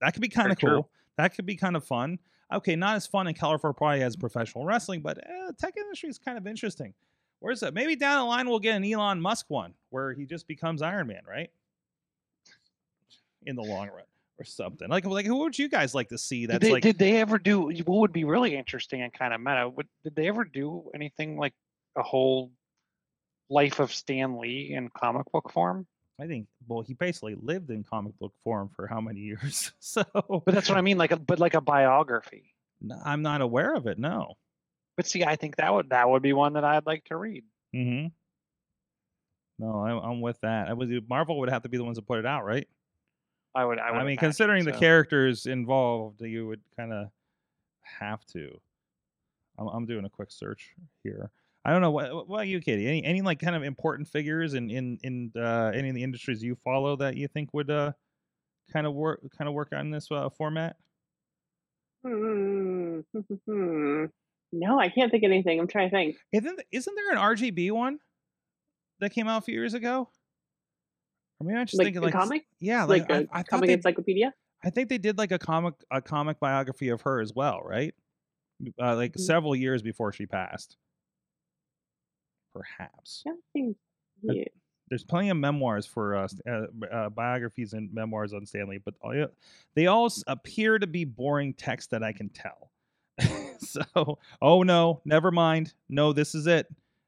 that 0.00 0.12
could 0.12 0.22
be 0.22 0.28
kind 0.28 0.52
of 0.52 0.58
Very 0.60 0.72
true. 0.72 0.82
cool 0.82 0.90
that 1.16 1.34
could 1.34 1.46
be 1.46 1.56
kind 1.56 1.76
of 1.76 1.84
fun 1.84 2.18
okay, 2.52 2.76
not 2.76 2.96
as 2.96 3.06
fun 3.06 3.26
and 3.26 3.38
colorful 3.38 3.72
probably 3.72 4.02
as 4.02 4.16
professional 4.16 4.64
wrestling, 4.64 5.00
but 5.00 5.18
uh, 5.18 5.52
tech 5.58 5.76
industry 5.76 6.08
is 6.08 6.18
kind 6.18 6.38
of 6.38 6.46
interesting. 6.46 6.94
Where's 7.40 7.60
that? 7.60 7.74
Maybe 7.74 7.94
down 7.94 8.20
the 8.20 8.24
line 8.24 8.48
we'll 8.48 8.58
get 8.58 8.76
an 8.76 8.84
Elon 8.84 9.20
Musk 9.20 9.46
one 9.48 9.74
where 9.90 10.12
he 10.12 10.26
just 10.26 10.48
becomes 10.48 10.82
Iron 10.82 11.06
Man, 11.06 11.22
right? 11.28 11.50
In 13.48 13.56
the 13.56 13.62
long 13.62 13.88
run, 13.88 14.04
or 14.38 14.44
something 14.44 14.88
like 14.88 15.04
like 15.06 15.26
who 15.26 15.38
would 15.38 15.58
you 15.58 15.68
guys 15.68 15.94
like 15.94 16.08
to 16.10 16.18
see? 16.18 16.46
That's 16.46 16.60
did 16.60 16.68
they, 16.68 16.72
like 16.72 16.82
did 16.82 16.98
they 16.98 17.16
ever 17.16 17.38
do 17.38 17.62
what 17.62 17.98
would 18.00 18.12
be 18.12 18.24
really 18.24 18.54
interesting 18.54 19.02
and 19.02 19.12
kind 19.12 19.32
of 19.32 19.40
meta? 19.40 19.68
Would, 19.68 19.88
did 20.04 20.14
they 20.14 20.28
ever 20.28 20.44
do 20.44 20.90
anything 20.94 21.38
like 21.38 21.54
a 21.96 22.02
whole 22.02 22.52
life 23.48 23.80
of 23.80 23.92
Stan 23.92 24.38
Lee 24.38 24.72
in 24.74 24.90
comic 24.90 25.30
book 25.32 25.50
form? 25.50 25.86
I 26.20 26.26
think 26.26 26.46
well 26.66 26.82
he 26.82 26.94
basically 26.94 27.36
lived 27.40 27.70
in 27.70 27.84
comic 27.84 28.18
book 28.18 28.34
form 28.44 28.70
for 28.76 28.86
how 28.86 29.00
many 29.00 29.20
years? 29.32 29.72
so, 29.80 30.04
But 30.14 30.54
that's 30.54 30.68
what 30.68 30.78
I 30.78 30.82
mean, 30.82 30.98
like 30.98 31.12
a 31.12 31.16
but 31.16 31.38
like 31.38 31.54
a 31.54 31.60
biography. 31.60 32.54
I'm 33.04 33.22
not 33.22 33.40
aware 33.40 33.74
of 33.74 33.86
it. 33.86 33.98
No. 33.98 34.34
But 34.96 35.06
see, 35.06 35.24
I 35.24 35.36
think 35.36 35.56
that 35.56 35.72
would 35.72 35.90
that 35.90 36.08
would 36.08 36.22
be 36.22 36.32
one 36.32 36.52
that 36.52 36.64
I'd 36.64 36.86
like 36.86 37.04
to 37.04 37.16
read. 37.16 37.44
Mm-hmm. 37.74 38.08
No, 39.58 39.84
I'm, 39.84 39.98
I'm 39.98 40.20
with 40.20 40.40
that. 40.42 40.68
I 40.68 40.72
was 40.74 40.88
Marvel 41.08 41.38
would 41.40 41.50
have 41.50 41.62
to 41.62 41.68
be 41.68 41.76
the 41.76 41.84
ones 41.84 41.96
that 41.96 42.06
put 42.06 42.18
it 42.18 42.26
out, 42.26 42.44
right? 42.44 42.68
I 43.54 43.64
would. 43.64 43.78
I, 43.78 43.88
I, 43.88 43.92
mean, 43.92 44.00
imagine 44.00 44.18
considering 44.18 44.64
the 44.64 44.72
so. 44.72 44.78
characters 44.78 45.46
involved, 45.46 46.20
you 46.20 46.46
would 46.46 46.60
kind 46.76 46.92
of 46.92 47.08
have 47.82 48.24
to. 48.26 48.60
I'm, 49.58 49.68
I'm 49.68 49.86
doing 49.86 50.04
a 50.04 50.10
quick 50.10 50.30
search 50.30 50.74
here. 51.02 51.30
I 51.64 51.72
don't 51.72 51.82
know 51.82 51.90
what, 51.90 52.14
what 52.14 52.36
about 52.36 52.48
you, 52.48 52.60
Katie? 52.60 52.86
Any 52.86 53.04
any 53.04 53.20
like 53.20 53.40
kind 53.40 53.56
of 53.56 53.62
important 53.62 54.08
figures 54.08 54.54
in 54.54 54.70
in 54.70 54.98
in 55.02 55.32
uh, 55.36 55.72
any 55.74 55.88
of 55.88 55.94
the 55.94 56.02
industries 56.02 56.42
you 56.42 56.56
follow 56.64 56.96
that 56.96 57.16
you 57.16 57.28
think 57.28 57.52
would 57.52 57.70
uh 57.70 57.92
kind 58.72 58.86
of 58.86 58.94
work 58.94 59.20
kind 59.36 59.48
of 59.48 59.54
work 59.54 59.68
on 59.72 59.90
this 59.90 60.10
uh, 60.10 60.28
format? 60.30 60.76
Hmm. 62.06 63.00
no, 64.52 64.78
I 64.78 64.88
can't 64.88 65.10
think 65.10 65.24
of 65.24 65.30
anything. 65.30 65.58
I'm 65.60 65.66
trying 65.66 65.90
to 65.90 65.96
think. 65.96 66.16
Isn't 66.32 66.60
isn't 66.70 66.94
there 66.94 67.10
an 67.12 67.18
RGB 67.18 67.72
one 67.72 67.98
that 69.00 69.10
came 69.10 69.28
out 69.28 69.38
a 69.38 69.44
few 69.44 69.54
years 69.54 69.74
ago? 69.74 70.08
Or 71.40 71.46
maybe 71.46 71.58
I'm 71.58 71.66
just 71.66 71.78
Like 71.78 71.86
thinking 71.86 72.02
a 72.02 72.04
like 72.06 72.12
comic? 72.14 72.46
yeah, 72.60 72.84
Like, 72.84 73.08
like, 73.08 73.26
a 73.28 73.34
I, 73.34 73.40
I 73.40 73.42
comic 73.42 73.68
they, 73.68 73.74
encyclopedia? 73.74 74.34
I 74.64 74.70
think 74.70 74.88
they 74.88 74.98
did 74.98 75.18
like 75.18 75.30
a 75.32 75.38
comic 75.38 75.74
a 75.90 76.02
comic 76.02 76.40
biography 76.40 76.88
of 76.88 77.02
her 77.02 77.20
as 77.20 77.32
well, 77.34 77.60
right? 77.64 77.94
Uh, 78.80 78.96
like 78.96 79.12
Mm. 79.12 79.20
several 79.20 79.54
years 79.54 79.82
before 79.82 80.12
she 80.12 80.26
passed. 80.26 80.76
Perhaps 82.54 83.22
Yeah, 83.24 83.32
I 83.32 83.36
think. 83.52 83.76
Yeah. 84.22 84.44
there's 84.88 85.04
plenty 85.04 85.28
of 85.28 85.36
memoirs 85.36 85.86
for 85.86 86.16
uh, 86.16 86.26
st- 86.26 86.42
uh, 86.48 86.66
uh, 86.92 87.08
biographies 87.10 87.72
and 87.72 87.92
memoirs 87.94 88.32
on 88.32 88.44
Stan 88.46 88.68
Lee, 88.68 88.78
but 88.84 88.94
all, 89.00 89.26
they 89.74 89.86
all 89.86 90.10
appear 90.26 90.78
to 90.78 90.86
be 90.88 91.04
boring 91.04 91.54
text 91.54 91.90
that 91.90 92.02
I 92.02 92.12
can 92.12 92.30
tell. 92.30 92.72
so, 93.58 94.18
oh 94.42 94.62
no, 94.64 95.00
never 95.04 95.30
mind. 95.30 95.72
No, 95.88 96.12
this 96.12 96.34
is 96.34 96.48
it. 96.48 96.66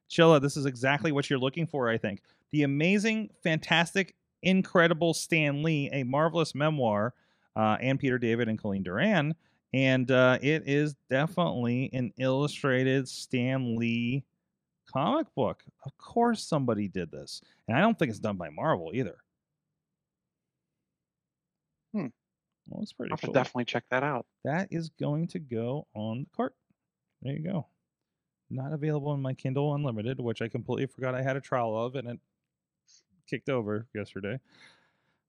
Chilla, 0.09 0.41
this 0.41 0.57
is 0.57 0.67
exactly 0.67 1.11
what 1.11 1.29
you're 1.31 1.39
looking 1.39 1.67
for, 1.67 1.89
I 1.89 1.97
think. 1.99 2.21
The 2.53 2.63
amazing, 2.65 3.31
fantastic, 3.43 4.15
incredible 4.43 5.15
Stan 5.15 5.63
Lee, 5.63 5.89
a 5.93 6.03
marvelous 6.03 6.55
memoir, 6.55 7.15
uh, 7.57 7.77
and 7.81 7.99
Peter 7.99 8.19
David 8.19 8.49
and 8.49 8.59
Colleen 8.59 8.83
Doran. 8.83 9.35
And 9.73 10.11
uh, 10.11 10.39
it 10.43 10.65
is 10.67 10.97
definitely 11.09 11.91
an 11.93 12.13
illustrated 12.19 13.09
Stan 13.09 13.77
Lee 13.77 14.25
comic 14.93 15.27
book. 15.37 15.63
Of 15.85 15.97
course, 15.99 16.43
somebody 16.43 16.89
did 16.89 17.11
this. 17.11 17.41
And 17.69 17.77
I 17.77 17.81
don't 17.81 17.99
think 17.99 18.11
it's 18.11 18.19
done 18.19 18.37
by 18.37 18.51
Marvel 18.51 18.91
either. 18.95 19.17
Hmm. 21.93 22.07
Well, 22.69 22.83
it's 22.83 22.93
pretty 22.93 23.13
I'll 23.13 23.19
cool. 23.19 23.33
definitely 23.33 23.65
check 23.65 23.85
that 23.91 24.03
out. 24.03 24.27
That 24.45 24.69
is 24.71 24.91
going 25.01 25.29
to 25.29 25.39
go 25.39 25.87
on 25.95 26.21
the 26.21 26.37
cart. 26.37 26.55
There 27.23 27.35
you 27.35 27.45
go. 27.45 27.67
Not 28.49 28.73
available 28.73 29.13
in 29.15 29.23
my 29.23 29.35
Kindle 29.35 29.75
Unlimited, 29.75 30.21
which 30.21 30.43
I 30.43 30.49
completely 30.49 30.87
forgot 30.87 31.15
I 31.15 31.23
had 31.23 31.37
a 31.37 31.41
trial 31.41 31.77
of, 31.77 31.95
and 31.95 32.09
it 32.09 32.21
kicked 33.31 33.49
over 33.49 33.87
yesterday. 33.95 34.41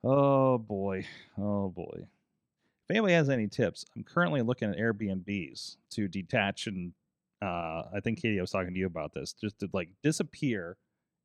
Oh 0.04 0.58
boy. 0.58 1.06
Oh 1.38 1.70
boy. 1.70 2.00
If 2.00 2.90
anybody 2.90 3.14
has 3.14 3.30
any 3.30 3.48
tips, 3.48 3.86
I'm 3.96 4.04
currently 4.04 4.42
looking 4.42 4.70
at 4.70 4.78
Airbnbs 4.78 5.78
to 5.92 6.08
detach 6.08 6.68
and 6.68 6.94
uh, 7.42 7.84
I 7.94 8.00
think 8.04 8.22
Katie, 8.22 8.38
I 8.38 8.42
was 8.42 8.52
talking 8.52 8.74
to 8.74 8.80
you 8.80 8.86
about 8.86 9.14
this, 9.14 9.34
just 9.34 9.60
to 9.60 9.70
like 9.74 9.90
disappear 10.04 10.78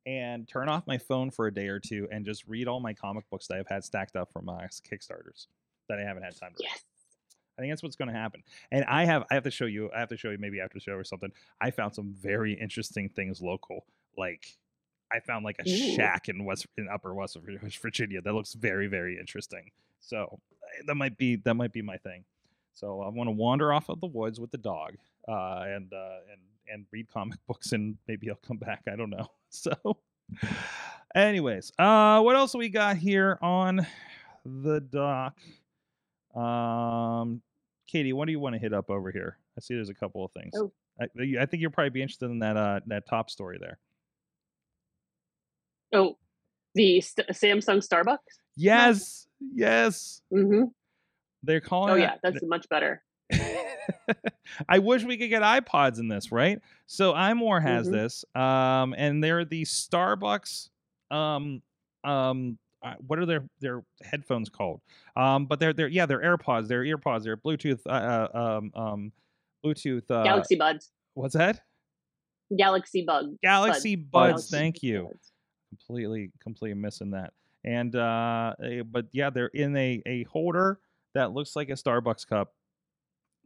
and 0.07 0.49
turn 0.49 0.69
off 0.69 0.87
my 0.87 0.99
phone 0.99 1.31
for 1.31 1.47
a 1.47 1.53
day 1.53 1.69
or 1.69 1.79
two 1.79 2.09
and 2.11 2.25
just 2.25 2.47
read 2.47 2.69
all 2.69 2.81
my 2.81 2.95
comic 2.95 3.29
books 3.29 3.49
that 3.49 3.59
I've 3.59 3.69
had 3.69 3.85
stacked 3.85 4.17
up 4.17 4.33
from 4.33 4.47
my 4.47 4.67
Kickstarters 4.91 5.47
that 5.89 5.99
I 5.99 6.03
haven't 6.03 6.23
had 6.23 6.37
time 6.39 6.53
to 6.57 6.63
read. 6.63 6.71
Yes. 6.71 6.85
I 7.59 7.63
think 7.63 7.73
that's 7.73 7.83
what's 7.83 7.97
going 7.97 8.13
to 8.13 8.19
happen. 8.19 8.43
And 8.71 8.85
I 8.85 9.05
have 9.05 9.25
I 9.31 9.35
have 9.35 9.45
to 9.45 9.51
show 9.51 9.65
you 9.65 9.91
I 9.95 10.01
have 10.01 10.11
to 10.11 10.17
show 10.17 10.31
you 10.31 10.39
maybe 10.39 10.61
after 10.61 10.75
the 10.75 10.81
show 10.81 10.93
or 10.93 11.05
something. 11.05 11.33
I 11.61 11.71
found 11.71 11.95
some 11.95 12.15
very 12.19 12.53
interesting 12.53 13.09
things 13.09 13.41
local. 13.41 13.87
Like 14.17 14.47
I 15.13 15.21
found 15.21 15.45
like 15.45 15.57
a 15.65 15.69
Ooh. 15.69 15.95
shack 15.95 16.29
in 16.29 16.45
West 16.45 16.67
in 16.77 16.89
Upper 16.89 17.15
West 17.15 17.37
Virginia 17.81 18.21
that 18.23 18.33
looks 18.33 18.55
very 18.55 18.87
very 18.87 19.19
interesting. 19.19 19.71
So 20.01 20.41
eh, 20.53 20.83
that 20.87 20.95
might 20.95 21.17
be 21.17 21.37
that 21.37 21.55
might 21.55 21.73
be 21.73 21.83
my 21.83 21.97
thing. 21.97 22.25
So 22.75 23.01
I 23.01 23.09
want 23.09 23.29
to 23.29 23.33
wander 23.33 23.73
off 23.73 23.89
of 23.89 24.01
the 24.01 24.07
woods 24.07 24.39
with 24.39 24.51
the 24.51 24.59
dog 24.59 24.97
uh, 25.29 25.65
and 25.67 25.93
uh, 25.93 26.19
and 26.31 26.41
and 26.69 26.87
read 26.93 27.09
comic 27.13 27.39
books 27.47 27.73
and 27.73 27.97
maybe 28.07 28.31
I'll 28.31 28.37
come 28.47 28.59
back. 28.59 28.83
I 28.91 28.97
don't 28.97 29.11
know. 29.11 29.27
So 29.49 29.73
anyways, 31.15 31.73
uh, 31.79 32.21
what 32.21 32.37
else 32.37 32.53
we 32.55 32.69
got 32.69 32.97
here 32.99 33.39
on 33.41 33.87
the 34.45 34.81
dock? 34.81 35.39
Um, 36.35 37.41
Katie, 37.87 38.13
what 38.13 38.27
do 38.27 38.33
you 38.33 38.41
want 38.41 38.55
to 38.55 38.59
hit 38.59 38.75
up 38.75 38.91
over 38.91 39.11
here? 39.11 39.39
I 39.57 39.61
see 39.61 39.75
there's 39.75 39.89
a 39.89 39.95
couple 39.95 40.25
of 40.25 40.33
things. 40.33 40.53
Oh. 40.57 40.73
I, 41.01 41.05
I 41.41 41.47
think 41.47 41.61
you'll 41.61 41.71
probably 41.71 41.91
be 41.91 42.03
interested 42.03 42.31
in 42.31 42.41
that 42.41 42.57
uh 42.57 42.81
that 42.87 43.07
top 43.07 43.31
story 43.31 43.59
there. 43.59 43.79
Oh, 45.97 46.19
the 46.75 47.01
st- 47.01 47.29
Samsung 47.29 47.85
Starbucks? 47.87 48.19
Yes, 48.57 49.27
yes, 49.55 50.21
Mm-hmm. 50.33 50.65
they're 51.43 51.61
calling. 51.61 51.93
Oh, 51.95 51.97
yeah. 51.97 52.17
That's 52.23 52.43
much 52.43 52.69
better. 52.69 53.03
I 54.69 54.79
wish 54.79 55.05
we 55.05 55.17
could 55.17 55.31
get 55.31 55.43
iPods 55.43 55.99
in 55.99 56.09
this, 56.09 56.31
right? 56.33 56.61
So 56.87 57.13
iMore 57.13 57.61
has 57.63 57.89
Mhm. 57.89 57.93
this, 57.93 58.25
um, 58.35 58.95
and 58.97 59.23
they're 59.23 59.45
the 59.45 59.63
Starbucks. 59.65 60.69
Um, 61.11 61.63
um, 62.05 62.59
uh, 62.83 62.95
what 63.07 63.19
are 63.19 63.27
their 63.27 63.49
their 63.61 63.83
headphones 64.03 64.49
called? 64.49 64.81
Um, 65.17 65.47
but 65.47 65.59
they're 65.59 65.73
they're 65.73 65.89
yeah, 65.89 66.07
they're 66.07 66.21
AirPods, 66.21 66.69
they're 66.69 66.85
earpods, 66.85 67.25
they're 67.25 67.37
Bluetooth. 67.37 67.81
Uh, 67.87 67.91
uh, 67.91 68.29
um, 68.59 68.71
um, 68.75 69.13
Bluetooth. 69.65 70.09
Uh, 70.11 70.23
Galaxy 70.25 70.57
Buds. 70.57 70.93
What's 71.15 71.35
that? 71.35 71.63
Galaxy 72.57 73.03
Bug. 73.05 73.37
Galaxy 73.43 73.97
Buds. 73.97 74.49
Thank 74.51 74.83
you. 74.83 75.05
Buds. 75.05 75.33
Completely 75.77 76.31
completely 76.43 76.75
missing 76.75 77.11
that. 77.11 77.33
And 77.65 77.95
uh 77.97 78.55
eh, 78.63 78.83
but 78.83 79.07
yeah 79.13 79.31
they're 79.31 79.47
in 79.49 79.77
a 79.77 80.03
a 80.07 80.25
holder 80.25 80.79
that 81.15 81.33
looks 81.33 81.57
like 81.57 81.69
a 81.69 81.73
starbucks 81.73 82.27
cup 82.27 82.55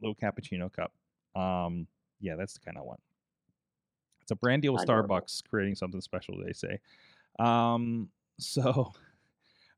little 0.01 0.15
cappuccino 0.15 0.71
cup. 0.71 0.93
Um 1.35 1.87
yeah 2.19 2.35
that's 2.35 2.53
the 2.53 2.59
kind 2.59 2.77
of 2.77 2.85
one 2.85 2.99
it's 4.21 4.31
a 4.31 4.35
brand 4.35 4.61
deal 4.61 4.73
with 4.73 4.85
starbucks 4.85 5.43
creating 5.49 5.75
something 5.75 6.01
special 6.01 6.35
they 6.45 6.53
say. 6.53 6.79
Um 7.39 8.09
so 8.39 8.91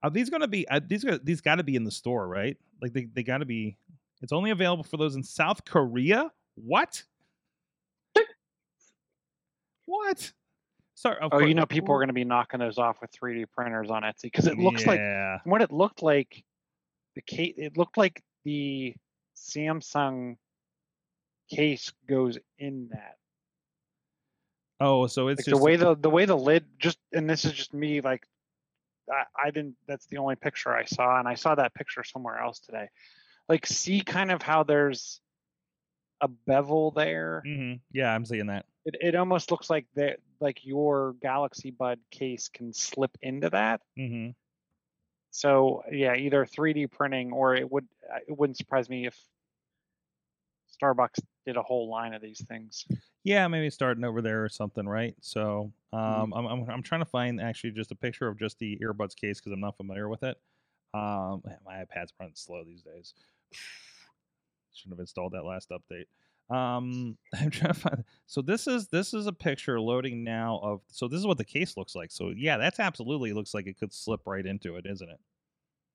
are 0.01 0.09
these 0.09 0.29
gonna 0.29 0.47
be 0.47 0.67
uh, 0.67 0.79
these 0.85 1.05
are 1.05 1.17
these 1.17 1.41
got 1.41 1.55
to 1.55 1.63
be 1.63 1.75
in 1.75 1.83
the 1.83 1.91
store 1.91 2.27
right? 2.27 2.57
Like 2.81 2.93
they, 2.93 3.05
they 3.05 3.23
got 3.23 3.37
to 3.39 3.45
be 3.45 3.77
it's 4.21 4.33
only 4.33 4.51
available 4.51 4.83
for 4.83 4.97
those 4.97 5.15
in 5.15 5.23
south 5.23 5.65
korea? 5.65 6.31
What? 6.55 7.03
What 9.85 10.31
sorry 10.95 11.17
Oh, 11.21 11.29
course- 11.29 11.47
you 11.47 11.53
know, 11.55 11.65
people 11.65 11.93
are 11.95 11.97
going 11.99 12.07
to 12.07 12.13
be 12.13 12.23
knocking 12.23 12.59
those 12.59 12.77
off 12.77 13.01
with 13.01 13.11
3D 13.11 13.45
printers 13.51 13.89
on 13.89 14.03
Etsy 14.03 14.23
because 14.23 14.47
it 14.47 14.57
looks 14.57 14.85
like 14.85 14.99
Yeah. 14.99 15.39
from 15.39 15.51
what 15.51 15.61
it 15.61 15.71
looked 15.71 16.01
like 16.01 16.43
the 17.15 17.21
case. 17.21 17.53
It 17.57 17.77
looked 17.77 17.97
like 17.97 18.23
the 18.43 18.95
Samsung 19.35 20.37
case 21.49 21.91
goes 22.07 22.37
in 22.57 22.89
that. 22.89 23.17
Oh, 24.79 25.07
so 25.07 25.27
it's 25.27 25.39
Like 25.39 25.45
just 25.45 25.57
the 25.59 25.63
way 25.63 25.75
the 25.75 25.95
the 25.95 26.09
way 26.09 26.25
the 26.25 26.35
lid 26.37 26.65
just 26.79 26.97
and 27.13 27.29
this 27.29 27.45
is 27.45 27.53
just 27.53 27.73
me 27.73 28.01
like 28.01 28.25
I, 29.11 29.23
I 29.47 29.51
didn't 29.51 29.75
that's 29.87 30.05
the 30.07 30.17
only 30.17 30.35
picture 30.35 30.73
I 30.75 30.85
saw 30.85 31.19
and 31.19 31.27
I 31.27 31.35
saw 31.35 31.55
that 31.55 31.73
picture 31.73 32.03
somewhere 32.03 32.39
else 32.39 32.59
today. 32.59 32.89
Like 33.47 33.65
see 33.65 34.01
kind 34.01 34.31
of 34.31 34.41
how 34.41 34.63
there's 34.63 35.21
a 36.21 36.27
bevel 36.27 36.91
there. 36.91 37.43
Mhm. 37.45 37.81
Yeah, 37.91 38.13
I'm 38.13 38.25
seeing 38.25 38.47
that. 38.47 38.65
It 38.85 38.95
it 39.01 39.15
almost 39.15 39.51
looks 39.51 39.69
like 39.69 39.87
that 39.95 40.19
like 40.39 40.65
your 40.65 41.13
Galaxy 41.21 41.71
Bud 41.71 41.99
case 42.11 42.49
can 42.49 42.73
slip 42.73 43.17
into 43.21 43.49
that. 43.51 43.81
hmm 43.95 44.31
So 45.31 45.83
yeah, 45.91 46.15
either 46.15 46.45
3D 46.45 46.87
printing 46.87 47.31
or 47.31 47.55
it 47.55 47.69
would 47.71 47.87
uh, 48.11 48.19
it 48.27 48.37
wouldn't 48.37 48.57
surprise 48.57 48.89
me 48.89 49.07
if 49.07 49.17
Starbucks 50.81 51.19
did 51.45 51.57
a 51.57 51.61
whole 51.63 51.89
line 51.89 52.13
of 52.13 52.21
these 52.21 52.43
things. 52.47 52.85
Yeah, 53.23 53.47
maybe 53.47 53.69
starting 53.69 54.03
over 54.03 54.21
there 54.21 54.43
or 54.43 54.49
something, 54.49 54.87
right? 54.87 55.15
So, 55.21 55.71
Mm-hmm. 55.93 56.33
um, 56.33 56.33
I'm, 56.33 56.45
I'm 56.45 56.69
I'm 56.69 56.83
trying 56.83 57.01
to 57.01 57.05
find 57.05 57.39
actually 57.39 57.71
just 57.71 57.91
a 57.91 57.95
picture 57.95 58.27
of 58.27 58.37
just 58.37 58.59
the 58.59 58.77
earbuds 58.81 59.15
case 59.15 59.39
because 59.39 59.53
I'm 59.53 59.61
not 59.61 59.77
familiar 59.77 60.09
with 60.09 60.23
it. 60.23 60.37
Um, 60.93 61.41
my 61.65 61.83
iPad's 61.85 62.13
running 62.19 62.35
slow 62.35 62.63
these 62.63 62.81
days. 62.81 63.13
Shouldn't 64.73 64.93
have 64.93 64.99
installed 64.99 65.33
that 65.33 65.45
last 65.45 65.69
update. 65.69 66.05
Um, 66.53 67.17
I'm 67.39 67.49
trying 67.49 67.73
to 67.73 67.79
find. 67.79 68.03
So 68.27 68.41
this 68.41 68.67
is 68.67 68.87
this 68.87 69.13
is 69.13 69.27
a 69.27 69.33
picture 69.33 69.79
loading 69.79 70.23
now 70.23 70.59
of. 70.61 70.81
So 70.89 71.07
this 71.07 71.19
is 71.19 71.27
what 71.27 71.37
the 71.37 71.45
case 71.45 71.75
looks 71.75 71.95
like. 71.95 72.11
So 72.11 72.31
yeah, 72.35 72.57
that's 72.57 72.79
absolutely 72.79 73.33
looks 73.33 73.53
like 73.53 73.67
it 73.67 73.79
could 73.79 73.93
slip 73.93 74.21
right 74.25 74.45
into 74.45 74.75
it, 74.75 74.85
isn't 74.85 75.09
it? 75.09 75.19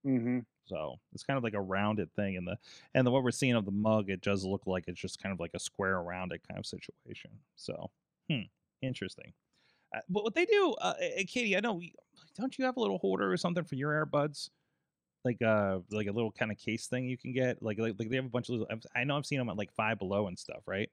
Mm-hmm. 0.06 0.38
So 0.66 0.96
it's 1.12 1.24
kind 1.24 1.38
of 1.38 1.44
like 1.44 1.54
a 1.54 1.60
rounded 1.60 2.12
thing, 2.14 2.36
and 2.36 2.46
the 2.46 2.56
and 2.94 3.06
the 3.06 3.10
what 3.10 3.22
we're 3.22 3.30
seeing 3.30 3.54
of 3.54 3.64
the 3.64 3.70
mug, 3.70 4.10
it 4.10 4.20
does 4.20 4.44
look 4.44 4.66
like 4.66 4.84
it's 4.86 5.00
just 5.00 5.22
kind 5.22 5.32
of 5.32 5.40
like 5.40 5.52
a 5.54 5.60
square 5.60 6.02
rounded 6.02 6.40
kind 6.46 6.58
of 6.58 6.66
situation. 6.66 7.30
So, 7.56 7.90
hmm, 8.28 8.42
interesting. 8.82 9.32
Uh, 9.94 10.00
but 10.10 10.22
what 10.22 10.34
they 10.34 10.44
do, 10.44 10.74
uh, 10.82 10.92
Katie, 11.26 11.56
I 11.56 11.60
know, 11.60 11.72
we, 11.72 11.94
don't 12.36 12.58
you 12.58 12.66
have 12.66 12.76
a 12.76 12.80
little 12.80 12.98
holder 12.98 13.32
or 13.32 13.38
something 13.38 13.64
for 13.64 13.74
your 13.74 14.04
earbuds? 14.04 14.50
Like 15.28 15.42
uh, 15.42 15.80
like 15.90 16.06
a 16.06 16.12
little 16.12 16.32
kind 16.32 16.50
of 16.50 16.56
case 16.56 16.86
thing 16.86 17.04
you 17.04 17.18
can 17.18 17.32
get. 17.32 17.62
Like 17.62 17.78
like, 17.78 17.96
like 17.98 18.08
they 18.08 18.16
have 18.16 18.24
a 18.24 18.30
bunch 18.30 18.48
of 18.48 18.54
little. 18.54 18.66
I 18.96 19.04
know 19.04 19.18
I've 19.18 19.26
seen 19.26 19.38
them 19.38 19.50
at 19.50 19.58
like 19.58 19.72
Five 19.76 19.98
Below 19.98 20.26
and 20.26 20.38
stuff, 20.38 20.62
right? 20.66 20.88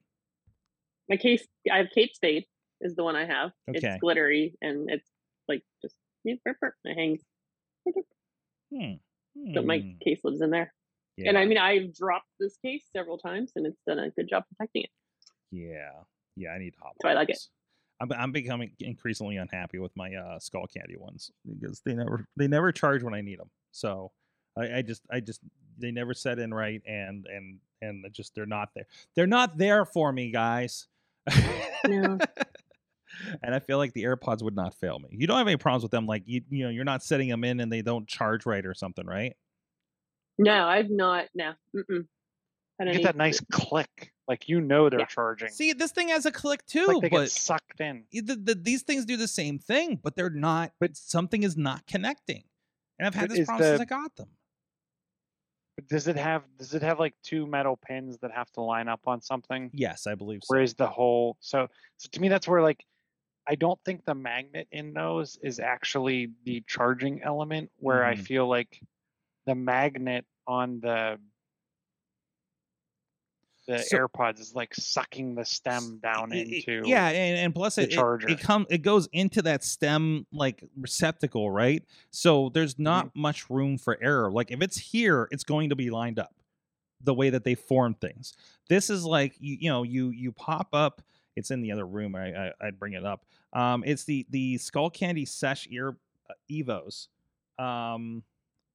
My 1.07 1.15
case, 1.15 1.45
I 1.71 1.77
have 1.77 1.87
Kate 1.93 2.13
Spade 2.15 2.45
is 2.81 2.95
the 2.95 3.03
one 3.03 3.15
I 3.15 3.25
have. 3.25 3.51
Okay. 3.69 3.79
It's 3.87 4.01
glittery 4.01 4.55
and 4.61 4.89
it's 4.89 5.07
like 5.47 5.61
just 5.81 5.95
it 6.25 6.39
hangs. 6.97 7.21
Hmm. 8.73 9.53
So 9.53 9.61
my 9.61 9.79
hmm. 9.79 9.91
case 10.03 10.19
lives 10.23 10.41
in 10.41 10.49
there. 10.49 10.73
Yeah. 11.17 11.29
And 11.29 11.37
I 11.37 11.45
mean, 11.45 11.57
I've 11.57 11.93
dropped 11.93 12.27
this 12.39 12.57
case 12.63 12.83
several 12.93 13.17
times, 13.17 13.53
and 13.55 13.65
it's 13.65 13.79
done 13.87 13.99
a 13.99 14.09
good 14.09 14.27
job 14.29 14.43
protecting 14.49 14.83
it. 14.83 14.89
Yeah, 15.51 15.91
yeah, 16.35 16.49
I 16.49 16.57
need 16.57 16.73
hot 16.81 16.93
So 17.01 17.07
I 17.07 17.13
like 17.13 17.29
it. 17.29 17.39
I'm, 18.01 18.11
I'm 18.11 18.31
becoming 18.33 18.71
increasingly 18.79 19.37
unhappy 19.37 19.79
with 19.79 19.95
my 19.95 20.13
uh, 20.13 20.39
skull 20.39 20.65
candy 20.67 20.97
ones 20.97 21.31
because 21.47 21.81
they 21.85 21.93
never 21.93 22.25
they 22.35 22.47
never 22.47 22.71
charge 22.73 23.03
when 23.03 23.13
I 23.13 23.21
need 23.21 23.39
them. 23.39 23.49
So 23.71 24.11
I, 24.57 24.77
I 24.77 24.81
just 24.81 25.01
I 25.11 25.19
just 25.19 25.41
they 25.77 25.91
never 25.91 26.13
set 26.13 26.39
in 26.39 26.53
right 26.53 26.81
and 26.87 27.25
and 27.25 27.59
and 27.81 28.05
just 28.13 28.33
they're 28.35 28.45
not 28.45 28.69
there. 28.75 28.85
They're 29.15 29.27
not 29.27 29.57
there 29.57 29.85
for 29.85 30.11
me, 30.11 30.31
guys. 30.31 30.87
No. 31.87 32.17
and 33.43 33.53
I 33.55 33.59
feel 33.59 33.77
like 33.77 33.93
the 33.93 34.03
AirPods 34.03 34.41
would 34.41 34.55
not 34.55 34.73
fail 34.73 34.99
me. 34.99 35.09
You 35.11 35.27
don't 35.27 35.37
have 35.37 35.47
any 35.47 35.57
problems 35.57 35.83
with 35.83 35.91
them, 35.91 36.05
like 36.05 36.23
you 36.25 36.41
you 36.49 36.63
know 36.63 36.69
you're 36.69 36.85
not 36.85 37.03
setting 37.03 37.29
them 37.29 37.43
in 37.43 37.59
and 37.59 37.71
they 37.71 37.81
don't 37.81 38.07
charge 38.07 38.45
right 38.45 38.65
or 38.65 38.73
something, 38.73 39.05
right? 39.05 39.35
No, 40.37 40.65
I've 40.65 40.89
not. 40.89 41.25
No. 41.33 41.53
Mm-mm. 41.75 42.07
Had 42.79 42.87
You 42.89 42.93
get 42.95 43.03
that 43.03 43.15
nice 43.15 43.39
click, 43.51 44.11
like 44.27 44.49
you 44.49 44.59
know 44.59 44.89
they're 44.89 44.99
Yeah. 44.99 45.05
charging. 45.05 45.49
See, 45.49 45.71
this 45.73 45.91
thing 45.91 46.09
has 46.09 46.25
a 46.25 46.31
click 46.31 46.65
too, 46.65 46.85
like 46.87 47.01
they 47.03 47.09
but 47.09 47.21
get 47.21 47.31
sucked 47.31 47.79
in. 47.79 48.03
the, 48.11 48.35
the, 48.35 48.55
these 48.55 48.81
things 48.81 49.05
do 49.05 49.15
the 49.15 49.27
same 49.29 49.59
thing, 49.59 49.99
but 50.03 50.15
they're 50.15 50.29
not. 50.29 50.73
But 50.79 50.97
something 50.97 51.43
is 51.43 51.55
not 51.55 51.87
connecting, 51.87 52.43
and 52.99 53.07
I've 53.07 53.15
had 53.15 53.29
this 53.29 53.39
is 53.39 53.45
problem 53.45 53.65
since 53.65 53.81
I 53.81 53.85
got 53.85 54.15
them. 54.17 54.27
Does 55.87 56.07
it 56.07 56.15
have 56.15 56.45
does 56.57 56.73
it 56.73 56.81
have 56.81 56.99
like 56.99 57.15
two 57.21 57.45
metal 57.45 57.75
pins 57.75 58.17
that 58.19 58.31
have 58.31 58.49
to 58.53 58.61
line 58.61 58.87
up 58.87 59.07
on 59.07 59.21
something? 59.21 59.73
Yes, 59.73 60.07
I 60.07 60.15
believe 60.15 60.43
so. 60.43 60.57
Whereas 60.57 60.75
the 60.75 60.87
whole 60.87 61.37
so 61.41 61.69
so 61.97 62.09
to 62.11 62.21
me 62.21 62.29
that's 62.29 62.47
where 62.47 62.61
like 62.61 62.85
I 63.47 63.55
don't 63.55 63.83
think 63.85 64.05
the 64.05 64.15
magnet 64.15 64.67
in 64.71 64.93
those 64.93 65.37
is 65.43 65.59
actually 65.59 66.33
the 66.45 66.63
charging 66.67 67.23
element 67.23 67.71
where 67.77 68.05
I 68.05 68.15
Mhm. 68.15 68.15
feel 68.15 68.47
like 68.49 68.81
the 69.45 69.55
magnet 69.55 70.25
on 70.47 70.81
the 70.81 71.19
the 73.67 73.79
So- 73.79 73.97
AirPods 74.07 74.39
is 74.39 74.53
like 74.53 74.73
sucking 74.75 75.35
the 75.35 75.43
stem 75.45 75.99
down 76.03 76.31
I- 76.31 76.35
I- 76.35 76.39
into 76.39 76.81
yeah, 76.85 77.07
and, 77.09 77.37
and 77.39 77.55
plus 77.55 77.77
it, 77.77 77.91
it 77.91 77.95
charger. 77.95 78.29
it 78.29 78.39
come 78.39 78.65
it 78.69 78.79
goes 78.83 79.07
into 79.11 79.41
that 79.43 79.63
stem 79.63 80.25
like 80.31 80.63
receptacle, 80.77 81.49
right? 81.49 81.83
So 82.11 82.49
there's 82.53 82.77
not 82.77 83.07
Mm-hmm. 83.07 83.21
much 83.21 83.49
room 83.49 83.77
for 83.77 83.97
error. 84.01 84.31
Like 84.31 84.51
if 84.51 84.61
it's 84.61 84.77
here, 84.77 85.27
it's 85.31 85.43
going 85.43 85.69
to 85.69 85.75
be 85.75 85.89
lined 85.89 86.19
up 86.19 86.33
the 87.01 87.13
way 87.13 87.29
that 87.29 87.43
they 87.43 87.55
form 87.55 87.93
things. 87.95 88.33
This 88.69 88.89
is 88.89 89.03
like 89.03 89.35
you, 89.39 89.57
you 89.61 89.69
know 89.69 89.83
you 89.83 90.09
you 90.09 90.31
pop 90.31 90.69
up. 90.73 91.01
It's 91.35 91.51
in 91.51 91.61
the 91.61 91.71
other 91.71 91.85
room. 91.85 92.15
I, 92.15 92.33
I 92.47 92.51
I'd 92.61 92.79
bring 92.79 92.93
it 92.93 93.05
up. 93.05 93.25
Um, 93.53 93.83
it's 93.85 94.03
the 94.05 94.25
the 94.29 94.57
Skull 94.57 94.89
Candy 94.89 95.25
Sesh 95.25 95.67
ear 95.69 95.97
uh, 96.29 96.33
Evos, 96.51 97.07
um, 97.59 98.23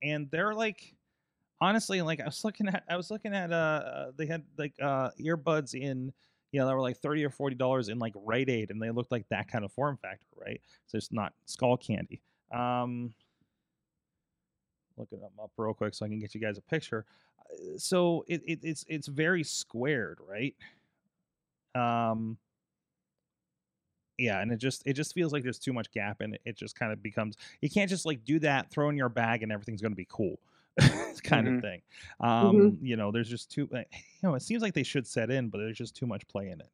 and 0.03 0.31
they're 0.31 0.55
like 0.55 0.95
honestly 1.61 2.03
like 2.03 2.21
I 2.21 2.25
was 2.25 2.45
looking 2.45 2.69
at 2.69 2.85
I 2.89 2.97
was 2.97 3.11
looking 3.11 3.35
at 3.35 3.53
uh, 3.53 3.57
uh 3.57 4.11
they 4.17 4.27
had 4.27 4.43
like 4.59 4.75
uh 4.81 5.11
earbuds 5.21 5.75
in 5.75 6.13
you 6.53 6.61
know 6.61 6.67
they 6.67 6.75
were 6.75 6.81
like 6.81 6.99
30 6.99 7.25
or 7.25 7.31
40 7.31 7.57
dollars 7.57 7.89
in 7.89 7.99
like 7.99 8.15
Rite 8.17 8.49
Aid 8.49 8.71
and 8.71 8.81
they 8.83 8.91
looked 8.91 9.13
like 9.13 9.29
that 9.31 9.49
kind 9.49 9.65
of 9.65 9.73
form 9.73 9.99
factor 10.01 10.27
right? 10.37 10.61
So 10.87 10.97
it's 10.97 11.13
not 11.13 11.33
skull 11.47 11.77
candy. 11.77 12.21
Um 12.53 13.13
looking 14.97 15.21
them 15.21 15.31
up 15.43 15.51
real 15.57 15.75
quick 15.75 15.95
so 15.95 16.05
I 16.05 16.09
can 16.09 16.19
get 16.19 16.35
you 16.35 16.41
guys 16.41 16.59
a 16.59 16.63
picture. 16.63 17.07
Uh, 17.41 17.79
so 17.79 18.25
it, 18.29 18.43
it 18.47 18.61
it's 18.63 18.85
it's 18.89 19.07
very 19.07 19.45
squared 19.45 20.19
right? 20.27 20.55
Um 21.75 22.39
yeah 24.19 24.41
and 24.41 24.53
it 24.53 24.59
just 24.59 24.83
it 24.87 24.93
just 24.93 25.15
feels 25.15 25.33
like 25.33 25.43
there's 25.43 25.59
too 25.59 25.73
much 25.73 25.91
gap 25.93 26.21
and 26.21 26.35
it, 26.35 26.43
it 26.45 26.57
just 26.57 26.79
kind 26.79 26.93
of 26.93 27.03
becomes 27.03 27.37
you 27.63 27.71
can't 27.71 27.89
just 27.89 28.05
like 28.05 28.23
do 28.25 28.39
that 28.39 28.71
throw 28.71 28.91
in 28.91 28.97
your 28.97 29.09
bag 29.09 29.43
and 29.43 29.51
everything's 29.51 29.81
going 29.81 29.93
to 29.93 29.97
be 29.97 30.07
cool 30.11 30.39
kind 31.23 31.47
of 31.49 31.55
Mhm. 31.55 31.61
thing. 31.63 31.83
Um 32.21 32.79
you 32.81 32.97
know 32.97 33.11
there's 33.13 33.29
just 33.29 33.51
too 33.51 33.69
you 33.73 33.85
know 34.23 34.35
it 34.35 34.43
seems 34.43 34.63
like 34.63 34.75
they 34.75 34.83
should 34.83 35.07
set 35.07 35.31
in 35.31 35.49
but 35.49 35.59
there's 35.59 35.79
just 35.79 35.95
too 35.97 36.07
much 36.07 36.27
play 36.29 36.49
in 36.51 36.61
it. 36.61 36.71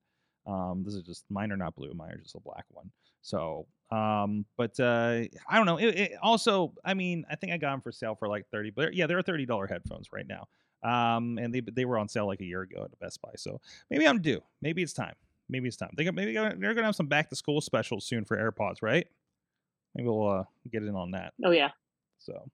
Um 0.47 0.83
this 0.85 0.95
is 0.95 1.03
just 1.03 1.25
mine 1.31 1.53
are 1.53 1.57
not 1.57 1.75
blue 1.75 1.93
mine 1.95 2.13
are 2.13 2.19
just 2.19 2.35
a 2.35 2.41
black 2.41 2.65
one. 2.71 2.91
So 3.23 3.67
um 3.93 4.45
but 4.57 4.79
uh 4.81 5.23
i 5.49 5.57
don't 5.57 5.67
know 5.67 5.77
it, 5.79 5.95
it 5.95 6.13
also 6.21 6.75
i 6.85 6.93
mean 6.93 7.25
i 7.31 7.37
think 7.37 7.53
i 7.53 7.57
got 7.57 7.71
them 7.71 7.81
for 7.81 7.93
sale 7.93 8.17
for 8.17 8.27
like 8.27 8.45
30 8.51 8.71
but 8.71 8.93
yeah 8.95 9.07
they're 9.07 9.23
30 9.23 9.47
dollar 9.47 9.67
headphones 9.69 10.09
right 10.13 10.27
now. 10.27 10.49
Um 10.83 11.39
and 11.39 11.55
they 11.55 11.61
they 11.61 11.85
were 11.85 11.97
on 11.99 12.09
sale 12.09 12.27
like 12.27 12.41
a 12.41 12.45
year 12.45 12.63
ago 12.63 12.83
at 12.85 12.99
best 12.99 13.23
buy 13.23 13.31
so 13.37 13.61
maybe 13.91 14.07
i'm 14.07 14.21
due. 14.21 14.43
Maybe 14.61 14.83
it's 14.83 14.93
time. 14.93 15.15
Maybe 15.49 15.69
it's 15.69 15.77
time. 15.77 15.91
They 15.97 16.11
maybe 16.11 16.33
they're 16.35 16.75
gonna 16.75 16.83
have 16.85 16.97
some 16.97 17.07
back 17.07 17.29
to 17.31 17.37
school 17.37 17.61
specials 17.61 18.05
soon 18.05 18.25
for 18.25 18.37
airpods 18.37 18.83
right? 18.83 19.07
Maybe 19.95 20.09
we'll 20.09 20.29
uh 20.29 20.45
get 20.73 20.83
in 20.83 20.95
on 20.97 21.13
that. 21.13 21.33
Oh 21.45 21.53
yeah. 21.53 21.71
so, 22.19 22.51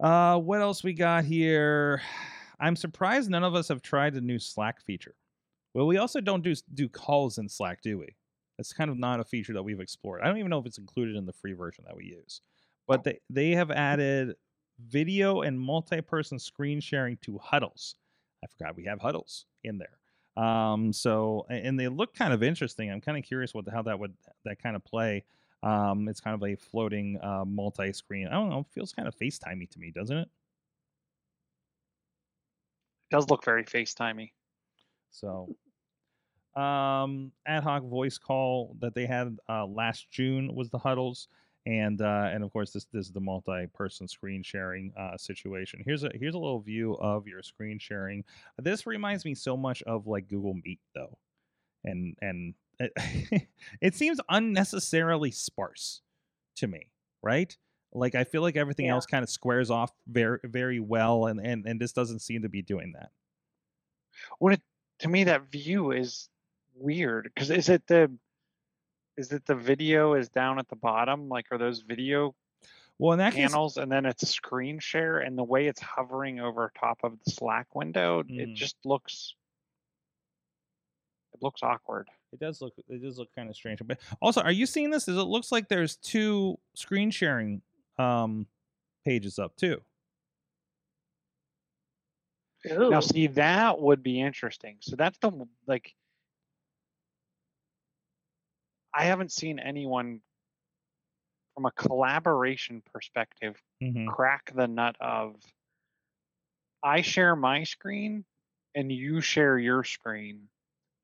uh, 0.00 0.38
what 0.38 0.60
else 0.60 0.82
we 0.82 0.92
got 0.92 1.24
here? 1.24 2.02
I'm 2.60 2.76
surprised 2.76 3.30
none 3.30 3.44
of 3.44 3.54
us 3.54 3.68
have 3.68 3.80
tried 3.80 4.12
the 4.12 4.20
new 4.20 4.38
Slack 4.38 4.82
feature. 4.82 5.14
Well, 5.72 5.86
we 5.86 5.96
also 5.96 6.20
don't 6.20 6.42
do 6.42 6.54
do 6.74 6.88
calls 6.88 7.38
in 7.38 7.48
Slack, 7.48 7.80
do 7.80 7.98
we? 7.98 8.16
That's 8.58 8.72
kind 8.74 8.90
of 8.90 8.98
not 8.98 9.20
a 9.20 9.24
feature 9.24 9.54
that 9.54 9.62
we've 9.62 9.80
explored. 9.80 10.20
I 10.20 10.26
don't 10.26 10.36
even 10.36 10.50
know 10.50 10.58
if 10.58 10.66
it's 10.66 10.76
included 10.76 11.16
in 11.16 11.24
the 11.24 11.32
free 11.32 11.54
version 11.54 11.84
that 11.86 11.96
we 11.96 12.04
use. 12.04 12.42
But 12.86 13.04
they 13.04 13.20
they 13.30 13.52
have 13.52 13.70
added 13.70 14.34
video 14.88 15.42
and 15.42 15.58
multi-person 15.58 16.38
screen 16.38 16.80
sharing 16.80 17.16
to 17.18 17.38
huddles. 17.38 17.96
I 18.44 18.48
forgot 18.48 18.76
we 18.76 18.84
have 18.84 19.00
huddles 19.00 19.46
in 19.64 19.78
there. 19.78 20.44
Um, 20.44 20.92
so 20.92 21.46
and 21.48 21.78
they 21.78 21.88
look 21.88 22.14
kind 22.14 22.32
of 22.32 22.42
interesting. 22.42 22.90
I'm 22.90 23.00
kind 23.00 23.16
of 23.16 23.24
curious 23.24 23.54
what 23.54 23.64
the, 23.64 23.70
how 23.70 23.82
that 23.82 23.98
would 23.98 24.14
that 24.44 24.62
kind 24.62 24.76
of 24.76 24.84
play. 24.84 25.24
Um, 25.62 26.08
it's 26.08 26.20
kind 26.20 26.34
of 26.34 26.48
a 26.48 26.56
floating 26.56 27.18
uh, 27.22 27.44
multi-screen. 27.44 28.28
I 28.28 28.32
don't 28.32 28.48
know. 28.48 28.60
It 28.60 28.72
feels 28.72 28.92
kind 28.92 29.06
of 29.06 29.14
FaceTimey 29.16 29.68
to 29.70 29.78
me, 29.78 29.90
doesn't 29.90 30.16
it? 30.16 30.28
does 33.10 33.28
look 33.28 33.44
very 33.44 33.64
FaceTimey. 33.64 34.30
So, 35.10 35.54
um, 36.56 37.32
ad 37.46 37.62
hoc 37.62 37.82
voice 37.84 38.18
call 38.18 38.76
that 38.80 38.94
they 38.94 39.06
had 39.06 39.36
uh, 39.48 39.66
last 39.66 40.10
June 40.10 40.54
was 40.54 40.70
the 40.70 40.78
huddles, 40.78 41.28
and 41.66 42.00
uh, 42.00 42.30
and 42.32 42.42
of 42.42 42.52
course 42.52 42.72
this 42.72 42.86
this 42.92 43.06
is 43.06 43.12
the 43.12 43.20
multi-person 43.20 44.08
screen 44.08 44.42
sharing 44.42 44.92
uh, 44.96 45.16
situation. 45.16 45.82
Here's 45.84 46.04
a 46.04 46.10
here's 46.14 46.34
a 46.34 46.38
little 46.38 46.60
view 46.60 46.94
of 46.94 47.26
your 47.26 47.42
screen 47.42 47.78
sharing. 47.78 48.24
This 48.58 48.86
reminds 48.86 49.24
me 49.24 49.34
so 49.34 49.56
much 49.56 49.82
of 49.82 50.06
like 50.06 50.28
Google 50.28 50.54
Meet 50.64 50.80
though, 50.94 51.18
and 51.84 52.16
and 52.22 52.54
it, 53.80 53.94
seems 53.94 54.20
unnecessarily 54.28 55.30
sparse 55.30 56.00
to 56.56 56.66
me, 56.66 56.88
right? 57.22 57.56
Like 57.92 58.14
I 58.14 58.24
feel 58.24 58.42
like 58.42 58.56
everything 58.56 58.86
Yeah. 58.86 58.92
else 58.92 59.06
kind 59.06 59.22
of 59.22 59.28
squares 59.30 59.70
off 59.70 59.92
very 60.06 60.38
very 60.44 60.80
well, 60.80 61.26
and 61.26 61.40
and 61.40 61.66
and 61.66 61.80
this 61.80 61.92
doesn't 61.92 62.20
seem 62.20 62.42
to 62.42 62.48
be 62.48 62.62
doing 62.62 62.92
that. 62.92 63.10
When 64.38 64.54
it 64.54 64.62
to 65.00 65.08
me 65.08 65.24
that 65.24 65.50
view 65.50 65.92
is 65.92 66.28
weird 66.74 67.24
because 67.34 67.50
is 67.50 67.68
it 67.68 67.86
the 67.86 68.10
is 69.16 69.32
it 69.32 69.44
the 69.44 69.54
video 69.54 70.14
is 70.14 70.28
down 70.28 70.58
at 70.58 70.68
the 70.68 70.76
bottom 70.76 71.28
like 71.28 71.46
are 71.50 71.58
those 71.58 71.80
video 71.80 72.34
Well, 72.98 73.12
in 73.12 73.18
that 73.18 73.34
case, 73.34 73.50
panels 73.50 73.76
and 73.76 73.90
then 73.90 74.06
it's 74.06 74.26
screen 74.28 74.78
share 74.78 75.18
and 75.18 75.36
the 75.36 75.44
way 75.44 75.66
it's 75.66 75.80
hovering 75.80 76.40
over 76.40 76.72
top 76.78 76.98
of 77.02 77.18
the 77.24 77.30
slack 77.30 77.74
window 77.74 78.22
Mm. 78.22 78.40
it 78.40 78.54
just 78.54 78.76
looks 78.84 79.34
it 81.34 81.42
looks 81.42 81.62
awkward 81.62 82.08
It 82.32 82.38
does 82.40 82.60
look 82.60 82.74
it 82.88 83.02
does 83.02 83.18
look 83.18 83.34
kind 83.34 83.48
of 83.48 83.56
strange. 83.56 83.80
But 83.84 83.98
also, 84.22 84.40
are 84.40 84.52
you 84.52 84.66
seeing 84.66 84.90
this? 84.90 85.08
Is 85.08 85.16
it 85.16 85.22
looks 85.22 85.50
like 85.50 85.68
there's 85.68 85.96
two 85.96 86.58
screen 86.74 87.10
sharing 87.10 87.62
um 87.98 88.46
pages 89.04 89.38
up 89.38 89.56
too. 89.56 89.80
Ooh. 92.70 92.90
now 92.90 93.00
see 93.00 93.26
that 93.26 93.80
would 93.80 94.02
be 94.02 94.20
interesting 94.20 94.76
so 94.80 94.94
that's 94.94 95.16
the 95.20 95.30
like 95.66 95.94
i 98.92 99.04
haven't 99.04 99.32
seen 99.32 99.58
anyone 99.58 100.20
from 101.54 101.64
a 101.64 101.70
collaboration 101.72 102.82
perspective 102.92 103.56
Mm-hmm. 103.82 104.08
crack 104.08 104.52
the 104.54 104.68
nut 104.68 104.94
of 105.00 105.36
I 106.82 107.00
share 107.00 107.34
my 107.34 107.64
screen 107.64 108.26
and 108.74 108.92
you 108.92 109.22
share 109.22 109.58
your 109.58 109.84
screen, 109.84 110.48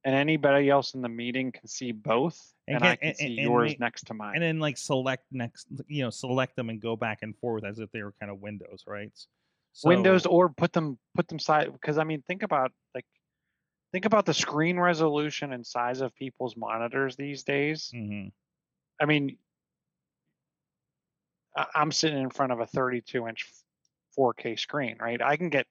and 0.06 0.14
anybody 0.14 0.70
else 0.70 0.94
in 0.94 1.02
the 1.02 1.08
meeting 1.08 1.50
can 1.50 1.66
see 1.66 1.90
both, 1.90 2.54
And 2.68 2.76
and, 2.76 2.82
can- 2.82 2.92
I 2.92 2.96
can 2.96 3.08
and- 3.08 3.16
see 3.16 3.26
and- 3.26 3.36
yours 3.36 3.74
next 3.80 4.06
to 4.06 4.14
mine. 4.14 4.36
and 4.36 4.42
then 4.42 4.58
like 4.60 4.78
select 4.78 5.24
next 5.32 5.66
you 5.88 6.02
know 6.04 6.10
select 6.10 6.54
them 6.56 6.70
and 6.70 6.80
go 6.80 6.94
back 6.96 7.18
and 7.22 7.36
forth 7.38 7.64
as 7.64 7.80
if 7.80 7.90
they 7.90 8.02
were 8.04 8.12
kind 8.20 8.30
of 8.30 8.40
windows 8.40 8.84
right 8.86 9.12
Windows 9.84 10.24
or 10.24 10.48
put 10.48 10.72
them 10.72 10.98
put 11.14 11.28
them 11.28 11.38
side 11.38 11.70
because 11.70 11.98
I 11.98 12.04
mean 12.04 12.22
think 12.22 12.42
about 12.42 12.72
like 12.94 13.04
think 13.92 14.04
about 14.06 14.24
the 14.24 14.32
screen 14.32 14.78
resolution 14.80 15.52
and 15.52 15.66
size 15.66 16.00
of 16.00 16.14
people's 16.14 16.56
monitors 16.56 17.14
these 17.16 17.44
days. 17.44 17.90
Mhm. 17.94 18.32
I 19.00 19.04
mean, 19.04 19.36
I'm 21.74 21.92
sitting 21.92 22.18
in 22.18 22.30
front 22.30 22.52
of 22.52 22.60
a 22.60 22.66
32 22.66 23.26
inch 23.28 23.50
4K 24.16 24.56
screen, 24.58 24.96
right? 24.98 25.20
I 25.22 25.36
can 25.36 25.50
get 25.50 25.66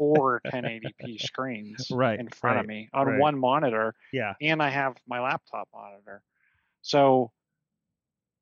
four 0.00 0.42
1080p 0.50 1.18
screens 1.18 1.86
Right, 1.90 2.18
in 2.18 2.28
front 2.28 2.56
right, 2.56 2.64
of 2.64 2.66
me 2.66 2.88
on 2.94 3.06
right. 3.08 3.20
one 3.20 3.38
monitor, 3.38 3.94
yeah 4.12 4.34
and 4.40 4.62
I 4.62 4.70
have 4.70 4.96
my 5.06 5.20
laptop 5.20 5.68
monitor. 5.74 6.22
So, 6.82 7.32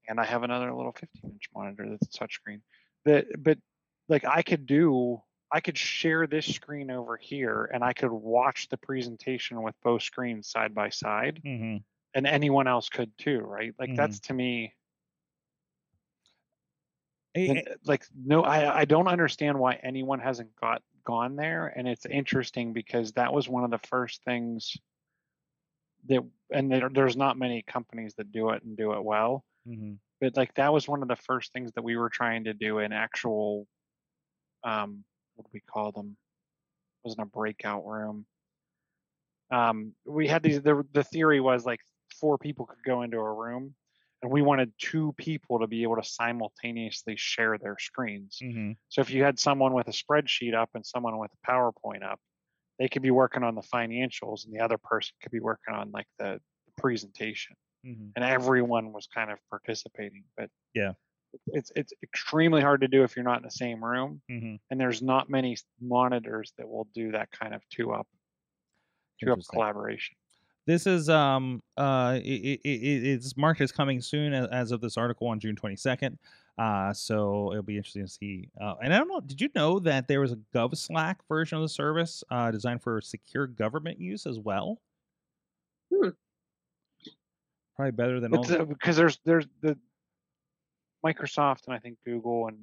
and 0.09 0.20
I 0.20 0.24
have 0.24 0.44
another 0.44 0.72
little 0.72 0.92
15 0.92 1.32
inch 1.32 1.48
monitor 1.54 1.88
that's 1.90 2.14
a 2.14 2.18
touchscreen. 2.20 2.61
That, 3.04 3.26
but 3.42 3.59
like 4.09 4.24
I 4.24 4.42
could 4.42 4.66
do, 4.66 5.20
I 5.52 5.61
could 5.61 5.76
share 5.76 6.28
this 6.28 6.46
screen 6.46 6.90
over 6.92 7.16
here, 7.16 7.68
and 7.72 7.82
I 7.82 7.92
could 7.92 8.12
watch 8.12 8.68
the 8.68 8.78
presentation 8.78 9.62
with 9.62 9.74
both 9.82 10.02
screens 10.02 10.48
side 10.48 10.74
by 10.74 10.90
side 10.90 11.42
hmm 11.44 11.78
and 12.14 12.26
anyone 12.26 12.68
else 12.68 12.88
could 12.88 13.16
too, 13.18 13.40
right? 13.40 13.74
Like 13.78 13.90
Mhm. 13.90 13.96
that's 13.96 14.20
to 14.20 14.34
me 14.34 14.74
like 17.84 18.04
no 18.14 18.42
I 18.42 18.80
I 18.80 18.84
don't 18.84 19.09
understand 19.09 19.59
why 19.59 19.74
anyone 19.74 20.20
hasn't 20.20 20.54
got 20.56 20.82
gone 21.09 21.36
there 21.36 21.72
and 21.74 21.88
it's 21.88 22.04
interesting 22.04 22.74
because 22.74 23.12
that 23.12 23.32
was 23.32 23.48
one 23.48 23.64
of 23.64 23.70
the 23.70 23.86
first 23.88 24.22
things 24.24 24.76
that 26.06 26.22
and 26.52 26.70
there, 26.70 26.90
there's 26.92 27.16
not 27.16 27.38
many 27.38 27.62
companies 27.62 28.14
that 28.18 28.30
do 28.30 28.50
it 28.50 28.62
and 28.62 28.76
do 28.76 28.92
it 28.92 29.02
well 29.02 29.42
hmm 29.66 29.94
but 30.20 30.36
like 30.36 30.52
that 30.54 30.72
was 30.72 30.86
one 30.86 31.00
of 31.00 31.09
the 31.09 31.16
first 31.16 31.52
things 31.52 31.72
that 31.72 31.84
we 31.84 31.96
were 31.96 32.11
trying 32.11 32.44
to 32.44 32.52
do 32.52 32.80
in 32.80 32.92
actual 32.92 33.66
um 34.64 35.02
what 35.34 35.44
do 35.44 35.50
we 35.54 35.61
call 35.61 35.92
them? 35.92 36.16
It 37.04 37.09
wasn't 37.09 37.28
a 37.28 37.30
breakout 37.30 37.86
room. 37.86 38.26
Um 39.50 39.94
we 40.04 40.28
had 40.28 40.42
these 40.42 40.61
the, 40.61 40.84
the 40.92 41.04
theory 41.04 41.40
was 41.40 41.64
like 41.64 41.80
four 42.20 42.36
people 42.36 42.66
could 42.66 42.82
go 42.84 43.02
into 43.02 43.18
a 43.18 43.32
room 43.32 43.74
and 44.22 44.30
we 44.32 44.42
wanted 44.42 44.72
two 44.78 45.12
people 45.16 45.60
to 45.60 45.66
be 45.66 45.82
able 45.82 45.96
to 45.96 46.04
simultaneously 46.04 47.16
share 47.16 47.58
their 47.58 47.76
screens 47.78 48.38
hmm 48.40 48.72
so 48.90 49.00
if 49.02 49.10
you 49.10 49.22
had 49.22 49.38
someone 49.38 49.74
with 49.74 49.88
a 49.88 49.92
spreadsheet 49.92 50.54
up 50.54 50.70
and 50.74 50.84
someone 50.86 51.18
with 51.18 51.30
a 51.32 51.50
powerpoint 51.50 52.02
up 52.02 52.20
they 52.78 52.88
could 52.88 53.02
be 53.02 53.10
working 53.10 53.42
on 53.42 53.54
the 53.54 53.62
financials 53.62 54.44
and 54.44 54.54
the 54.54 54.60
other 54.60 54.78
person 54.78 55.14
could 55.22 55.32
be 55.32 55.40
working 55.40 55.74
on 55.74 55.90
like 55.92 56.06
the, 56.18 56.40
the 56.66 56.72
presentation 56.82 57.56
hmm 57.84 58.10
and 58.16 58.24
everyone 58.24 58.92
was 58.92 59.06
kind 59.06 59.30
of 59.30 59.38
participating. 59.50 60.24
But 60.36 60.50
Yeah. 60.74 60.94
it's 61.48 61.70
it's 61.76 61.92
extremely 62.02 62.60
hard 62.62 62.80
to 62.82 62.88
do 62.88 63.02
if 63.04 63.16
you're 63.16 63.24
not 63.24 63.38
in 63.38 63.44
the 63.44 63.50
same 63.50 63.84
room, 63.84 64.22
hmm 64.28 64.56
and 64.70 64.80
there's 64.80 65.02
not 65.02 65.30
many 65.30 65.56
monitors 65.80 66.52
that 66.58 66.68
will 66.68 66.84
do 66.94 67.12
that 67.12 67.30
kind 67.30 67.54
of 67.54 67.62
two 67.70 67.92
up 67.92 68.06
two 69.20 69.32
up 69.32 69.40
collaboration. 69.50 70.16
This 70.68 70.86
is 70.86 71.08
um 71.08 71.62
uh 71.78 72.20
it, 72.22 72.60
it, 72.62 72.68
it, 72.68 73.06
it's 73.06 73.38
marked 73.38 73.62
as 73.62 73.72
coming 73.72 74.02
soon 74.02 74.34
as, 74.34 74.48
as 74.48 74.70
of 74.70 74.82
this 74.82 74.98
article 74.98 75.26
on 75.28 75.40
June 75.40 75.56
22nd. 75.56 76.18
Uh, 76.58 76.92
so 76.92 77.52
it'll 77.52 77.62
be 77.62 77.78
interesting 77.78 78.04
to 78.04 78.12
see. 78.12 78.50
Uh, 78.60 78.74
and 78.82 78.92
I 78.92 78.98
don't 78.98 79.08
know, 79.08 79.20
did 79.20 79.40
you 79.40 79.48
know 79.54 79.78
that 79.78 80.08
there 80.08 80.20
was 80.20 80.32
a 80.32 80.38
GovSlack 80.54 81.16
version 81.26 81.56
of 81.56 81.62
the 81.62 81.68
service 81.70 82.22
uh, 82.30 82.50
designed 82.50 82.82
for 82.82 83.00
secure 83.00 83.46
government 83.46 83.98
use 83.98 84.26
as 84.26 84.38
well? 84.40 84.78
Hmm. 85.94 86.08
Probably 87.74 87.92
better 87.92 88.20
than 88.20 88.34
all. 88.34 88.44
Because 88.66 88.96
there's 88.96 89.18
there's 89.24 89.46
the 89.62 89.78
Microsoft 91.06 91.60
and 91.66 91.74
I 91.74 91.78
think 91.78 91.96
Google 92.04 92.48
and 92.48 92.58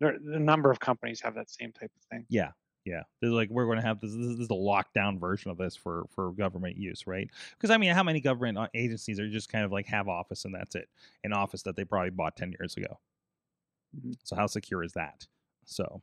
there 0.00 0.18
a 0.34 0.38
number 0.38 0.70
of 0.70 0.80
companies 0.80 1.22
have 1.22 1.34
that 1.36 1.48
same 1.48 1.72
type 1.72 1.92
of 1.96 2.02
thing. 2.10 2.26
Yeah, 2.28 2.50
yeah. 2.88 3.02
They're 3.20 3.30
like 3.30 3.50
we're 3.50 3.66
going 3.66 3.78
to 3.80 3.86
have 3.86 4.00
this. 4.00 4.12
This 4.12 4.38
is 4.38 4.48
the 4.48 4.54
lockdown 4.54 5.20
version 5.20 5.50
of 5.50 5.58
this 5.58 5.76
for 5.76 6.06
for 6.14 6.32
government 6.32 6.76
use, 6.76 7.06
right? 7.06 7.28
Because 7.50 7.70
I 7.70 7.76
mean, 7.76 7.92
how 7.92 8.02
many 8.02 8.20
government 8.20 8.56
uh, 8.56 8.68
agencies 8.74 9.20
are 9.20 9.28
just 9.28 9.50
kind 9.50 9.64
of 9.64 9.72
like 9.72 9.86
have 9.86 10.08
office 10.08 10.44
and 10.44 10.54
that's 10.54 10.74
it, 10.74 10.88
an 11.24 11.32
office 11.32 11.62
that 11.62 11.76
they 11.76 11.84
probably 11.84 12.10
bought 12.10 12.36
ten 12.36 12.54
years 12.58 12.76
ago. 12.76 12.98
Mhm. 13.96 14.16
So 14.24 14.36
how 14.36 14.46
secure 14.46 14.82
is 14.82 14.92
that? 14.94 15.26
So 15.66 16.02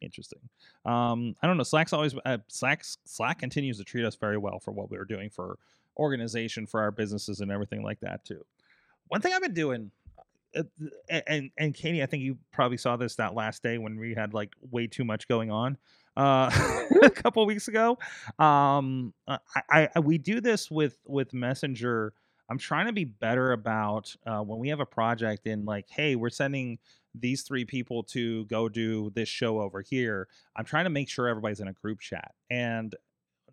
interesting. 0.00 0.40
Um, 0.84 1.34
I 1.42 1.46
don't 1.46 1.56
know. 1.56 1.62
Slack's 1.62 1.92
always 1.92 2.14
uh, 2.26 2.38
Slack's 2.48 2.98
Slack 3.04 3.38
continues 3.38 3.78
to 3.78 3.84
treat 3.84 4.04
us 4.04 4.16
very 4.16 4.36
well 4.36 4.58
for 4.58 4.72
what 4.72 4.90
we 4.90 4.98
were 4.98 5.06
doing 5.06 5.30
for 5.30 5.58
organization 5.96 6.66
for 6.66 6.80
our 6.80 6.90
businesses 6.90 7.40
and 7.40 7.50
everything 7.50 7.82
like 7.82 8.00
that 8.00 8.24
too. 8.24 8.44
One 9.08 9.20
thing 9.20 9.32
I've 9.32 9.42
been 9.42 9.54
doing 9.54 9.90
and 11.08 11.50
and 11.56 11.74
Katie, 11.74 12.02
I 12.02 12.06
think 12.06 12.22
you 12.22 12.38
probably 12.52 12.76
saw 12.76 12.96
this 12.96 13.16
that 13.16 13.34
last 13.34 13.62
day 13.62 13.78
when 13.78 13.98
we 13.98 14.14
had 14.14 14.34
like 14.34 14.52
way 14.70 14.86
too 14.86 15.04
much 15.04 15.28
going 15.28 15.50
on 15.50 15.76
uh, 16.16 16.50
a 17.02 17.10
couple 17.10 17.44
weeks 17.46 17.68
ago. 17.68 17.98
Um, 18.38 19.14
uh, 19.26 19.38
I, 19.70 19.88
I 19.94 20.00
we 20.00 20.18
do 20.18 20.40
this 20.40 20.70
with 20.70 20.98
with 21.06 21.32
Messenger. 21.32 22.12
I'm 22.48 22.58
trying 22.58 22.86
to 22.86 22.92
be 22.92 23.04
better 23.04 23.52
about 23.52 24.14
uh, 24.26 24.40
when 24.40 24.58
we 24.58 24.68
have 24.68 24.80
a 24.80 24.86
project 24.86 25.46
in 25.46 25.64
like, 25.64 25.86
hey, 25.88 26.14
we're 26.14 26.30
sending 26.30 26.78
these 27.14 27.42
three 27.42 27.64
people 27.64 28.02
to 28.02 28.44
go 28.46 28.68
do 28.68 29.10
this 29.14 29.28
show 29.28 29.60
over 29.60 29.80
here. 29.80 30.28
I'm 30.54 30.64
trying 30.64 30.84
to 30.84 30.90
make 30.90 31.08
sure 31.08 31.26
everybody's 31.26 31.60
in 31.60 31.68
a 31.68 31.72
group 31.72 32.00
chat, 32.00 32.32
and 32.50 32.94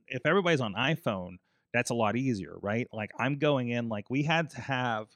if 0.08 0.26
everybody's 0.26 0.62
on 0.62 0.74
iPhone, 0.74 1.38
that's 1.74 1.90
a 1.90 1.94
lot 1.94 2.16
easier, 2.16 2.56
right? 2.62 2.88
Like 2.92 3.12
I'm 3.18 3.38
going 3.38 3.70
in, 3.70 3.88
like 3.88 4.10
we 4.10 4.24
had 4.24 4.50
to 4.52 4.62
have 4.62 5.08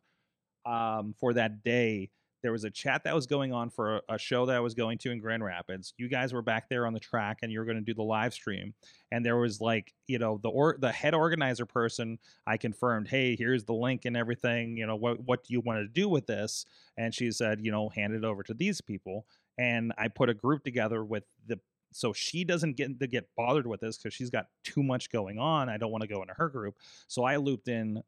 um, 0.66 1.13
for 1.20 1.34
that 1.34 1.63
day. 1.63 2.09
There 2.43 2.51
was 2.51 2.63
a 2.63 2.70
chat 2.70 3.05
that 3.05 3.16
was 3.16 3.26
going 3.26 3.53
on 3.53 3.72
for 3.72 3.95
a, 3.95 4.01
a 4.09 4.20
show 4.20 4.45
that 4.45 4.55
I 4.55 4.59
was 4.59 4.76
going 4.76 4.99
to 4.99 5.09
in 5.09 5.20
Grand 5.20 5.43
Rapids. 5.43 5.95
You 5.97 6.07
guys 6.07 6.32
were 6.32 6.43
back 6.43 6.70
there 6.70 6.86
on 6.86 6.93
the 6.93 6.99
track, 6.99 7.39
and 7.41 7.51
you 7.51 7.57
were 7.57 7.66
going 7.66 7.78
to 7.78 7.84
do 7.84 7.95
the 7.95 8.03
live 8.03 8.36
stream. 8.36 8.76
And 9.11 9.26
there 9.26 9.38
was 9.38 9.61
like, 9.61 9.93
you 10.05 10.20
know, 10.20 10.39
the 10.43 10.49
or 10.49 10.78
the 10.80 10.91
head 10.91 11.16
organizer 11.16 11.66
person. 11.66 12.20
I 12.45 12.57
confirmed, 12.57 13.07
hey, 13.07 13.36
here's 13.36 13.63
the 13.63 13.74
link 13.74 14.05
and 14.05 14.16
everything. 14.16 14.78
You 14.78 14.86
know, 14.86 14.95
what 14.95 15.22
what 15.22 15.43
do 15.43 15.53
you 15.53 15.61
want 15.61 15.80
to 15.80 15.88
do 15.88 16.07
with 16.07 16.28
this? 16.28 16.66
And 16.97 17.16
she 17.16 17.32
said, 17.32 17.61
you 17.63 17.72
know, 17.72 17.89
hand 17.89 18.13
it 18.13 18.24
over 18.24 18.43
to 18.43 18.53
these 18.53 18.80
people. 18.80 19.26
And 19.57 19.91
I 19.97 20.09
put 20.09 20.30
a 20.30 20.36
group 20.36 20.63
together 20.63 21.03
with 21.03 21.24
the 21.47 21.59
so 21.95 22.11
she 22.11 22.43
doesn't 22.43 22.76
get 22.76 22.99
to 22.99 23.07
get 23.07 23.30
bothered 23.38 23.66
with 23.66 23.80
this 23.80 23.97
because 23.97 24.13
she's 24.13 24.30
got 24.30 24.47
too 24.63 24.84
much 24.84 25.09
going 25.09 25.39
on. 25.39 25.70
I 25.70 25.78
don't 25.78 25.91
want 25.91 26.01
to 26.01 26.07
go 26.07 26.22
into 26.22 26.34
her 26.34 26.49
group. 26.49 26.76
So 27.07 27.24
I 27.24 27.38
looped 27.38 27.70
in 27.70 28.03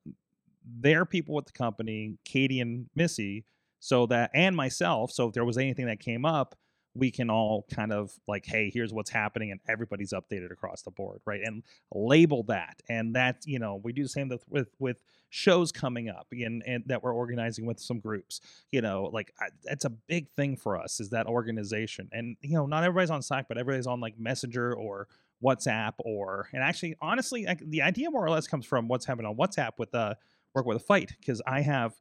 their 0.79 1.05
people 1.05 1.35
with 1.35 1.45
the 1.45 1.51
company, 1.51 2.17
Katie 2.25 2.59
and 2.59 2.87
Missy, 2.95 3.45
so 3.79 4.05
that 4.07 4.31
and 4.33 4.55
myself. 4.55 5.11
So 5.11 5.27
if 5.27 5.33
there 5.33 5.45
was 5.45 5.57
anything 5.57 5.85
that 5.85 5.99
came 5.99 6.25
up, 6.25 6.55
we 6.95 7.11
can 7.11 7.29
all 7.29 7.65
kind 7.71 7.91
of 7.93 8.11
like, 8.27 8.45
hey, 8.45 8.71
here's 8.73 8.91
what's 8.91 9.11
happening, 9.11 9.51
and 9.51 9.59
everybody's 9.67 10.13
updated 10.13 10.51
across 10.51 10.81
the 10.81 10.91
board, 10.91 11.21
right? 11.25 11.41
And 11.43 11.63
label 11.93 12.43
that. 12.43 12.81
And 12.89 13.15
that's 13.15 13.45
you 13.45 13.59
know, 13.59 13.79
we 13.83 13.93
do 13.93 14.03
the 14.03 14.09
same 14.09 14.29
with 14.49 14.69
with, 14.79 14.97
shows 15.29 15.71
coming 15.71 16.09
up 16.09 16.27
and, 16.31 16.63
and 16.65 16.83
that 16.87 17.03
we're 17.03 17.13
organizing 17.13 17.65
with 17.65 17.79
some 17.79 17.99
groups. 17.99 18.39
You 18.71 18.81
know, 18.81 19.09
like 19.13 19.33
that's 19.63 19.85
a 19.85 19.89
big 19.89 20.29
thing 20.35 20.55
for 20.55 20.79
us 20.79 20.99
is 20.99 21.09
that 21.09 21.27
organization. 21.27 22.09
And 22.11 22.37
you 22.41 22.55
know, 22.55 22.65
not 22.65 22.83
everybody's 22.83 23.11
on 23.11 23.21
Slack, 23.21 23.47
but 23.47 23.57
everybody's 23.57 23.87
on 23.87 23.99
like 23.99 24.17
Messenger 24.17 24.73
or 24.73 25.07
WhatsApp 25.43 25.93
or 25.99 26.49
and 26.53 26.63
actually, 26.63 26.95
honestly, 27.01 27.45
the 27.61 27.81
idea 27.81 28.09
more 28.09 28.25
or 28.25 28.29
less 28.29 28.47
comes 28.47 28.65
from 28.65 28.87
what's 28.87 29.05
happening 29.05 29.27
on 29.27 29.35
WhatsApp 29.35 29.71
with 29.77 29.93
uh 29.93 30.15
work 30.57 30.65
with 30.65 30.77
a 30.77 30.85
fight 30.85 31.13
because 31.19 31.41
I 31.45 31.61
have. 31.61 31.93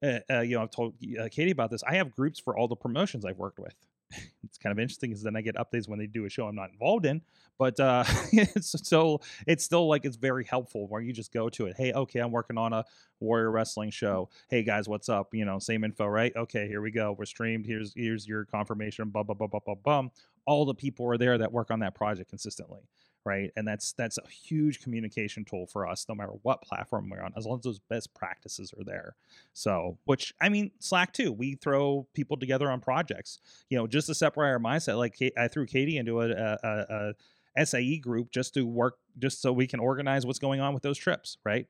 Uh, 0.00 0.20
uh, 0.30 0.40
you 0.42 0.54
know, 0.54 0.62
I've 0.62 0.70
told 0.70 0.94
uh, 1.20 1.26
Katie 1.28 1.50
about 1.50 1.72
this. 1.72 1.82
I 1.82 1.96
have 1.96 2.12
groups 2.12 2.38
for 2.38 2.56
all 2.56 2.68
the 2.68 2.76
promotions 2.76 3.24
I've 3.24 3.38
worked 3.38 3.58
with. 3.58 3.74
it's 4.44 4.58
kind 4.58 4.70
of 4.70 4.78
interesting 4.78 5.10
because 5.10 5.24
then 5.24 5.36
I 5.36 5.40
get 5.40 5.56
updates 5.56 5.88
when 5.88 5.98
they 5.98 6.06
do 6.06 6.24
a 6.24 6.28
show 6.30 6.46
I'm 6.46 6.54
not 6.54 6.70
involved 6.70 7.04
in. 7.04 7.20
But 7.58 7.80
uh, 7.80 8.04
it's 8.32 8.88
so 8.88 9.20
it's 9.46 9.64
still 9.64 9.88
like 9.88 10.04
it's 10.04 10.16
very 10.16 10.44
helpful 10.44 10.86
where 10.86 11.00
you 11.00 11.12
just 11.12 11.32
go 11.32 11.48
to 11.50 11.66
it. 11.66 11.76
Hey, 11.76 11.92
okay, 11.92 12.20
I'm 12.20 12.30
working 12.30 12.56
on 12.56 12.72
a 12.72 12.84
Warrior 13.20 13.50
Wrestling 13.50 13.90
show. 13.90 14.30
Hey 14.48 14.62
guys, 14.62 14.88
what's 14.88 15.08
up? 15.08 15.34
You 15.34 15.44
know, 15.44 15.58
same 15.58 15.82
info, 15.84 16.06
right? 16.06 16.32
Okay, 16.36 16.68
here 16.68 16.80
we 16.80 16.92
go. 16.92 17.12
We're 17.18 17.26
streamed. 17.26 17.66
Here's 17.66 17.92
here's 17.94 18.26
your 18.26 18.44
confirmation. 18.44 19.08
Bum 19.08 19.26
bum 19.26 19.36
bum 19.36 19.50
bum 19.50 19.60
bum 19.66 19.78
bum. 19.82 20.10
All 20.46 20.64
the 20.64 20.74
people 20.74 21.06
are 21.06 21.18
there 21.18 21.36
that 21.38 21.52
work 21.52 21.70
on 21.70 21.80
that 21.80 21.94
project 21.94 22.30
consistently, 22.30 22.80
right? 23.28 23.50
And 23.56 23.68
that's 23.68 23.92
that's 23.92 24.18
a 24.18 24.26
huge 24.28 24.80
communication 24.80 25.44
tool 25.44 25.66
for 25.66 25.86
us, 25.86 26.06
no 26.08 26.14
matter 26.14 26.32
what 26.42 26.62
platform 26.62 27.10
we're 27.10 27.22
on, 27.22 27.32
as 27.36 27.44
long 27.46 27.58
as 27.58 27.64
those 27.64 27.78
best 27.78 28.14
practices 28.14 28.72
are 28.78 28.84
there. 28.84 29.14
So, 29.52 29.98
which 30.06 30.34
I 30.40 30.48
mean, 30.48 30.70
Slack 30.78 31.12
too. 31.12 31.30
We 31.30 31.54
throw 31.56 32.06
people 32.14 32.36
together 32.38 32.70
on 32.70 32.80
projects. 32.80 33.40
You 33.68 33.76
know, 33.78 33.86
just 33.86 34.06
to 34.06 34.14
separate 34.14 34.48
our 34.48 34.58
mindset. 34.58 34.96
Like 34.96 35.18
I 35.36 35.48
threw 35.48 35.66
Katie 35.66 35.98
into 35.98 36.22
a, 36.22 36.30
a, 36.30 36.58
a, 36.62 37.14
a 37.56 37.66
SAE 37.66 37.98
group 37.98 38.30
just 38.30 38.54
to 38.54 38.62
work, 38.66 38.96
just 39.18 39.42
so 39.42 39.52
we 39.52 39.66
can 39.66 39.80
organize 39.80 40.24
what's 40.24 40.38
going 40.38 40.60
on 40.60 40.72
with 40.74 40.82
those 40.82 40.98
trips, 40.98 41.36
right? 41.44 41.66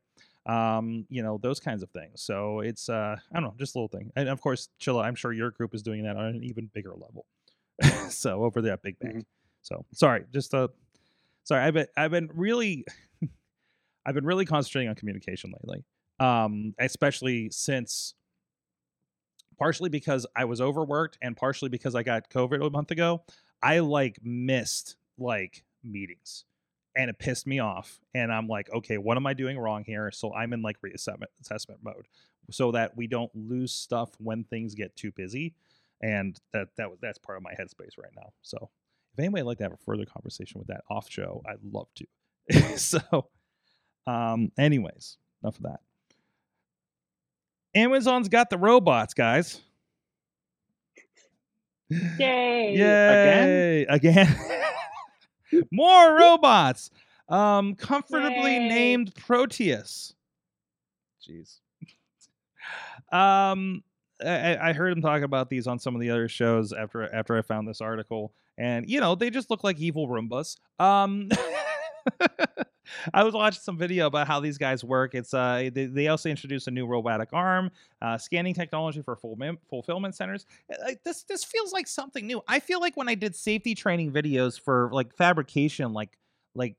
Um, 0.47 1.07
you 1.11 1.23
know, 1.23 1.39
those 1.43 1.61
kinds 1.61 1.83
of 1.83 1.91
things. 1.91 2.23
So 2.23 2.61
it's 2.61 2.89
uh, 2.89 3.17
I 3.33 3.35
don't 3.35 3.43
know, 3.43 3.55
just 3.59 3.75
a 3.75 3.79
little 3.79 3.89
thing. 3.99 4.13
And 4.17 4.29
of 4.29 4.41
course, 4.41 4.69
Chilla, 4.81 5.05
I'm 5.05 5.15
sure 5.17 5.33
your 5.33 5.51
group 5.51 5.75
is 5.75 5.83
doing 5.83 6.05
that 6.05 6.17
on 6.17 6.25
an 6.27 6.45
even 6.45 6.71
bigger 6.73 6.93
level. 6.95 7.27
so 8.11 8.45
over 8.45 8.63
there 8.63 8.73
at 8.75 8.83
Big 8.83 8.99
Bang. 8.99 9.19
Mhm. 9.19 9.25
So 9.63 9.85
sorry, 9.93 10.25
just 10.33 10.55
uh 10.55 10.69
sorry, 11.49 11.65
I've 11.65 11.75
been 11.75 11.87
I've 11.97 12.11
been 12.11 12.31
really 12.35 12.85
I've 14.07 14.15
been 14.15 14.27
really 14.27 14.45
concentrating 14.45 14.91
on 14.91 14.95
communication 14.95 15.53
lately. 15.53 15.85
Um, 16.21 16.75
especially 16.79 17.49
since 17.51 18.15
partially 19.59 19.89
because 19.89 20.27
I 20.37 20.45
was 20.45 20.61
overworked 20.61 21.19
and 21.23 21.37
partially 21.37 21.69
because 21.69 21.95
I 21.95 22.03
got 22.03 22.29
COVID 22.31 22.65
a 22.65 22.71
month 22.71 22.91
ago. 22.91 23.25
I 23.63 23.81
like 23.81 24.19
missed 24.23 24.97
like 25.17 25.65
meetings 25.83 26.45
and 26.97 27.09
it 27.09 27.19
pissed 27.19 27.47
me 27.47 27.61
off. 27.61 27.99
And 28.15 28.33
I'm 28.33 28.47
like, 28.47 28.69
okay, 28.73 28.99
what 28.99 29.17
am 29.17 29.27
I 29.27 29.35
doing 29.35 29.59
wrong 29.59 29.85
here? 29.85 30.11
So 30.13 30.35
I'm 30.35 30.53
in 30.53 30.63
like 30.63 30.77
reassessment 30.85 31.27
assessment 31.41 31.81
mode 31.83 32.07
so 32.51 32.73
that 32.73 32.97
we 32.97 33.07
don't 33.07 33.31
lose 33.35 33.73
stuff 33.73 34.11
when 34.19 34.45
things 34.45 34.75
get 34.75 34.95
too 34.97 35.13
busy. 35.13 35.55
And 36.03 36.39
that 36.53 36.69
that 36.77 36.91
was 36.91 36.99
that's 37.01 37.19
part 37.19 37.39
of 37.39 37.43
my 37.43 37.53
headspace 37.53 37.99
right 37.99 38.13
now. 38.17 38.33
So 38.43 38.71
if 39.19 39.23
anybody 39.23 39.43
would 39.43 39.49
like 39.49 39.59
to 39.59 39.65
have 39.65 39.73
a 39.73 39.85
further 39.85 40.05
conversation 40.05 40.59
with 40.61 40.69
that 40.69 40.83
off 40.89 41.11
show, 41.11 41.43
I'd 41.47 41.59
love 41.73 41.89
to. 41.97 42.77
so 42.79 43.01
um 44.07 44.53
anyways, 44.59 45.19
enough 45.43 45.57
of 45.57 45.63
that. 45.65 45.81
Amazon's 47.75 48.29
got 48.29 48.49
the 48.49 48.59
robots, 48.59 49.15
guys. 49.15 49.61
Yay! 51.91 52.77
Yay! 52.77 53.87
Again. 53.89 54.35
More 55.73 56.17
robots. 56.17 56.91
Um, 57.29 57.75
comfortably 57.75 58.55
Yay. 58.57 58.69
named 58.69 59.15
Proteus. 59.15 60.15
Jeez. 61.27 61.59
um, 63.13 63.83
I, 64.25 64.57
I 64.57 64.73
heard 64.73 64.93
him 64.93 65.03
talk 65.03 65.23
about 65.23 65.51
these 65.51 65.67
on 65.67 65.79
some 65.79 65.95
of 65.95 66.01
the 66.01 66.11
other 66.11 66.29
shows 66.29 66.73
after 66.73 67.13
after 67.15 67.37
I 67.37 67.43
found 67.43 67.69
this 67.69 67.81
article, 67.81 68.33
and 68.59 68.91
you 68.91 69.01
know 69.01 69.15
they 69.15 69.31
just 69.31 69.51
look 69.51 69.65
like 69.65 69.79
evil 69.79 70.09
Roombas. 70.09 70.57
Um, 70.79 71.31
I 73.15 73.23
was 73.25 73.35
watching 73.35 73.61
some 73.61 73.77
video 73.77 74.07
about 74.07 74.27
how 74.27 74.41
these 74.41 74.59
guys 74.59 74.83
work. 74.83 75.15
It's 75.15 75.35
uh, 75.35 75.69
they, 75.73 75.87
they 75.87 76.09
also 76.09 76.29
introduced 76.29 76.69
a 76.69 76.71
new 76.71 76.87
robotic 76.87 77.31
arm, 77.33 77.71
uh, 78.01 78.19
scanning 78.19 78.55
technology 78.55 79.03
for 79.03 79.17
full 79.17 79.37
fulfillment 79.69 80.15
centers. 80.15 80.47
Uh, 80.73 80.77
Like 80.85 81.03
this, 81.05 81.25
this 81.25 81.45
feels 81.45 81.73
like 81.73 81.87
something 81.87 82.27
new. 82.27 82.43
I 82.49 82.61
feel 82.61 82.81
like 82.81 82.97
when 82.97 83.09
I 83.09 83.15
did 83.15 83.35
safety 83.37 83.75
training 83.75 84.13
videos 84.13 84.61
for 84.61 84.91
like 84.93 85.15
fabrication, 85.17 85.93
like 85.93 86.19
like 86.55 86.77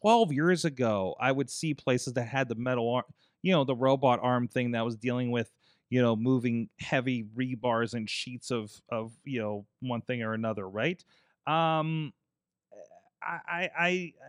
12 0.00 0.32
years 0.32 0.64
ago, 0.64 1.14
I 1.20 1.32
would 1.32 1.50
see 1.50 1.74
places 1.74 2.14
that 2.14 2.24
had 2.24 2.48
the 2.48 2.54
metal 2.54 2.92
arm, 2.92 3.04
you 3.42 3.52
know, 3.52 3.64
the 3.64 3.76
robot 3.76 4.20
arm 4.22 4.48
thing 4.48 4.72
that 4.72 4.84
was 4.84 4.96
dealing 4.96 5.30
with, 5.30 5.50
you 5.90 6.00
know, 6.00 6.16
moving 6.16 6.68
heavy 6.78 7.24
rebars 7.36 7.94
and 7.94 8.08
sheets 8.08 8.50
of 8.50 8.72
of 8.90 9.12
you 9.24 9.40
know 9.40 9.66
one 9.80 10.00
thing 10.00 10.22
or 10.22 10.32
another, 10.32 10.68
right? 10.68 11.04
Um, 11.46 12.12
I 13.22 13.38
I. 13.48 13.70
I 13.78 14.12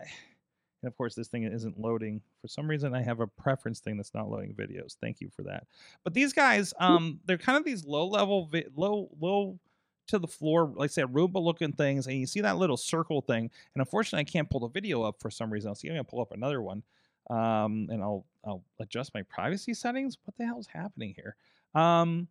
and 0.82 0.88
of 0.90 0.96
course, 0.96 1.14
this 1.14 1.28
thing 1.28 1.44
isn't 1.44 1.78
loading. 1.78 2.20
For 2.40 2.48
some 2.48 2.68
reason, 2.68 2.92
I 2.92 3.02
have 3.02 3.20
a 3.20 3.26
preference 3.28 3.78
thing 3.78 3.96
that's 3.96 4.14
not 4.14 4.28
loading 4.28 4.52
videos. 4.52 4.96
Thank 5.00 5.20
you 5.20 5.30
for 5.30 5.42
that. 5.44 5.68
But 6.02 6.12
these 6.12 6.32
guys, 6.32 6.74
um, 6.80 7.20
they're 7.24 7.38
kind 7.38 7.56
of 7.56 7.64
these 7.64 7.84
low 7.84 8.08
level, 8.08 8.46
vi- 8.46 8.66
low, 8.74 9.08
low 9.20 9.60
to 10.08 10.18
the 10.18 10.26
floor, 10.26 10.72
like 10.74 10.90
I 10.90 10.92
said, 10.92 11.06
Roomba 11.06 11.40
looking 11.40 11.72
things. 11.72 12.08
And 12.08 12.16
you 12.16 12.26
see 12.26 12.40
that 12.40 12.56
little 12.56 12.76
circle 12.76 13.20
thing. 13.20 13.50
And 13.74 13.80
unfortunately, 13.80 14.22
I 14.28 14.32
can't 14.32 14.50
pull 14.50 14.60
the 14.60 14.68
video 14.68 15.02
up 15.02 15.20
for 15.20 15.30
some 15.30 15.52
reason. 15.52 15.68
I'll 15.68 15.76
see 15.76 15.86
if 15.86 15.94
I 15.94 15.96
can 15.98 16.04
pull 16.04 16.20
up 16.20 16.32
another 16.32 16.60
one. 16.60 16.82
Um, 17.30 17.86
and 17.88 18.02
I'll 18.02 18.26
I'll 18.44 18.64
adjust 18.80 19.14
my 19.14 19.22
privacy 19.22 19.74
settings. 19.74 20.18
What 20.24 20.36
the 20.36 20.44
hell 20.44 20.58
is 20.58 20.66
happening 20.66 21.14
here? 21.16 21.36
Um, 21.74 22.28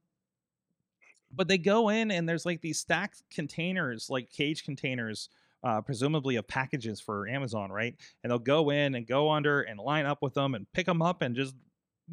but 1.33 1.47
they 1.47 1.57
go 1.57 1.89
in 1.89 2.11
and 2.11 2.27
there's 2.27 2.45
like 2.45 2.61
these 2.61 2.79
stacked 2.79 3.23
containers, 3.29 4.09
like 4.09 4.29
cage 4.29 4.63
containers 4.63 5.29
uh, 5.63 5.81
presumably 5.81 6.35
of 6.35 6.47
packages 6.47 6.99
for 6.99 7.27
Amazon, 7.27 7.71
right? 7.71 7.95
And 8.23 8.31
they'll 8.31 8.39
go 8.39 8.71
in 8.71 8.95
and 8.95 9.05
go 9.05 9.29
under 9.31 9.61
and 9.61 9.79
line 9.79 10.05
up 10.05 10.21
with 10.21 10.33
them 10.33 10.55
and 10.55 10.65
pick 10.73 10.85
them 10.85 11.01
up 11.01 11.21
and 11.21 11.35
just 11.35 11.55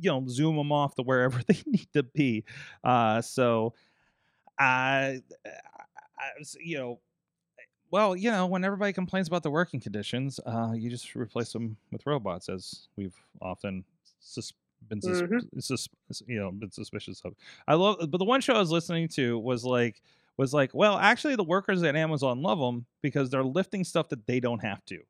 you 0.00 0.10
know 0.10 0.24
zoom 0.28 0.56
them 0.56 0.70
off 0.70 0.94
to 0.96 1.02
wherever 1.02 1.40
they 1.46 1.58
need 1.66 1.88
to 1.94 2.02
be. 2.02 2.44
Uh, 2.84 3.20
so, 3.20 3.74
uh, 4.60 5.14
I, 5.14 5.20
you 6.60 6.78
know, 6.78 7.00
well, 7.90 8.14
you 8.16 8.30
know, 8.30 8.46
when 8.46 8.64
everybody 8.64 8.92
complains 8.92 9.28
about 9.28 9.42
the 9.42 9.50
working 9.50 9.80
conditions, 9.80 10.38
uh, 10.46 10.72
you 10.74 10.90
just 10.90 11.14
replace 11.14 11.52
them 11.52 11.76
with 11.90 12.06
robots, 12.06 12.48
as 12.48 12.88
we've 12.96 13.16
often 13.40 13.84
sus- 14.20 14.52
been 14.88 15.00
sus- 15.00 15.88
sus- 16.10 16.22
you 16.26 16.38
know 16.38 16.50
been 16.50 16.70
suspicious 16.70 17.20
of. 17.24 17.34
I 17.66 17.74
love, 17.74 17.98
but 18.10 18.18
the 18.18 18.24
one 18.24 18.40
show 18.40 18.54
I 18.54 18.58
was 18.60 18.70
listening 18.70 19.08
to 19.08 19.38
was 19.38 19.64
like 19.64 20.02
was 20.36 20.54
like, 20.54 20.70
well, 20.72 20.96
actually, 20.98 21.36
the 21.36 21.44
workers 21.44 21.82
at 21.82 21.96
Amazon 21.96 22.42
love 22.42 22.58
them 22.58 22.86
because 23.02 23.28
they're 23.30 23.44
lifting 23.44 23.84
stuff 23.84 24.08
that 24.10 24.26
they 24.26 24.40
don't 24.40 24.62
have 24.62 24.84
to. 24.86 25.00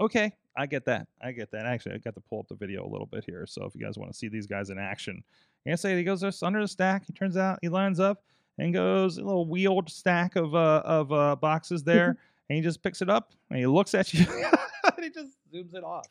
Okay, 0.00 0.32
I 0.56 0.66
get 0.66 0.84
that. 0.86 1.08
I 1.22 1.32
get 1.32 1.50
that. 1.52 1.66
Actually, 1.66 1.94
I 1.96 1.98
got 1.98 2.14
to 2.14 2.20
pull 2.20 2.40
up 2.40 2.48
the 2.48 2.54
video 2.54 2.86
a 2.86 2.90
little 2.90 3.06
bit 3.06 3.24
here. 3.24 3.46
So 3.46 3.64
if 3.64 3.74
you 3.74 3.80
guys 3.80 3.98
want 3.98 4.10
to 4.12 4.16
see 4.16 4.28
these 4.28 4.46
guys 4.46 4.70
in 4.70 4.78
action, 4.78 5.22
and 5.66 5.78
say 5.78 5.96
he 5.96 6.04
goes 6.04 6.22
under 6.42 6.60
the 6.60 6.68
stack. 6.68 7.04
He 7.06 7.12
turns 7.12 7.36
out 7.36 7.58
he 7.60 7.68
lines 7.68 8.00
up 8.00 8.22
and 8.58 8.72
goes 8.72 9.18
a 9.18 9.22
little 9.22 9.46
wheeled 9.46 9.90
stack 9.90 10.36
of 10.36 10.54
uh 10.54 10.82
of 10.84 11.12
uh 11.12 11.36
boxes 11.36 11.82
there, 11.84 12.16
and 12.48 12.56
he 12.56 12.62
just 12.62 12.82
picks 12.82 13.02
it 13.02 13.10
up 13.10 13.32
and 13.50 13.58
he 13.58 13.66
looks 13.66 13.94
at 13.94 14.12
you 14.12 14.26
and 14.96 15.04
he 15.04 15.10
just 15.10 15.36
zooms 15.52 15.74
it 15.74 15.84
off. 15.84 16.06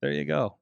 There 0.00 0.12
you 0.12 0.24
go. 0.24 0.56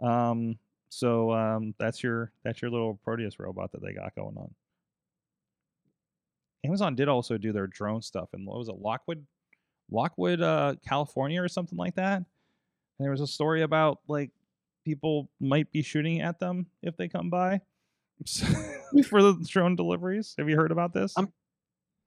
Um, 0.00 0.58
so 0.88 1.32
um, 1.32 1.74
that's 1.78 2.02
your 2.02 2.32
that's 2.44 2.60
your 2.60 2.70
little 2.70 2.98
Proteus 3.04 3.38
robot 3.38 3.72
that 3.72 3.82
they 3.82 3.92
got 3.92 4.14
going 4.14 4.36
on. 4.36 4.54
Amazon 6.64 6.94
did 6.94 7.08
also 7.08 7.38
do 7.38 7.52
their 7.52 7.66
drone 7.66 8.02
stuff 8.02 8.28
and 8.32 8.46
what 8.46 8.56
was 8.56 8.68
it, 8.68 8.76
Lockeford, 8.80 9.22
Lockeford, 9.92 10.42
uh, 10.42 10.76
California, 10.86 11.42
or 11.42 11.48
something 11.48 11.76
like 11.76 11.96
that. 11.96 12.18
And 12.18 12.26
there 12.98 13.10
was 13.10 13.20
a 13.20 13.26
story 13.26 13.62
about 13.62 13.98
like 14.06 14.30
people 14.84 15.28
might 15.40 15.70
be 15.72 15.82
shooting 15.82 16.20
at 16.20 16.38
them 16.38 16.66
if 16.82 16.96
they 16.96 17.08
come 17.08 17.30
by 17.30 17.60
for 19.08 19.22
the 19.22 19.34
drone 19.48 19.76
deliveries. 19.76 20.34
Have 20.38 20.48
you 20.48 20.56
heard 20.56 20.72
about 20.72 20.92
this? 20.92 21.14
I'm- 21.16 21.32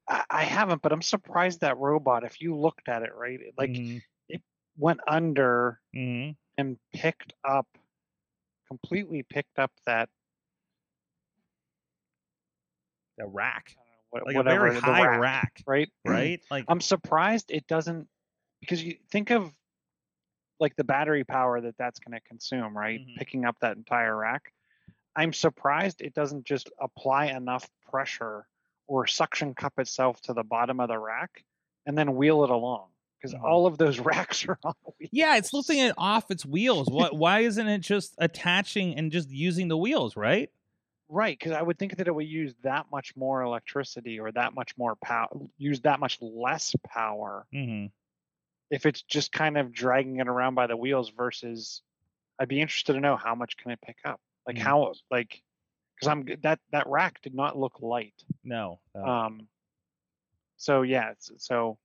I, 0.08 0.44
haven't, 0.44 0.84
but 0.84 0.92
I'm 0.94 1.02
surprised 1.02 1.62
that 1.62 1.78
robot. 1.78 2.24
If 2.24 2.40
you 2.40 2.56
looked 2.56 2.90
at 2.90 3.02
it, 3.02 3.10
right, 3.16 3.40
it, 3.42 3.56
like 3.58 3.72
Mhm, 3.72 4.04
went 4.78 5.00
under 5.08 5.80
mhm. 5.96 6.36
and 6.60 6.78
picked 6.94 7.34
up, 7.44 7.68
completely 8.68 9.24
picked 9.24 9.58
up 9.58 9.72
that 9.88 10.10
rack, 13.18 13.76
know, 14.14 14.24
like 14.26 14.36
whatever 14.36 14.68
a 14.68 14.72
very 14.72 14.82
high 14.82 15.06
rack, 15.06 15.20
rack, 15.22 15.64
right? 15.66 15.90
right? 16.06 16.42
Like 16.52 16.66
I'm 16.68 16.82
surprised 16.82 17.50
it 17.50 17.66
doesn't 17.68 18.08
because 18.60 18.84
you 18.84 18.98
think 19.10 19.32
of 19.32 19.52
like 20.60 20.76
the 20.76 20.84
battery 20.84 21.24
power 21.24 21.60
that 21.62 21.78
that's 21.78 22.00
going 22.00 22.14
to 22.14 22.22
consume, 22.28 22.78
right? 22.78 23.00
Mhm. 23.00 23.16
Picking 23.18 23.46
up 23.46 23.58
that 23.62 23.76
entire 23.78 24.16
rack. 24.16 24.52
I'm 25.16 25.34
surprised 25.34 26.02
it 26.02 26.14
doesn't 26.14 26.46
just 26.46 26.70
apply 26.80 27.28
enough 27.28 27.70
pressure 27.90 28.48
or 28.88 29.08
suction 29.08 29.54
cup 29.56 29.80
itself 29.80 30.22
to 30.22 30.34
the 30.34 30.44
bottom 30.44 30.80
of 30.80 30.90
the 30.90 31.00
rack 31.00 31.44
and 31.86 31.98
then 31.98 32.16
wheel 32.16 32.44
it 32.44 32.50
along 32.50 32.90
because 33.18 33.34
Mhm. 33.34 33.44
all 33.44 33.66
of 33.66 33.78
those 33.78 34.00
racks 34.00 34.46
are 34.48 34.60
on 34.64 34.74
wheels. 35.00 35.10
yeah, 35.12 35.38
it's 35.38 35.54
lifting 35.54 35.80
it 35.80 35.94
off 35.98 36.30
its 36.32 36.46
wheels. 36.46 36.88
What? 36.90 37.16
Why 37.16 37.40
isn't 37.42 37.68
it 37.68 37.80
just 37.80 38.14
attaching 38.18 38.96
and 38.96 39.12
just 39.12 39.30
using 39.30 39.68
the 39.70 39.78
wheels? 39.78 40.16
Right? 40.16 40.52
Right, 41.08 41.38
because 41.38 41.52
I 41.54 41.62
would 41.62 41.78
think 41.78 41.98
that 41.98 42.08
it 42.08 42.16
would 42.16 42.28
use 42.28 42.56
that 42.64 42.88
much 42.92 43.16
more 43.16 43.44
electricity 43.44 44.20
or 44.20 44.32
that 44.32 44.56
much 44.56 44.76
more 44.76 44.96
power, 44.96 45.28
use 45.58 45.82
that 45.82 46.00
much 46.00 46.18
less 46.20 46.76
power 46.88 47.46
Mm-hmm. 47.54 47.88
if 48.72 48.86
it's 48.88 49.04
just 49.04 49.32
kind 49.32 49.58
of 49.58 49.72
dragging 49.72 50.20
it 50.20 50.28
around 50.28 50.56
by 50.56 50.66
the 50.68 50.76
wheels 50.76 51.12
versus 51.16 51.84
I'd 52.40 52.48
be 52.50 52.60
interested 52.60 52.94
to 52.94 53.00
know 53.00 53.16
how 53.16 53.36
much 53.36 53.56
can 53.56 53.70
it 53.72 53.80
pick 53.82 53.98
up? 54.04 54.20
Like 54.48 54.58
Mhm. 54.58 54.62
how 54.62 54.94
like 55.12 55.42
because 55.96 56.08
I'm 56.08 56.26
that 56.44 56.60
that 56.72 56.88
rack 56.88 57.22
did 57.22 57.34
not 57.34 57.58
look 57.58 57.82
light. 57.82 58.24
No. 58.44 58.80
no. 58.94 59.04
Um 59.04 59.48
so 60.58 60.82
yeah, 60.84 61.14
so 61.20 61.78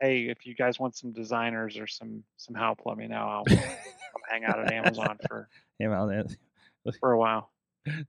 hey, 0.00 0.22
if 0.28 0.46
you 0.46 0.54
guys 0.54 0.80
want 0.80 0.96
some 0.96 1.12
designers 1.12 1.78
or 1.78 1.86
some 1.86 2.24
some 2.36 2.54
help, 2.54 2.80
let 2.84 2.96
me 2.96 3.06
know. 3.06 3.16
I'll 3.16 3.44
come 3.44 4.22
hang 4.28 4.44
out 4.44 4.58
at 4.60 4.72
Amazon 4.72 5.18
for 5.28 5.48
Yeah, 5.78 6.22
for 7.00 7.12
a 7.12 7.18
while. 7.18 7.50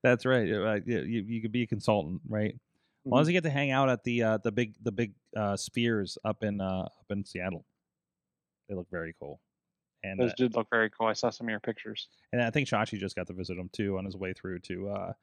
that's 0.03 0.25
right. 0.25 0.47
You, 0.47 0.81
you, 0.85 1.21
you 1.21 1.41
could 1.41 1.51
be 1.51 1.63
a 1.63 1.67
consultant, 1.67 2.21
right? 2.27 2.53
As 3.05 3.11
long 3.11 3.21
as 3.21 3.27
you 3.27 3.33
get 3.33 3.43
to 3.43 3.49
hang 3.49 3.71
out 3.71 3.89
at 3.89 4.03
the 4.03 4.23
uh, 4.23 4.37
the 4.37 4.51
big 4.51 4.75
the 4.83 4.91
big 4.91 5.13
uh, 5.35 5.57
spheres 5.57 6.17
up 6.23 6.43
in 6.43 6.61
uh, 6.61 6.83
up 6.83 7.05
in 7.09 7.25
Seattle, 7.25 7.65
they 8.69 8.75
look 8.75 8.89
very 8.89 9.13
cool. 9.19 9.41
And 10.03 10.19
uh, 10.19 10.25
Those 10.25 10.33
did 10.35 10.55
look 10.55 10.69
very 10.69 10.89
cool. 10.89 11.07
I 11.07 11.13
saw 11.13 11.29
some 11.29 11.47
of 11.47 11.51
your 11.51 11.59
pictures. 11.59 12.07
and 12.31 12.41
I 12.41 12.49
think 12.49 12.67
Shashi 12.67 12.99
just 12.99 13.15
got 13.15 13.27
to 13.27 13.33
visit 13.33 13.55
them 13.55 13.69
too 13.71 13.97
on 13.97 14.05
his 14.05 14.17
way 14.17 14.33
through 14.33 14.59
to 14.59 14.89
uh, 14.89 15.13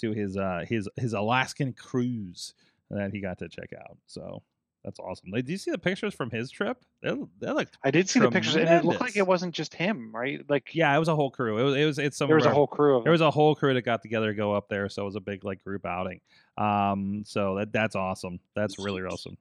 to 0.00 0.12
his 0.12 0.36
uh, 0.36 0.64
his 0.68 0.88
his 0.96 1.12
Alaskan 1.14 1.72
cruise 1.72 2.54
that 2.90 3.12
he 3.12 3.20
got 3.20 3.38
to 3.38 3.48
check 3.48 3.70
out. 3.78 3.96
So 4.06 4.42
that's 4.84 5.00
awesome. 5.00 5.30
Like, 5.32 5.44
did 5.44 5.52
you 5.52 5.58
see 5.58 5.72
the 5.72 5.78
pictures 5.78 6.14
from 6.14 6.30
his 6.30 6.48
trip? 6.50 6.78
They, 7.02 7.10
they 7.40 7.50
look 7.50 7.68
I 7.82 7.90
did 7.90 8.08
see 8.08 8.20
the 8.20 8.30
pictures, 8.30 8.54
and 8.54 8.68
it 8.68 8.84
looked 8.84 9.00
like 9.00 9.16
it 9.16 9.26
wasn't 9.26 9.54
just 9.54 9.74
him, 9.74 10.14
right? 10.14 10.40
Like 10.48 10.74
yeah. 10.74 10.94
It 10.94 10.98
was 10.98 11.08
a 11.08 11.16
whole 11.16 11.30
crew. 11.30 11.58
It 11.58 11.62
was 11.64 11.74
it 11.74 11.84
was 11.84 11.98
it's 11.98 12.16
some 12.16 12.28
there 12.28 12.36
was 12.36 12.46
a 12.46 12.54
whole 12.54 12.68
crew 12.68 13.00
there 13.02 13.12
was 13.12 13.20
a 13.20 13.30
whole 13.30 13.54
crew 13.54 13.74
that 13.74 13.82
got 13.82 14.02
together 14.02 14.28
to 14.28 14.34
go 14.34 14.54
up 14.54 14.68
there, 14.68 14.88
so 14.88 15.02
it 15.02 15.06
was 15.06 15.16
a 15.16 15.20
big 15.20 15.44
like 15.44 15.62
group 15.64 15.84
outing. 15.84 16.20
Um, 16.56 17.24
so 17.26 17.56
that 17.56 17.72
that's 17.72 17.96
awesome. 17.96 18.38
That's 18.54 18.78
really 18.78 19.02
awesome. 19.02 19.36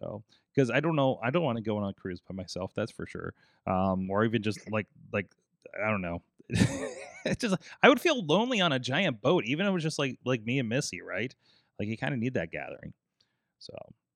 So 0.00 0.24
because 0.58 0.70
I 0.72 0.80
don't 0.80 0.96
know. 0.96 1.20
I 1.22 1.30
don't 1.30 1.44
want 1.44 1.56
to 1.56 1.62
go 1.62 1.76
on 1.78 1.88
a 1.88 1.92
cruise 1.92 2.20
by 2.20 2.34
myself. 2.34 2.72
That's 2.74 2.90
for 2.90 3.06
sure. 3.06 3.32
Um, 3.64 4.10
or 4.10 4.24
even 4.24 4.42
just 4.42 4.58
like 4.72 4.88
like 5.12 5.30
I 5.80 5.88
don't 5.88 6.02
know. 6.02 6.22
it's 6.50 7.42
just 7.42 7.56
I 7.80 7.88
would 7.88 8.00
feel 8.00 8.24
lonely 8.24 8.60
on 8.60 8.72
a 8.72 8.78
giant 8.80 9.20
boat, 9.20 9.44
even 9.44 9.66
if 9.66 9.70
it 9.70 9.72
was 9.72 9.84
just 9.84 10.00
like 10.00 10.18
like 10.24 10.44
me 10.44 10.58
and 10.58 10.68
Missy, 10.68 11.00
right? 11.00 11.32
Like 11.78 11.88
you 11.88 11.96
kind 11.96 12.12
of 12.12 12.18
need 12.18 12.34
that 12.34 12.50
gathering. 12.50 12.92
So, 13.60 13.72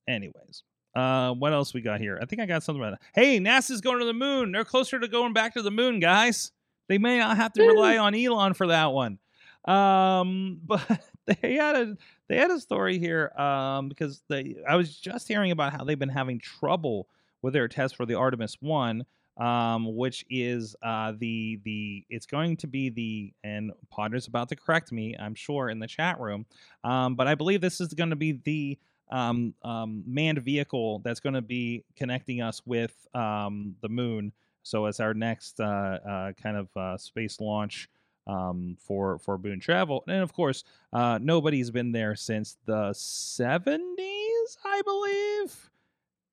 anyways, 0.08 0.64
uh, 0.96 1.32
what 1.32 1.52
else 1.52 1.74
we 1.74 1.80
got 1.80 2.00
here? 2.00 2.18
I 2.20 2.24
think 2.26 2.42
I 2.42 2.46
got 2.46 2.64
something 2.64 2.82
about 2.82 2.98
that. 2.98 3.20
Hey, 3.20 3.38
NASA's 3.38 3.80
going 3.80 4.00
to 4.00 4.04
the 4.04 4.12
moon. 4.12 4.50
They're 4.50 4.64
closer 4.64 4.98
to 4.98 5.06
going 5.06 5.32
back 5.32 5.54
to 5.54 5.62
the 5.62 5.70
moon, 5.70 6.00
guys. 6.00 6.50
They 6.88 6.98
may 6.98 7.18
not 7.18 7.36
have 7.36 7.52
to 7.52 7.62
rely 7.62 7.98
on 7.98 8.14
Elon 8.16 8.54
for 8.54 8.68
that 8.68 8.92
one. 8.92 9.18
Um, 9.64 10.60
but 10.66 10.82
they 11.42 11.54
had 11.54 11.76
a 11.76 11.96
they 12.28 12.36
had 12.36 12.50
a 12.50 12.58
story 12.58 12.98
here 12.98 13.32
um, 13.38 13.88
because 13.88 14.22
they 14.28 14.56
I 14.68 14.76
was 14.76 14.96
just 14.96 15.28
hearing 15.28 15.50
about 15.50 15.72
how 15.72 15.84
they've 15.84 15.98
been 15.98 16.08
having 16.08 16.38
trouble 16.38 17.08
with 17.42 17.52
their 17.54 17.68
test 17.68 17.96
for 17.96 18.06
the 18.06 18.14
Artemis 18.14 18.56
one, 18.60 19.04
um, 19.38 19.96
which 19.96 20.24
is 20.30 20.74
uh, 20.82 21.12
the 21.18 21.60
the 21.64 22.04
it's 22.08 22.26
going 22.26 22.56
to 22.58 22.66
be 22.66 22.88
the 22.88 23.32
and 23.44 23.72
Potter's 23.90 24.26
about 24.26 24.48
to 24.48 24.56
correct 24.56 24.90
me, 24.92 25.16
I'm 25.18 25.34
sure, 25.34 25.68
in 25.68 25.78
the 25.78 25.86
chat 25.86 26.18
room, 26.20 26.46
um, 26.84 27.14
but 27.14 27.28
I 27.28 27.34
believe 27.34 27.60
this 27.60 27.80
is 27.80 27.94
going 27.94 28.10
to 28.10 28.16
be 28.16 28.40
the 28.44 28.78
um, 29.12 29.54
um, 29.62 30.02
manned 30.06 30.42
vehicle 30.42 31.00
that's 31.00 31.20
going 31.20 31.34
to 31.34 31.42
be 31.42 31.84
connecting 31.96 32.40
us 32.40 32.62
with 32.64 33.06
um, 33.14 33.76
the 33.82 33.88
moon. 33.88 34.32
So 34.62 34.86
it's 34.86 35.00
our 35.00 35.12
next 35.12 35.60
uh, 35.60 35.64
uh, 36.08 36.32
kind 36.32 36.56
of 36.56 36.68
uh, 36.76 36.96
space 36.96 37.40
launch 37.40 37.88
um, 38.26 38.76
for 38.80 39.18
for 39.18 39.38
moon 39.38 39.60
travel, 39.60 40.04
and 40.06 40.22
of 40.22 40.32
course, 40.32 40.64
uh, 40.92 41.18
nobody's 41.20 41.70
been 41.70 41.92
there 41.92 42.14
since 42.16 42.56
the 42.66 42.90
'70s, 42.92 44.56
I 44.64 44.82
believe, 44.82 45.70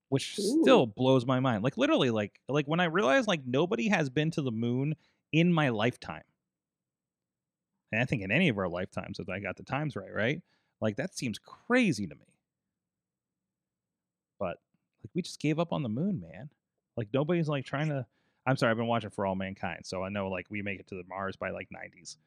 which 0.10 0.38
Ooh. 0.40 0.60
still 0.62 0.86
blows 0.86 1.26
my 1.26 1.40
mind. 1.40 1.64
Like 1.64 1.78
literally, 1.78 2.12
like 2.12 2.40
like 2.48 2.68
when 2.68 2.80
I 2.80 2.86
realized 2.86 3.28
like 3.28 3.46
nobody 3.46 3.90
has 3.90 4.10
been 4.10 4.32
to 4.32 4.42
the 4.42 4.52
moon 4.52 4.96
in 5.32 5.52
my 5.54 5.70
lifetime, 5.70 6.24
and 7.92 8.02
I 8.02 8.06
think 8.06 8.22
in 8.22 8.32
any 8.32 8.50
of 8.50 8.58
our 8.58 8.70
lifetimes, 8.70 9.20
if 9.20 9.30
I 9.30 9.40
got 9.40 9.58
the 9.58 9.64
times 9.64 9.96
right, 9.96 10.14
right? 10.14 10.42
Like 10.82 10.98
that 10.98 11.18
seems 11.18 11.40
crazy 11.40 12.08
to 12.08 12.16
me. 12.16 12.26
But 14.40 14.58
like 15.04 15.12
we 15.14 15.22
just 15.22 15.42
gave 15.42 15.60
up 15.60 15.74
on 15.74 15.84
the 15.84 15.90
moon, 15.90 16.20
man. 16.22 16.50
Like 16.96 17.10
nobody's 17.14 17.50
like 17.50 17.66
trying 17.66 17.90
to. 17.90 18.06
I'm 18.50 18.58
sorry, 18.58 18.72
I've 18.72 18.78
been 18.78 18.88
watching 18.88 19.12
For 19.12 19.28
All 19.28 19.36
Mankind, 19.36 19.82
so 19.84 20.04
I 20.04 20.10
know 20.10 20.28
like 20.28 20.48
we 20.50 20.64
make 20.64 20.80
it 20.80 20.88
to 20.88 20.96
the 20.96 21.04
Mars 21.08 21.36
by 21.36 21.52
like 21.52 21.70
90s. 21.70 22.18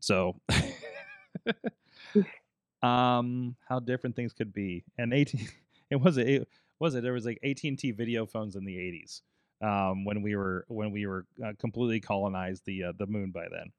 So, 0.00 0.40
um, 2.82 3.54
how 3.68 3.80
different 3.80 4.16
things 4.16 4.32
could 4.32 4.54
be. 4.54 4.84
And 4.96 5.12
18, 5.12 5.46
it 5.90 5.96
was 5.96 6.16
it, 6.16 6.28
it 6.28 6.48
was 6.80 6.94
it 6.94 7.02
there 7.02 7.12
was 7.12 7.26
like 7.26 7.38
AT&T 7.44 7.90
video 7.90 8.24
phones 8.24 8.56
in 8.56 8.64
the 8.64 8.74
80s 8.74 9.20
um, 9.62 10.06
when 10.06 10.22
we 10.22 10.34
were 10.34 10.64
when 10.68 10.92
we 10.92 11.06
were 11.06 11.26
uh, 11.44 11.52
completely 11.58 12.00
colonized 12.00 12.64
the 12.64 12.84
uh, 12.84 12.92
the 12.98 13.06
moon 13.06 13.30
by 13.30 13.46
then. 13.50 13.70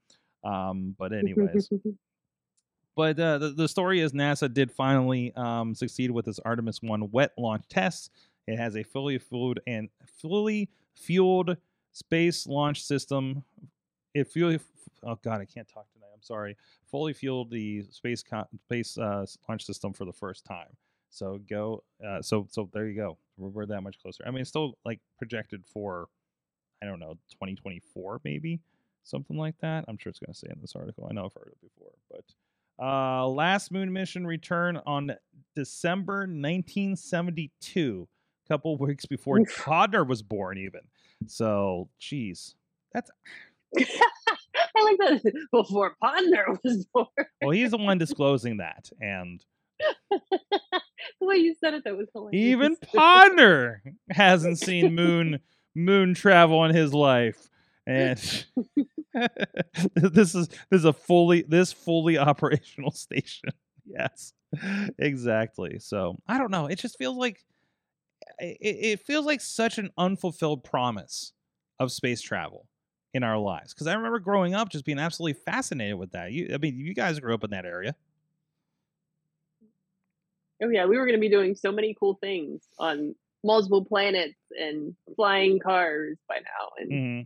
Um, 0.44 0.96
but 1.00 1.14
anyways, 1.14 1.68
but 2.96 3.20
uh, 3.20 3.40
the, 3.40 3.50
the 3.50 3.68
story 3.68 4.02
is 4.02 4.12
NASA 4.12 4.54
did 4.54 4.72
finally 4.72 5.34
um, 5.36 5.74
succeed 5.74 6.12
with 6.12 6.28
its 6.28 6.40
Artemis 6.46 6.84
1 6.84 7.10
wet 7.10 7.32
launch 7.40 7.64
test. 7.70 8.12
It 8.46 8.58
has 8.58 8.76
a 8.76 8.84
fully 8.84 9.18
fueled 9.18 9.62
and 9.66 9.90
fully 10.22 10.70
fueled 10.94 11.58
space 11.98 12.48
launch 12.48 12.84
system. 12.84 13.44
It 14.14 14.28
fuel 14.28 14.58
oh 15.04 15.20
god, 15.24 15.42
I 15.42 15.46
can't 15.46 15.68
talk 15.68 15.92
tonight. 15.92 16.12
I'm 16.14 16.24
sorry. 16.24 16.58
Fully 16.90 17.14
fueled 17.14 17.52
the 17.52 17.84
space 17.92 18.24
space 18.66 18.98
uh, 18.98 19.26
launch 19.48 19.66
system 19.66 19.94
for 19.94 20.06
the 20.06 20.14
first 20.14 20.46
time. 20.46 20.76
So 21.10 21.40
go. 21.50 21.84
Uh, 22.06 22.22
so 22.22 22.48
so 22.50 22.70
there 22.74 22.88
you 22.88 22.96
go. 22.96 23.18
We're, 23.38 23.50
we're 23.50 23.66
that 23.68 23.82
much 23.82 24.00
closer. 24.02 24.24
I 24.26 24.32
mean, 24.32 24.42
it's 24.42 24.50
still 24.50 24.78
like 24.86 25.00
projected 25.18 25.66
for, 25.66 26.08
I 26.82 26.86
don't 26.86 27.00
know, 27.00 27.14
2024 27.32 28.22
maybe 28.24 28.60
something 29.04 29.38
like 29.38 29.56
that. 29.62 29.86
I'm 29.88 29.98
sure 29.98 30.10
it's 30.10 30.20
going 30.20 30.34
to 30.34 30.38
say 30.38 30.48
in 30.52 30.60
this 30.62 30.76
article. 30.76 31.08
I 31.10 31.14
know 31.14 31.26
I've 31.26 31.34
heard 31.34 31.54
it 31.54 31.62
before, 31.62 31.94
but 32.12 32.26
uh, 32.84 33.26
last 33.28 33.72
moon 33.72 33.92
mission 33.92 34.28
return 34.28 34.80
on 34.86 35.16
December 35.56 36.20
1972, 36.20 38.08
a 38.46 38.48
couple 38.48 38.78
weeks 38.80 39.06
before 39.06 39.40
Oof. 39.40 39.68
Was 39.68 40.22
born, 40.22 40.58
even. 40.58 40.82
So, 41.26 41.90
geez, 42.00 42.56
that's 42.94 43.10
I 43.78 44.84
like 44.84 44.98
that 45.00 45.34
before 45.52 45.96
Ponder 46.02 46.46
was 46.64 46.86
born. 46.94 47.08
well, 47.42 47.52
he's 47.52 47.72
the 47.72 47.78
one 47.78 47.98
disclosing 47.98 48.58
that, 48.58 48.90
and 49.02 49.44
the 50.10 50.20
way 51.22 51.38
you 51.38 51.56
said 51.60 51.74
it, 51.74 51.84
that 51.84 51.98
was 51.98 52.08
hilarious. 52.14 52.40
even 52.40 52.76
Podner 52.78 53.80
hasn't 54.10 54.60
seen 54.60 54.96
moon 54.96 55.40
moon 55.76 56.14
travel 56.14 56.64
in 56.66 56.74
his 56.76 56.94
life, 56.94 57.50
and 57.86 58.18
this 59.96 60.36
is 60.36 60.48
this 60.48 60.56
is 60.72 60.86
a 60.86 60.94
fully 60.94 61.44
this 61.48 61.74
fully 61.74 62.18
operational 62.18 62.92
station. 62.92 63.50
Yes, 63.86 64.34
exactly. 64.98 65.80
So 65.80 66.18
I 66.28 66.38
don't 66.38 66.52
know. 66.52 66.68
It 66.68 66.80
just 66.80 66.98
feels 66.98 67.18
like 67.18 67.40
it, 68.40 68.58
it 68.62 69.00
feels 69.02 69.26
like 69.26 69.42
such 69.42 69.78
an 69.78 69.90
unfulfilled 69.98 70.64
promise 70.64 71.34
of 71.80 71.92
space 71.92 72.22
travel 72.22 72.68
in 73.14 73.24
our 73.24 73.38
lives. 73.38 73.74
Because 73.74 73.88
I 73.88 73.94
remember 73.96 74.20
growing 74.20 74.54
up 74.54 74.70
just 74.70 74.86
being 74.86 75.00
absolutely 75.00 75.40
fascinated 75.46 75.96
with 75.98 76.12
that. 76.12 76.32
You, 76.32 76.52
I 76.54 76.58
mean, 76.58 76.78
you 76.80 76.94
guys 76.94 77.20
grew 77.20 77.34
up 77.34 77.44
in 77.44 77.50
that 77.52 77.66
area. 77.66 77.96
Oh 80.64 80.70
yeah, 80.70 80.86
we 80.86 80.98
were 80.98 81.06
going 81.06 81.16
to 81.18 81.22
be 81.22 81.30
doing 81.30 81.56
so 81.56 81.72
many 81.72 81.96
cool 82.00 82.16
things 82.22 82.64
on 82.80 83.14
multiple 83.44 83.86
planets 83.86 84.34
and 84.60 84.96
flying 85.16 85.60
cars 85.60 86.18
by 86.28 86.38
now, 86.38 86.70
and 86.80 86.92
hmm 86.92 87.22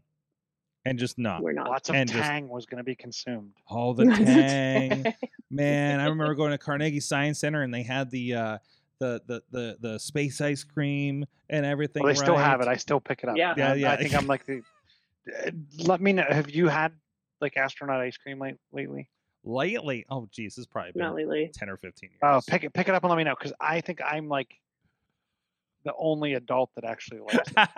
And 0.90 1.00
just 1.00 1.18
not. 1.18 1.42
we're 1.42 1.54
not. 1.54 1.70
Lots 1.70 1.90
of 1.90 1.96
And 1.96 2.10
just- 2.10 2.22
tang 2.22 2.50
was 2.50 2.66
going 2.66 2.80
to 2.80 2.84
be 2.84 2.96
consumed. 2.96 3.54
All 3.68 3.94
the 3.96 4.06
tang. 4.06 5.06
Man, 5.50 6.00
I 6.02 6.06
remember 6.08 6.36
going 6.36 6.52
to 6.52 6.58
Carnegie 6.58 7.00
Science 7.00 7.40
Center 7.40 7.64
and 7.64 7.74
they 7.74 7.84
had 7.84 8.10
the 8.12 8.34
uh 8.36 8.58
the 9.02 9.22
the 9.26 9.44
the, 9.52 9.78
the 9.82 10.00
space 10.00 10.40
ice 10.40 10.64
cream 10.64 11.26
and 11.50 11.66
everything. 11.66 12.04
Well, 12.04 12.14
they 12.14 12.18
still 12.20 12.38
have 12.38 12.62
it. 12.62 12.68
I 12.68 12.76
still 12.78 13.00
pick 13.02 13.24
it 13.24 13.30
up. 13.30 13.36
Yeah. 13.36 13.54
Yeah, 13.58 13.70
I'm- 13.70 13.80
yeah. 13.80 13.92
I 13.92 13.98
think 13.98 14.16
I'm 14.16 14.28
like 14.28 14.46
the. 14.46 14.62
Uh, 15.46 15.52
Let 15.80 16.00
me 16.02 16.14
know. 16.14 16.26
Have 16.30 16.50
you 16.50 16.68
had 16.68 16.94
like 17.42 17.58
astronaut 17.58 18.00
ice 18.00 18.18
cream 18.18 18.40
late, 18.40 18.56
lately? 18.72 19.10
lately. 19.44 20.06
Oh 20.10 20.30
geez, 20.32 20.54
this 20.54 20.58
has 20.58 20.68
probably 20.68 20.92
been 20.92 21.02
Not 21.02 21.16
lately. 21.16 21.52
ten 21.54 21.70
or 21.70 21.78
fifteen 21.78 22.12
years. 22.12 22.20
Oh, 22.22 22.42
pick 22.48 22.64
it, 22.64 22.74
pick 22.74 22.88
it 22.88 22.94
up 22.96 23.04
and 23.04 23.10
let 23.10 23.18
me 23.18 23.24
know 23.24 23.36
because 23.38 23.54
I 23.60 23.82
think 23.82 24.00
I'm 24.06 24.30
like 24.30 24.50
the 25.84 25.94
only 25.98 26.36
adult 26.36 26.70
that 26.76 26.84
actually 26.86 27.22
likes 27.22 27.50
it. 27.50 27.58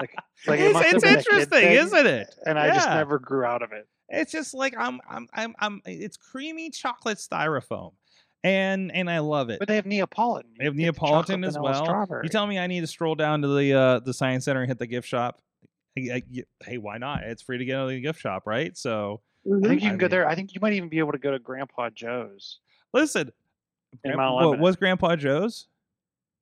Like, 0.00 0.14
like 0.46 0.60
it's 0.60 0.78
it's 0.80 1.04
been 1.04 1.12
a 1.12 1.16
kid 1.16 1.18
interesting, 1.18 1.50
thing, 1.60 1.72
isn't 1.72 2.06
it? 2.06 2.34
And 2.46 2.58
I 2.58 2.72
just 2.74 2.88
never 2.88 3.18
grew 3.18 3.44
out 3.44 3.60
of 3.60 3.72
it. 3.72 3.86
It's 4.08 4.32
just 4.32 4.54
like 4.54 4.74
I'm 4.78 4.98
I'm 5.06 5.28
I'm 5.34 5.54
I'm 5.58 5.82
it's 5.84 6.16
creamy 6.16 6.70
chocolate 6.70 7.18
styrofoam. 7.18 7.92
And 8.42 8.90
and 8.94 9.10
I 9.10 9.18
love 9.18 9.50
it. 9.50 9.58
But 9.58 9.68
they 9.68 9.76
have 9.76 9.84
Neapolitan. 9.86 10.50
They 10.58 10.64
have 10.64 10.74
You 10.74 10.86
get 10.86 10.94
the 10.94 11.00
Neapolitan 11.02 11.44
as 11.44 11.58
well. 11.58 11.84
Strawberry. 11.84 12.22
You 12.24 12.30
tell 12.30 12.46
me 12.46 12.58
I 12.58 12.66
need 12.66 12.80
to 12.80 12.86
stroll 12.86 13.14
down 13.14 13.42
to 13.42 13.48
the 13.48 13.74
uh, 13.74 13.98
the 14.00 14.14
science 14.14 14.46
center 14.46 14.60
and 14.62 14.68
hit 14.70 14.78
the 14.78 14.86
gift 14.86 15.06
shop. 15.06 15.40
Hey, 15.94 16.10
I- 16.10 16.22
y- 16.32 16.44
hey, 16.64 16.78
why 16.78 16.96
not? 16.98 17.22
It's 17.24 17.42
free 17.42 17.58
to 17.58 17.64
get 17.64 17.76
out 17.76 17.84
of 17.84 17.88
the 17.90 18.00
gift 18.00 18.18
shop, 18.20 18.44
right? 18.46 18.76
So 18.78 19.20
Mhm. 19.46 19.64
I 19.64 19.68
think 19.68 19.82
you 19.82 19.88
I 19.88 19.90
can 19.90 19.98
go 19.98 20.04
mean- 20.04 20.10
there. 20.10 20.28
I 20.28 20.34
think 20.34 20.54
you 20.54 20.60
might 20.62 20.72
even 20.72 20.88
be 20.88 20.98
able 21.00 21.12
to 21.12 21.18
go 21.18 21.30
to 21.32 21.38
Grandpa 21.38 21.90
Joe's. 21.90 22.60
listen, 22.94 23.30
In 24.04 24.12
Grandpa, 24.12 24.34
what 24.34 24.44
Lebanon. 24.46 24.60
was 24.62 24.76
Grandpa 24.76 25.16
Joe's? 25.16 25.66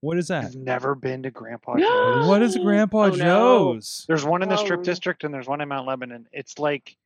What 0.00 0.16
is 0.18 0.28
that? 0.28 0.44
I've 0.44 0.54
never 0.54 0.94
been 0.94 1.24
to 1.24 1.30
Grandpa 1.32 1.74
No. 1.74 1.80
Joe's? 2.20 2.28
What 2.28 2.42
is 2.42 2.56
Grandpa 2.56 3.04
Oh, 3.04 3.08
no. 3.08 3.16
Joe's? 3.16 4.04
There's 4.06 4.24
one 4.24 4.42
in 4.42 4.48
the 4.48 4.56
strip 4.56 4.80
Oh. 4.80 4.84
district 4.84 5.24
and 5.24 5.34
there's 5.34 5.48
one 5.48 5.60
in 5.60 5.68
Mount 5.68 5.88
Lebanon. 5.88 6.28
It's 6.32 6.58
like 6.60 6.96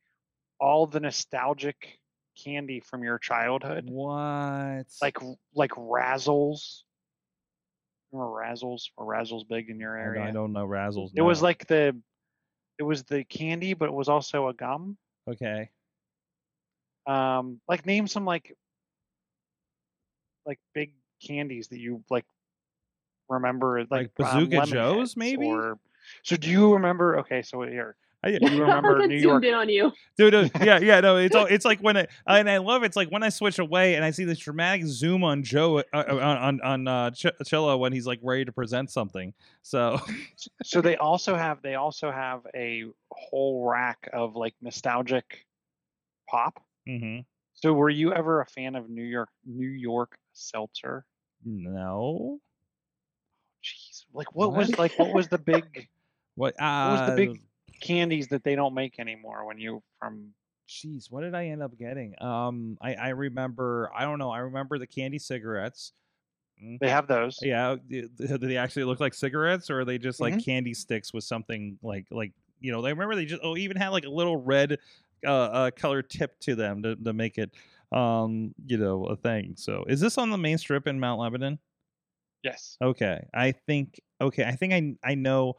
all 0.59 0.85
the 0.85 0.99
nostalgic 0.99 1.97
candy 2.41 2.79
from 2.79 3.03
your 3.03 3.19
childhood, 3.19 3.89
What? 3.89 4.85
like 5.01 5.17
like 5.53 5.71
Razzles. 5.71 6.83
Remember 8.11 8.31
Razzles? 8.31 8.89
Or 8.95 9.05
Razzles 9.05 9.47
big 9.47 9.69
in 9.69 9.79
your 9.79 9.97
area? 9.97 10.23
I 10.23 10.31
don't 10.31 10.53
know 10.53 10.67
Razzles. 10.67 11.11
It 11.15 11.21
was 11.21 11.41
like 11.41 11.65
the, 11.67 11.95
it 12.77 12.83
was 12.83 13.03
the 13.03 13.23
candy, 13.23 13.73
but 13.73 13.89
it 13.89 13.93
was 13.93 14.07
also 14.09 14.47
a 14.49 14.53
gum. 14.53 14.97
okay. 15.29 15.69
Um, 17.05 17.59
like 17.67 17.85
name 17.85 18.07
some 18.07 18.23
like, 18.23 18.55
like 20.45 20.59
big 20.73 20.93
candies 21.25 21.69
that 21.69 21.79
you 21.79 22.03
like 22.09 22.25
remember, 23.29 23.79
like, 23.81 23.89
Like 23.89 24.15
Bazooka 24.15 24.65
Joe's, 24.67 25.17
maybe? 25.17 25.47
Or, 25.47 25.79
so 26.23 26.35
do 26.37 26.49
you 26.49 26.73
remember? 26.73 27.19
Okay, 27.19 27.41
so 27.41 27.61
here, 27.63 27.95
I, 28.23 28.31
do 28.37 28.51
you 28.51 28.61
remember 28.61 28.99
That 29.01 29.07
New 29.09 29.19
zoomed 29.19 29.43
York? 29.43 29.45
in 29.45 29.53
on 29.53 29.69
you. 29.69 29.91
dude, 30.17 30.31
dude, 30.31 30.51
yeah, 30.63 30.79
yeah, 30.79 30.99
no, 31.01 31.17
it's 31.17 31.35
all, 31.35 31.45
it's 31.45 31.65
like 31.65 31.79
when 31.81 31.97
I 31.97 32.07
and 32.25 32.49
I 32.49 32.57
love 32.59 32.83
it, 32.83 32.87
it's 32.87 32.95
like 32.95 33.09
when 33.09 33.21
I 33.23 33.29
switch 33.29 33.59
away 33.59 33.95
and 33.95 34.05
I 34.05 34.11
see 34.11 34.23
this 34.23 34.39
dramatic 34.39 34.85
zoom 34.85 35.23
on 35.23 35.43
Joe 35.43 35.79
uh, 35.79 35.83
uh, 35.93 36.03
on 36.21 36.37
on 36.37 36.61
on 36.61 36.87
uh, 36.87 37.11
Ch- 37.11 37.25
Chilla 37.43 37.77
when 37.77 37.91
he's 37.91 38.07
like 38.07 38.19
ready 38.23 38.45
to 38.45 38.51
present 38.53 38.89
something. 38.91 39.33
So 39.61 39.99
so 40.63 40.79
they 40.81 40.95
also 40.95 41.35
have 41.35 41.61
they 41.61 41.75
also 41.75 42.11
have 42.11 42.41
a 42.55 42.85
whole 43.11 43.67
rack 43.69 44.09
of 44.13 44.35
like 44.35 44.55
nostalgic 44.61 45.45
pop. 46.29 46.63
mhm. 46.87 47.25
So 47.55 47.73
were 47.73 47.89
you 47.89 48.13
ever 48.13 48.41
a 48.41 48.45
fan 48.45 48.75
of 48.75 48.89
New 48.89 49.03
York 49.03 49.29
New 49.45 49.67
York 49.69 50.17
seltzer? 50.33 51.05
no, 51.45 52.39
Jeez, 53.63 54.05
Like 54.13 54.33
what, 54.35 54.49
What? 54.51 54.57
was 54.59 54.77
like 54.77 54.97
what 54.97 55.13
was 55.13 55.27
the 55.27 55.37
big 55.37 55.89
What? 56.35 56.55
Uh, 56.59 56.87
what 56.89 56.99
was 57.01 57.09
the 57.09 57.15
big 57.15 57.41
candies 57.83 58.29
that 58.29 58.43
they 58.43 58.55
don't 58.55 58.73
make 58.73 58.99
anymore 58.99 59.45
when 59.45 59.59
you 59.59 59.83
from 59.99 60.35
Jeez, 60.67 61.11
what 61.11 61.21
did 61.21 61.35
I 61.35 61.47
end 61.47 61.61
up 61.61 61.77
getting? 61.77 62.19
Um, 62.21 62.77
I 62.81 62.95
I 62.95 63.09
remember. 63.09 63.91
I 63.93 64.03
don't 64.03 64.17
know. 64.17 64.31
I 64.31 64.39
remember 64.39 64.77
the 64.79 64.87
candy 64.87 65.19
cigarettes. 65.19 65.93
Mm, 66.63 66.79
they 66.79 66.89
have 66.89 67.07
those. 67.07 67.39
Yeah, 67.41 67.75
do 67.87 68.07
they 68.37 68.57
actually 68.57 68.85
look 68.85 68.99
like 68.99 69.13
cigarettes, 69.13 69.69
or 69.69 69.81
are 69.81 69.85
they 69.85 69.97
just 69.97 70.21
like 70.21 70.37
Mhm. 70.37 70.39
candy 70.39 70.73
sticks 70.73 71.13
with 71.13 71.25
something 71.25 71.77
like 71.81 72.07
like 72.11 72.33
you 72.61 72.71
know? 72.71 72.81
They 72.81 72.91
remember 72.93 73.15
they 73.15 73.25
just 73.25 73.41
oh 73.43 73.57
even 73.57 73.77
had 73.77 73.89
like 73.89 74.05
a 74.05 74.09
little 74.09 74.37
red 74.37 74.79
uh, 75.25 75.29
uh 75.31 75.71
color 75.71 76.01
tip 76.01 76.39
to 76.41 76.55
them 76.55 76.83
to 76.83 76.95
to 76.95 77.13
make 77.13 77.37
it 77.37 77.51
um 77.91 78.55
you 78.65 78.77
know 78.77 79.05
a 79.05 79.17
thing. 79.17 79.55
So 79.57 79.83
is 79.87 79.99
this 79.99 80.17
on 80.17 80.29
the 80.29 80.37
main 80.37 80.57
strip 80.57 80.87
in 80.87 80.99
Mount 80.99 81.19
Lebanon? 81.19 81.59
Yes. 82.43 82.79
Okay, 82.81 83.27
I 83.33 83.51
think 83.51 84.01
okay. 84.19 84.43
I 84.43 84.55
think 84.55 84.73
I 84.73 85.11
I 85.11 85.15
know. 85.15 85.55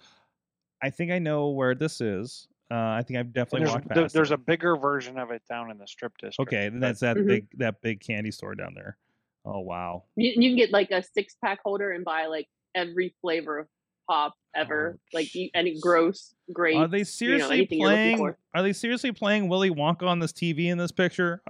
I 0.85 0.91
think 0.91 1.11
I 1.11 1.18
know 1.18 1.49
where 1.49 1.74
this 1.74 2.01
is. 2.03 2.47
Uh, 2.70 2.74
I 2.74 3.03
think 3.07 3.18
I've 3.18 3.32
definitely 3.32 3.61
there's 3.61 3.74
walked 3.74 3.89
there- 3.89 4.03
past. 4.05 4.14
there's 4.14 4.30
it. 4.30 4.35
a 4.35 4.39
bigger 4.39 4.76
version 4.76 5.18
of 5.18 5.30
it 5.30 5.43
down 5.49 5.70
in 5.70 5.78
the 5.78 5.87
strip 5.87 6.12
district. 6.18 6.49
Okay, 6.53 6.68
then 6.68 6.80
that's 6.80 7.01
that 7.01 7.16
Mhm. 7.16 7.26
big 7.26 7.47
that 7.59 7.80
big 7.80 8.01
candy 8.01 8.30
store 8.30 8.55
down 8.55 8.74
there. 8.74 8.99
Oh 9.47 9.61
wow. 9.61 10.05
You, 10.16 10.32
you 10.37 10.51
can 10.51 10.57
get 10.57 10.70
like 10.72 10.91
a 10.91 11.03
six 11.03 11.37
pack 11.43 11.61
holder 11.64 11.91
and 11.93 12.05
buy 12.05 12.26
like 12.26 12.49
every 12.74 13.14
flavor 13.22 13.61
of 13.61 13.68
pop 14.09 14.35
ever, 14.55 14.99
Oh, 14.99 15.01
like 15.14 15.35
you, 15.35 15.49
any 15.55 15.78
gross, 15.80 16.35
great. 16.53 16.76
Are 16.76 16.87
they 16.89 17.05
seriously 17.05 17.57
you're 17.70 17.89
looking 17.89 18.16
playing? 18.18 18.35
Are 18.55 18.62
they 18.62 18.72
seriously 18.74 19.12
playing 19.12 19.49
Willy 19.49 19.70
Wonka 19.70 20.03
on 20.07 20.18
this 20.18 20.32
TV 20.32 20.66
in 20.66 20.76
this 20.78 20.93
picture? 20.93 21.43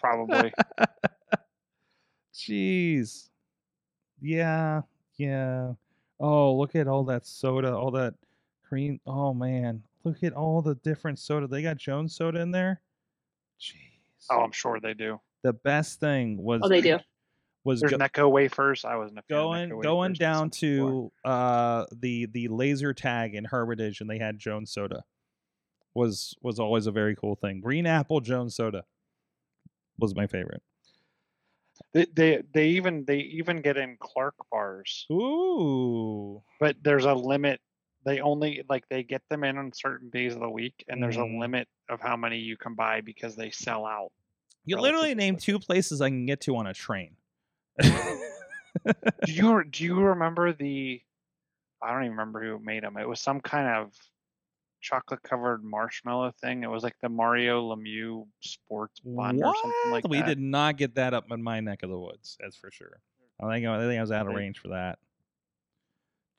probably. 0.00 0.52
Jeez. 2.34 3.28
Yeah, 4.20 4.82
yeah. 5.16 5.72
Oh, 6.18 6.54
look 6.56 6.74
at 6.76 6.86
all 6.86 7.04
that 7.04 7.26
soda, 7.26 7.74
all 7.74 7.90
that 7.92 8.14
cream. 8.70 9.00
Oh 9.06 9.34
man, 9.34 9.82
look 10.04 10.22
at 10.22 10.32
all 10.32 10.62
the 10.62 10.76
different 10.76 11.18
soda. 11.18 11.46
They 11.46 11.60
got 11.62 11.76
Jones 11.76 12.14
soda 12.16 12.40
in 12.40 12.50
there. 12.52 12.80
Jeez. 13.60 13.74
oh, 14.30 14.40
I'm 14.40 14.52
sure 14.52 14.80
they 14.80 14.94
do. 14.94 15.20
The 15.42 15.52
best 15.52 16.00
thing 16.00 16.38
was 16.42 16.60
Oh, 16.64 16.68
they 16.68 16.80
do. 16.80 16.98
was 17.64 17.80
There's 17.80 17.90
go- 17.92 17.98
Necco 17.98 18.30
wafers. 18.30 18.84
I 18.86 18.96
wasn't 18.96 19.18
a 19.18 19.20
of 19.20 19.28
going 19.28 19.80
going 19.80 20.12
down 20.14 20.48
to 20.50 21.10
uh 21.24 21.84
the 21.92 22.26
the 22.32 22.48
laser 22.48 22.94
tag 22.94 23.34
in 23.34 23.44
Hermitage 23.44 24.00
and 24.00 24.08
they 24.08 24.18
had 24.18 24.38
Jones 24.38 24.72
soda 24.72 25.02
was 25.92 26.34
was 26.40 26.58
always 26.60 26.86
a 26.86 26.92
very 26.92 27.16
cool 27.16 27.34
thing. 27.34 27.60
Green 27.60 27.86
apple 27.86 28.20
Jones 28.20 28.54
soda 28.54 28.84
was 29.98 30.14
my 30.14 30.26
favorite. 30.26 30.62
They, 31.92 32.06
they 32.14 32.42
they 32.54 32.68
even 32.68 33.04
they 33.06 33.18
even 33.18 33.62
get 33.62 33.76
in 33.76 33.96
Clark 33.98 34.34
bars, 34.50 35.06
Ooh. 35.10 36.42
but 36.60 36.76
there's 36.82 37.06
a 37.06 37.14
limit. 37.14 37.60
They 38.04 38.20
only 38.20 38.62
like 38.68 38.88
they 38.88 39.02
get 39.02 39.22
them 39.28 39.44
in 39.44 39.58
on 39.58 39.72
certain 39.74 40.10
days 40.10 40.34
of 40.34 40.40
the 40.40 40.48
week, 40.48 40.84
and 40.88 41.02
there's 41.02 41.16
a 41.16 41.20
mm-hmm. 41.20 41.40
limit 41.40 41.68
of 41.88 42.00
how 42.00 42.16
many 42.16 42.38
you 42.38 42.56
can 42.56 42.74
buy 42.74 43.00
because 43.02 43.36
they 43.36 43.50
sell 43.50 43.84
out. 43.84 44.10
You 44.64 44.78
literally 44.78 45.14
name 45.14 45.36
two 45.36 45.58
places 45.58 46.00
I 46.00 46.08
can 46.08 46.26
get 46.26 46.40
to 46.42 46.56
on 46.56 46.66
a 46.66 46.74
train. 46.74 47.16
do 47.80 47.92
you 49.26 49.64
do 49.64 49.84
you 49.84 50.00
remember 50.00 50.52
the? 50.52 51.00
I 51.82 51.92
don't 51.92 52.04
even 52.04 52.12
remember 52.12 52.42
who 52.42 52.58
made 52.58 52.82
them. 52.82 52.96
It 52.96 53.08
was 53.08 53.20
some 53.20 53.40
kind 53.40 53.68
of 53.68 53.92
chocolate 54.80 55.22
covered 55.22 55.62
marshmallow 55.62 56.32
thing. 56.40 56.62
It 56.62 56.70
was 56.70 56.82
like 56.82 56.96
the 57.02 57.08
Mario 57.08 57.74
Lemieux 57.74 58.26
sports 58.40 59.00
bun 59.00 59.42
or 59.42 59.54
something 59.54 59.90
like 59.90 60.08
we 60.08 60.18
that. 60.18 60.26
We 60.26 60.34
did 60.34 60.40
not 60.40 60.76
get 60.76 60.94
that 60.96 61.14
up 61.14 61.30
in 61.30 61.42
my 61.42 61.60
neck 61.60 61.82
of 61.82 61.90
the 61.90 61.98
woods. 61.98 62.36
That's 62.40 62.56
for 62.56 62.70
sure. 62.70 63.00
I 63.40 63.54
think 63.54 63.66
I 63.66 63.78
think 63.78 63.98
I 63.98 64.00
was 64.00 64.12
out 64.12 64.26
of 64.26 64.34
range 64.34 64.58
for 64.58 64.68
that. 64.68 64.98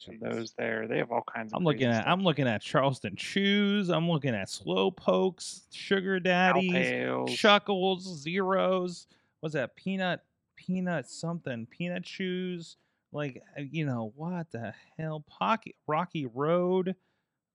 Jeez. 0.07 0.19
those 0.19 0.53
there, 0.57 0.87
they 0.87 0.97
have 0.97 1.11
all 1.11 1.23
kinds 1.23 1.53
of. 1.53 1.57
I'm 1.57 1.63
looking 1.63 1.87
at 1.87 2.01
stuff. 2.01 2.07
I'm 2.07 2.23
looking 2.23 2.47
at 2.47 2.61
Charleston 2.61 3.15
Chews. 3.15 3.89
I'm 3.89 4.09
looking 4.09 4.33
at 4.33 4.49
Slow 4.49 4.91
Pokes, 4.91 5.63
Sugar 5.71 6.19
Daddies, 6.19 7.35
Chuckles, 7.35 8.21
Zeros. 8.21 9.07
What's 9.41 9.53
that? 9.53 9.75
Peanut, 9.75 10.21
peanut 10.55 11.07
something, 11.07 11.67
peanut 11.67 12.03
chews. 12.03 12.77
Like 13.11 13.41
uh, 13.57 13.63
you 13.69 13.85
know 13.85 14.13
what 14.15 14.51
the 14.51 14.73
hell? 14.97 15.23
Pocky, 15.27 15.75
Rocky 15.87 16.25
Road. 16.25 16.95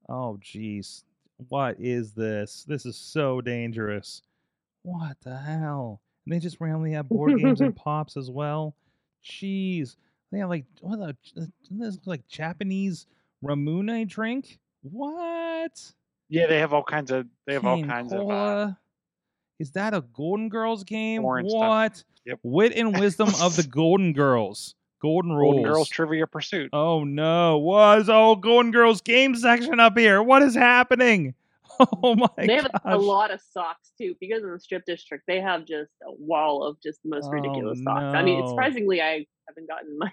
Oh 0.08 0.38
jeez, 0.42 1.02
what 1.48 1.76
is 1.80 2.12
this? 2.12 2.64
This 2.68 2.86
is 2.86 2.96
so 2.96 3.40
dangerous. 3.40 4.22
What 4.82 5.16
the 5.22 5.36
hell? 5.36 6.00
And 6.24 6.34
they 6.34 6.38
just 6.38 6.60
randomly 6.60 6.92
have 6.92 7.08
board 7.08 7.38
games 7.38 7.60
and 7.60 7.74
pops 7.76 8.16
as 8.16 8.30
well. 8.30 8.76
Jeez, 9.24 9.96
they 10.32 10.38
have 10.38 10.48
like 10.48 10.64
what 10.80 10.98
the 11.34 11.50
this 11.70 11.98
like 12.04 12.26
Japanese 12.28 13.06
Ramune 13.44 14.08
drink? 14.08 14.58
What? 14.82 15.80
Yeah, 16.28 16.46
they 16.46 16.58
have 16.58 16.72
all 16.72 16.82
kinds 16.82 17.10
of. 17.10 17.26
They 17.46 17.54
have 17.54 17.64
all 17.64 17.76
King 17.76 17.86
kinds 17.88 18.12
of. 18.12 18.28
Uh, 18.28 18.72
Is 19.58 19.70
that 19.72 19.94
a 19.94 20.00
Golden 20.00 20.48
Girls 20.48 20.84
game? 20.84 21.24
Orange 21.24 21.52
what? 21.52 22.02
Yep. 22.24 22.40
Wit 22.42 22.72
and 22.74 22.98
wisdom 23.00 23.28
of 23.40 23.56
the 23.56 23.62
Golden 23.62 24.12
Girls. 24.12 24.74
Golden 25.00 25.32
rules. 25.32 25.54
Golden 25.56 25.72
Girls 25.72 25.88
Trivia 25.88 26.26
Pursuit. 26.26 26.70
Oh 26.72 27.04
no! 27.04 27.58
What 27.58 27.98
is 28.00 28.08
all 28.08 28.34
Golden 28.34 28.72
Girls 28.72 29.00
game 29.02 29.36
section 29.36 29.78
up 29.78 29.96
here? 29.96 30.22
What 30.22 30.42
is 30.42 30.54
happening? 30.54 31.34
Oh 32.02 32.14
my 32.14 32.28
they 32.38 32.54
have 32.54 32.72
gosh! 32.72 32.80
a 32.86 32.96
lot 32.96 33.30
of 33.30 33.38
socks 33.52 33.92
too 34.00 34.14
because 34.18 34.42
in 34.42 34.50
the 34.50 34.58
strip 34.58 34.86
district 34.86 35.24
they 35.26 35.42
have 35.42 35.66
just 35.66 35.90
a 36.08 36.10
wall 36.12 36.64
of 36.64 36.80
just 36.80 37.02
the 37.02 37.10
most 37.10 37.26
Oh, 37.26 37.32
ridiculous 37.32 37.82
socks. 37.84 38.02
I 38.16 38.22
mean, 38.22 38.48
surprisingly, 38.48 39.02
I 39.02 39.26
haven't 39.48 39.68
gotten 39.68 39.98
my. 39.98 40.12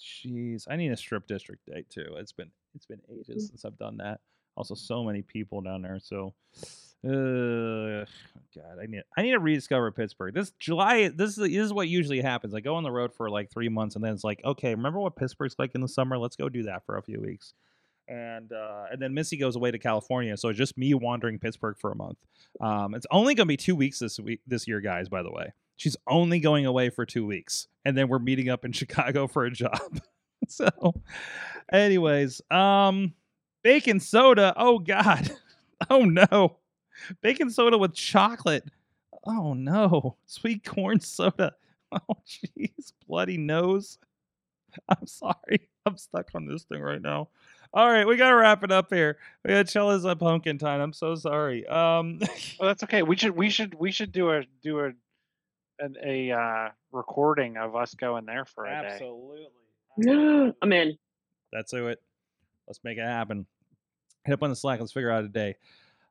Jeez, 0.00 0.64
I 0.68 0.76
need 0.76 0.92
a 0.92 0.96
strip 0.96 1.26
district 1.26 1.66
date 1.66 1.90
too. 1.90 2.14
It's 2.16 2.32
been 2.32 2.50
it's 2.74 2.86
been 2.86 3.00
ages 3.10 3.48
since 3.48 3.64
I've 3.64 3.78
done 3.78 3.98
that. 3.98 4.20
Also, 4.56 4.74
so 4.74 5.04
many 5.04 5.22
people 5.22 5.60
down 5.60 5.82
there. 5.82 5.98
So, 6.02 6.34
uh, 7.06 8.04
God, 8.54 8.78
I 8.82 8.86
need 8.86 9.02
I 9.16 9.22
need 9.22 9.32
to 9.32 9.38
rediscover 9.38 9.90
Pittsburgh. 9.92 10.34
This 10.34 10.52
July, 10.58 11.08
this 11.08 11.30
is 11.30 11.36
this 11.36 11.52
is 11.54 11.72
what 11.72 11.88
usually 11.88 12.20
happens. 12.20 12.54
I 12.54 12.60
go 12.60 12.74
on 12.74 12.82
the 12.82 12.90
road 12.90 13.14
for 13.14 13.30
like 13.30 13.50
three 13.50 13.68
months, 13.68 13.94
and 13.94 14.04
then 14.04 14.12
it's 14.12 14.24
like, 14.24 14.40
okay, 14.44 14.74
remember 14.74 15.00
what 15.00 15.16
Pittsburgh's 15.16 15.56
like 15.58 15.74
in 15.74 15.80
the 15.80 15.88
summer? 15.88 16.18
Let's 16.18 16.36
go 16.36 16.48
do 16.48 16.64
that 16.64 16.84
for 16.84 16.96
a 16.96 17.02
few 17.02 17.20
weeks. 17.20 17.54
And 18.08 18.52
uh, 18.52 18.86
and 18.90 19.00
then 19.00 19.14
Missy 19.14 19.36
goes 19.36 19.54
away 19.56 19.70
to 19.70 19.78
California, 19.78 20.36
so 20.36 20.48
it's 20.48 20.58
just 20.58 20.76
me 20.76 20.92
wandering 20.94 21.38
Pittsburgh 21.38 21.76
for 21.78 21.92
a 21.92 21.96
month. 21.96 22.18
Um, 22.60 22.94
it's 22.94 23.06
only 23.10 23.34
gonna 23.34 23.46
be 23.46 23.56
two 23.56 23.76
weeks 23.76 23.98
this 24.00 24.18
week 24.18 24.40
this 24.46 24.66
year, 24.66 24.80
guys. 24.80 25.08
By 25.08 25.22
the 25.22 25.30
way, 25.30 25.52
she's 25.80 25.96
only 26.06 26.40
going 26.40 26.66
away 26.66 26.90
for 26.90 27.06
two 27.06 27.24
weeks, 27.24 27.66
and 27.86 27.96
then 27.96 28.08
we're 28.08 28.18
meeting 28.18 28.50
up 28.50 28.66
in 28.66 28.72
Chicago 28.80 29.26
for 29.26 29.46
a 29.46 29.50
job. 29.50 30.00
so, 30.48 30.68
anyways, 31.72 32.42
um, 32.50 33.14
bacon 33.62 33.98
soda. 33.98 34.52
Oh 34.56 34.78
God, 34.78 35.30
oh 35.90 36.04
no, 36.04 36.58
bacon 37.22 37.50
soda 37.50 37.78
with 37.78 37.94
chocolate. 37.94 38.64
Oh 39.24 39.54
no, 39.54 40.16
sweet 40.26 40.64
corn 40.64 41.00
soda. 41.00 41.54
Oh 41.90 42.16
jeez, 42.26 42.92
bloody 43.08 43.38
nose. 43.38 43.98
I'm 44.88 45.06
sorry, 45.06 45.68
I'm 45.86 45.96
stuck 45.96 46.28
on 46.34 46.46
this 46.46 46.64
thing 46.64 46.82
right 46.82 47.02
now. 47.02 47.28
All 47.72 47.88
right, 47.88 48.06
we 48.06 48.16
gotta 48.16 48.36
wrap 48.36 48.64
it 48.64 48.70
up 48.70 48.92
here. 48.92 49.16
We 49.44 49.50
got 49.50 49.66
Chilla's 49.66 50.04
a 50.04 50.14
pumpkin 50.14 50.58
time. 50.58 50.80
I'm 50.80 50.92
so 50.92 51.14
sorry. 51.14 51.66
Um, 51.66 52.18
Well, 52.58 52.68
that's 52.68 52.82
okay. 52.84 53.02
We 53.02 53.16
should 53.16 53.34
we 53.34 53.48
should 53.48 53.74
we 53.74 53.90
should 53.92 54.12
do 54.12 54.30
a 54.30 54.42
do 54.62 54.80
a 54.80 54.92
an, 55.80 55.96
a 56.04 56.30
uh, 56.30 56.68
recording 56.92 57.56
of 57.56 57.76
us 57.76 57.94
going 57.94 58.26
there 58.26 58.44
for 58.44 58.66
a 58.66 58.68
day. 58.68 58.88
absolutely. 58.92 59.46
I'm 60.62 60.72
in. 60.72 60.96
Let's 61.52 61.72
do 61.72 61.88
it. 61.88 62.00
Let's 62.66 62.80
make 62.84 62.98
it 62.98 63.04
happen. 63.04 63.46
Hit 64.24 64.32
up 64.32 64.42
on 64.42 64.50
the 64.50 64.56
Slack. 64.56 64.80
Let's 64.80 64.92
figure 64.92 65.10
out 65.10 65.24
a 65.24 65.28
day. 65.28 65.56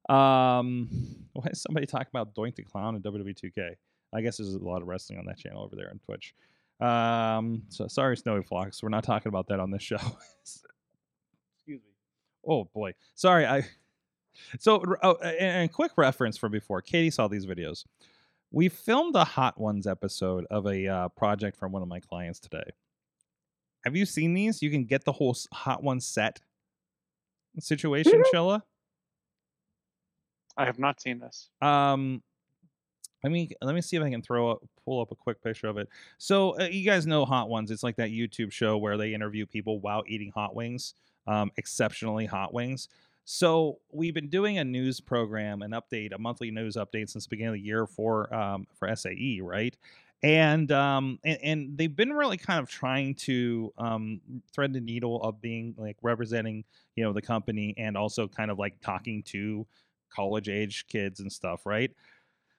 Um, 0.10 0.90
why 1.34 1.48
is 1.52 1.62
somebody 1.62 1.86
talking 1.86 2.10
about 2.12 2.36
Doink 2.36 2.56
the 2.56 2.64
Clown 2.64 2.96
in 2.96 3.02
WWE 3.02 3.36
2K? 3.38 3.76
I 4.14 4.22
guess 4.22 4.38
there's 4.38 4.56
a 4.56 4.60
lot 4.60 4.82
of 4.82 4.88
wrestling 4.88 5.20
on 5.20 5.26
that 5.26 5.38
channel 5.38 5.64
over 5.64 5.76
there 5.76 5.90
on 5.90 6.00
Twitch. 6.00 6.34
Um, 6.80 7.64
so 7.70 7.88
sorry, 7.88 8.18
Snowy 8.18 8.42
Flocks. 8.42 8.82
We're 8.82 8.90
not 8.90 9.04
talking 9.04 9.30
about 9.30 9.48
that 9.48 9.60
on 9.60 9.70
this 9.70 9.84
show. 9.84 9.98
Excuse 10.42 11.82
me. 11.82 11.94
Oh 12.48 12.64
boy, 12.64 12.94
sorry. 13.16 13.46
I 13.46 13.64
so 14.60 14.84
oh, 15.04 15.16
and, 15.22 15.36
and 15.40 15.72
quick 15.72 15.92
reference 15.98 16.38
from 16.38 16.52
before. 16.52 16.82
Katie 16.82 17.10
saw 17.10 17.28
these 17.28 17.46
videos. 17.46 17.86
We 18.52 18.70
filmed 18.70 19.16
a 19.16 19.24
Hot 19.24 19.60
Ones 19.60 19.86
episode 19.86 20.46
of 20.50 20.66
a 20.66 20.88
uh, 20.88 21.10
project 21.10 21.58
from 21.58 21.72
one 21.72 21.82
of 21.82 21.88
my 21.88 22.00
clients 22.00 22.40
today. 22.40 22.64
Have 23.86 23.96
you 23.96 24.06
seen 24.06 24.34
these? 24.34 24.62
You 24.62 24.72
can 24.72 24.86
get 24.86 25.06
the 25.06 25.12
whole 25.12 25.36
Hot 25.54 25.84
One 25.84 26.00
set 26.00 26.40
situation, 27.60 28.24
Chilla. 28.34 28.64
I 30.58 30.66
have 30.66 30.80
not 30.80 31.00
seen 31.00 31.20
this. 31.20 31.50
Um, 31.62 32.22
let 33.24 33.32
me 33.32 33.52
let 33.62 33.76
me 33.76 33.82
see 33.82 33.98
if 33.98 34.04
I 34.04 34.10
can 34.10 34.22
throw 34.22 34.52
up, 34.52 34.64
pull 34.84 35.02
up 35.02 35.12
a 35.12 35.16
quick 35.16 35.44
picture 35.44 35.68
of 35.68 35.78
it. 35.78 35.88
So 36.18 36.60
uh, 36.60 36.66
you 36.66 36.84
guys 36.84 37.06
know 37.06 37.26
Hot 37.26 37.50
Ones. 37.50 37.70
It's 37.72 37.84
like 37.84 37.98
that 37.98 38.10
YouTube 38.10 38.52
show 38.52 38.78
where 38.78 38.98
they 38.98 39.14
interview 39.14 39.46
people 39.46 39.80
while 39.80 40.04
eating 40.08 40.32
hot 40.34 40.56
wings, 40.56 40.96
um, 41.28 41.52
exceptionally 41.58 42.26
hot 42.26 42.54
wings. 42.54 42.90
So 43.32 43.78
we've 43.92 44.16
been 44.16 44.30
doing 44.30 44.58
a 44.58 44.64
news 44.64 45.00
program, 45.00 45.62
an 45.62 45.70
update, 45.70 46.14
a 46.16 46.18
monthly 46.18 46.50
news 46.50 46.76
update 46.76 47.12
since 47.12 47.26
the 47.26 47.30
beginning 47.30 47.50
of 47.50 47.62
the 47.62 47.62
year 47.62 47.86
for 47.86 48.34
um, 48.34 48.66
for 48.74 48.94
SAE, 48.96 49.42
right? 49.44 49.78
and 50.22 50.70
um 50.74 51.18
and, 51.24 51.40
and 51.42 51.78
they've 51.78 51.96
been 51.96 52.12
really 52.12 52.36
kind 52.36 52.60
of 52.60 52.70
trying 52.70 53.16
to 53.16 53.72
um 53.78 54.20
thread 54.54 54.74
the 54.74 54.82
needle 54.82 55.22
of 55.24 55.40
being 55.40 55.74
like 55.78 55.96
representing 56.02 56.64
you 56.98 57.04
know 57.06 57.14
the 57.14 57.22
company 57.22 57.74
and 57.78 57.96
also 57.96 58.28
kind 58.28 58.52
of 58.52 58.60
like 58.60 58.82
talking 58.82 59.24
to 59.24 59.66
college 60.14 60.50
age 60.50 60.86
kids 60.90 61.22
and 61.22 61.32
stuff 61.32 61.66
right 61.66 61.92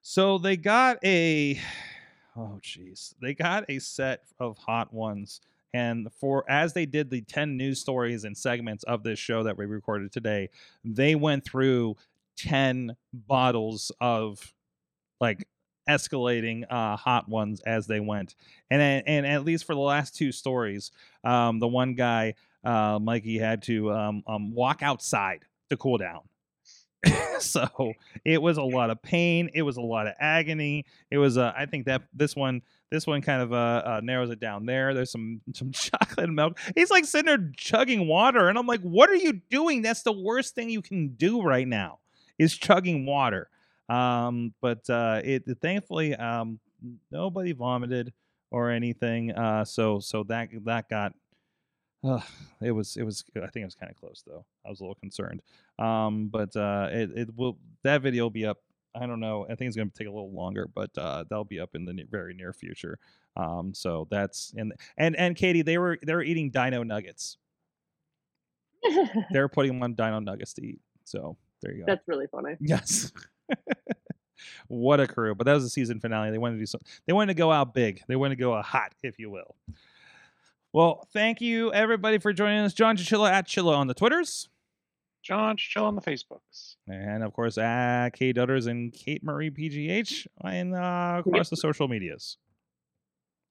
so 0.00 0.38
they 0.38 0.56
got 0.56 0.96
a 1.04 1.60
oh 2.36 2.58
jeez 2.62 3.12
they 3.20 3.34
got 3.34 3.62
a 3.68 3.78
set 3.78 4.22
of 4.38 4.56
hot 4.56 4.90
ones 4.90 5.42
and 5.72 6.08
for 6.18 6.44
as 6.48 6.72
they 6.72 6.86
did 6.86 7.10
the 7.10 7.22
10 7.22 7.56
news 7.56 7.80
stories 7.80 8.24
and 8.24 8.36
segments 8.36 8.82
of 8.84 9.02
this 9.02 9.18
show 9.18 9.42
that 9.42 9.56
we 9.56 9.66
recorded 9.66 10.12
today 10.12 10.48
they 10.84 11.14
went 11.14 11.44
through 11.44 11.96
10 12.36 12.96
bottles 13.12 13.92
of 14.00 14.52
like 15.20 15.46
escalating 15.88 16.64
uh, 16.70 16.96
hot 16.96 17.28
ones 17.28 17.60
as 17.66 17.86
they 17.86 18.00
went. 18.00 18.34
And 18.70 18.80
and 19.06 19.26
at 19.26 19.44
least 19.44 19.64
for 19.64 19.74
the 19.74 19.80
last 19.80 20.14
two 20.14 20.32
stories, 20.32 20.90
um, 21.24 21.58
the 21.58 21.68
one 21.68 21.94
guy, 21.94 22.34
uh, 22.64 22.98
Mikey, 23.00 23.38
had 23.38 23.62
to 23.64 23.92
um, 23.92 24.22
um, 24.26 24.54
walk 24.54 24.82
outside 24.82 25.44
to 25.70 25.76
cool 25.76 25.98
down. 25.98 26.20
so 27.40 27.92
it 28.24 28.40
was 28.40 28.58
a 28.58 28.62
lot 28.62 28.90
of 28.90 29.02
pain. 29.02 29.50
It 29.54 29.62
was 29.62 29.76
a 29.76 29.82
lot 29.82 30.06
of 30.06 30.14
agony. 30.20 30.84
It 31.10 31.18
was, 31.18 31.38
uh, 31.38 31.52
I 31.56 31.66
think 31.66 31.86
that 31.86 32.02
this 32.12 32.36
one, 32.36 32.62
this 32.90 33.06
one 33.06 33.22
kind 33.22 33.42
of 33.42 33.52
uh, 33.52 33.82
uh, 33.84 34.00
narrows 34.02 34.30
it 34.30 34.40
down. 34.40 34.66
There, 34.66 34.94
there's 34.94 35.10
some 35.10 35.40
some 35.54 35.72
chocolate 35.72 36.30
milk. 36.30 36.58
He's 36.74 36.90
like 36.90 37.04
sitting 37.04 37.26
there 37.26 37.50
chugging 37.56 38.06
water, 38.06 38.48
and 38.48 38.58
I'm 38.58 38.66
like, 38.66 38.82
what 38.82 39.10
are 39.10 39.16
you 39.16 39.40
doing? 39.50 39.82
That's 39.82 40.02
the 40.02 40.12
worst 40.12 40.54
thing 40.54 40.70
you 40.70 40.82
can 40.82 41.08
do 41.08 41.42
right 41.42 41.66
now 41.66 42.00
is 42.38 42.56
chugging 42.56 43.06
water. 43.06 43.48
Um, 43.88 44.54
but 44.60 44.88
uh, 44.88 45.20
it 45.24 45.44
thankfully 45.60 46.14
um, 46.14 46.60
nobody 47.10 47.52
vomited 47.52 48.12
or 48.50 48.70
anything. 48.70 49.32
Uh, 49.32 49.64
so 49.64 50.00
so 50.00 50.24
that 50.24 50.48
that 50.64 50.88
got 50.88 51.12
uh, 52.02 52.20
it 52.60 52.72
was 52.72 52.96
it 52.96 53.02
was 53.02 53.24
I 53.36 53.40
think 53.48 53.62
it 53.62 53.66
was 53.66 53.74
kind 53.74 53.90
of 53.90 53.96
close 53.96 54.22
though. 54.26 54.44
I 54.64 54.70
was 54.70 54.80
a 54.80 54.84
little 54.84 54.96
concerned. 54.96 55.42
Um, 55.78 56.28
but 56.28 56.54
uh, 56.56 56.88
it 56.90 57.10
it 57.14 57.36
will 57.36 57.58
that 57.82 58.02
video 58.02 58.24
will 58.24 58.30
be 58.30 58.46
up. 58.46 58.58
I 58.94 59.06
don't 59.06 59.20
know. 59.20 59.44
I 59.44 59.54
think 59.54 59.68
it's 59.68 59.76
going 59.76 59.90
to 59.90 59.96
take 59.96 60.08
a 60.08 60.10
little 60.10 60.32
longer, 60.32 60.68
but 60.72 60.90
uh, 60.98 61.24
that'll 61.28 61.44
be 61.44 61.60
up 61.60 61.74
in 61.74 61.84
the 61.84 61.92
ne- 61.92 62.06
very 62.10 62.34
near 62.34 62.52
future. 62.52 62.98
Um, 63.36 63.72
so 63.74 64.08
that's 64.10 64.52
and 64.56 64.72
and 64.96 65.16
and 65.16 65.36
Katie, 65.36 65.62
they 65.62 65.78
were 65.78 65.98
they 66.04 66.14
were 66.14 66.22
eating 66.22 66.50
Dino 66.50 66.82
Nuggets. 66.82 67.36
they 69.32 69.40
were 69.40 69.48
putting 69.48 69.72
them 69.72 69.82
on 69.82 69.94
Dino 69.94 70.18
Nuggets 70.18 70.54
to 70.54 70.66
eat. 70.66 70.80
So 71.04 71.36
there 71.62 71.72
you 71.72 71.80
go. 71.80 71.84
That's 71.86 72.06
really 72.08 72.26
funny. 72.26 72.56
Yes. 72.60 73.12
what 74.68 75.00
a 75.00 75.06
crew! 75.06 75.34
But 75.34 75.46
that 75.46 75.54
was 75.54 75.64
the 75.64 75.70
season 75.70 76.00
finale. 76.00 76.30
They 76.30 76.38
wanted 76.38 76.56
to 76.56 76.60
do 76.60 76.66
something. 76.66 76.88
They 77.06 77.12
wanted 77.12 77.34
to 77.34 77.38
go 77.38 77.52
out 77.52 77.74
big. 77.74 78.02
They 78.08 78.16
wanted 78.16 78.36
to 78.36 78.40
go 78.40 78.60
hot, 78.62 78.94
if 79.02 79.18
you 79.18 79.30
will. 79.30 79.54
Well, 80.72 81.06
thank 81.12 81.40
you 81.40 81.72
everybody 81.72 82.18
for 82.18 82.32
joining 82.32 82.60
us. 82.60 82.72
John 82.72 82.96
Chichilla 82.96 83.30
at 83.30 83.46
Chilla 83.46 83.76
on 83.76 83.86
the 83.86 83.94
Twitters. 83.94 84.48
John 85.22 85.56
Chill 85.56 85.84
on 85.84 85.94
the 85.94 86.00
Facebooks. 86.00 86.76
And 86.88 87.22
of 87.22 87.32
course, 87.32 87.58
at 87.58 88.10
Kate 88.10 88.34
Dutters 88.36 88.66
and 88.66 88.92
Kate 88.92 89.22
Marie 89.22 89.50
PGH 89.50 90.26
and 90.44 90.74
uh, 90.74 91.16
across 91.20 91.46
Yep. 91.46 91.50
the 91.50 91.56
social 91.56 91.88
medias. 91.88 92.38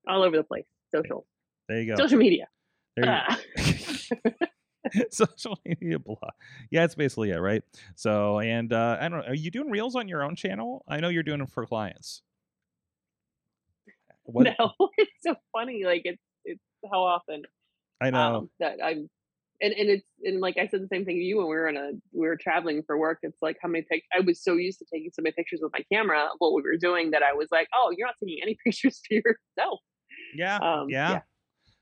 All 0.08 0.22
over 0.22 0.36
the 0.36 0.42
place. 0.44 0.64
Social. 0.94 1.26
There 1.68 1.80
you 1.80 1.86
go. 1.94 1.96
Social 1.96 2.18
media. 2.18 2.48
There 2.96 3.06
you 3.06 3.12
Ah. 3.12 3.38
social 5.10 5.58
media 5.64 5.98
blah. 5.98 6.16
Yeah, 6.70 6.84
it's 6.84 6.94
basically 6.94 7.30
it, 7.30 7.36
right? 7.38 7.62
So, 7.94 8.40
and 8.40 8.72
uh, 8.72 8.96
I 9.00 9.08
don't 9.08 9.20
know. 9.20 9.26
Are 9.26 9.34
you 9.34 9.50
doing 9.50 9.70
reels 9.70 9.94
on 9.94 10.08
your 10.08 10.22
own 10.24 10.34
channel? 10.36 10.84
I 10.88 10.98
know 11.00 11.08
you're 11.08 11.22
doing 11.22 11.38
them 11.38 11.46
for 11.48 11.64
clients. 11.66 12.22
What? 14.24 14.46
No, 14.58 14.72
it's 14.98 15.10
so 15.22 15.34
funny. 15.52 15.84
Like 15.84 16.02
it's 16.04 16.22
it's 16.44 16.60
how 16.90 17.02
often 17.02 17.42
I 18.00 18.10
know. 18.10 18.18
um, 18.36 18.50
that 18.60 18.78
I'm, 18.82 19.08
and 19.60 19.72
and 19.74 19.90
it's 19.90 20.06
and 20.22 20.40
like 20.40 20.56
I 20.58 20.66
said 20.68 20.82
the 20.82 20.88
same 20.88 21.04
thing 21.04 21.16
to 21.16 21.22
you 21.22 21.38
when 21.38 21.46
we 21.46 21.54
were 21.54 21.68
in 21.68 21.76
a 21.76 21.92
we 22.12 22.26
were 22.26 22.36
traveling 22.36 22.82
for 22.84 22.98
work. 22.98 23.18
It's 23.22 23.42
like 23.42 23.58
how 23.62 23.68
many 23.68 23.84
pic. 23.90 24.04
I 24.14 24.20
was 24.20 24.42
so 24.42 24.54
used 24.56 24.78
to 24.80 24.86
taking 24.92 25.10
so 25.12 25.22
many 25.22 25.32
pictures 25.34 25.60
with 25.62 25.72
my 25.72 25.84
camera 25.92 26.24
of 26.24 26.36
what 26.38 26.54
we 26.54 26.62
were 26.62 26.76
doing 26.76 27.10
that 27.12 27.22
I 27.22 27.32
was 27.34 27.48
like, 27.52 27.68
oh, 27.74 27.92
you're 27.96 28.06
not 28.06 28.16
taking 28.22 28.40
any 28.42 28.56
pictures 28.64 29.00
for 29.06 29.14
yourself. 29.14 29.80
yeah, 30.32 30.60
um, 30.60 30.96
yeah. 31.06 31.06
yeah. 31.06 31.22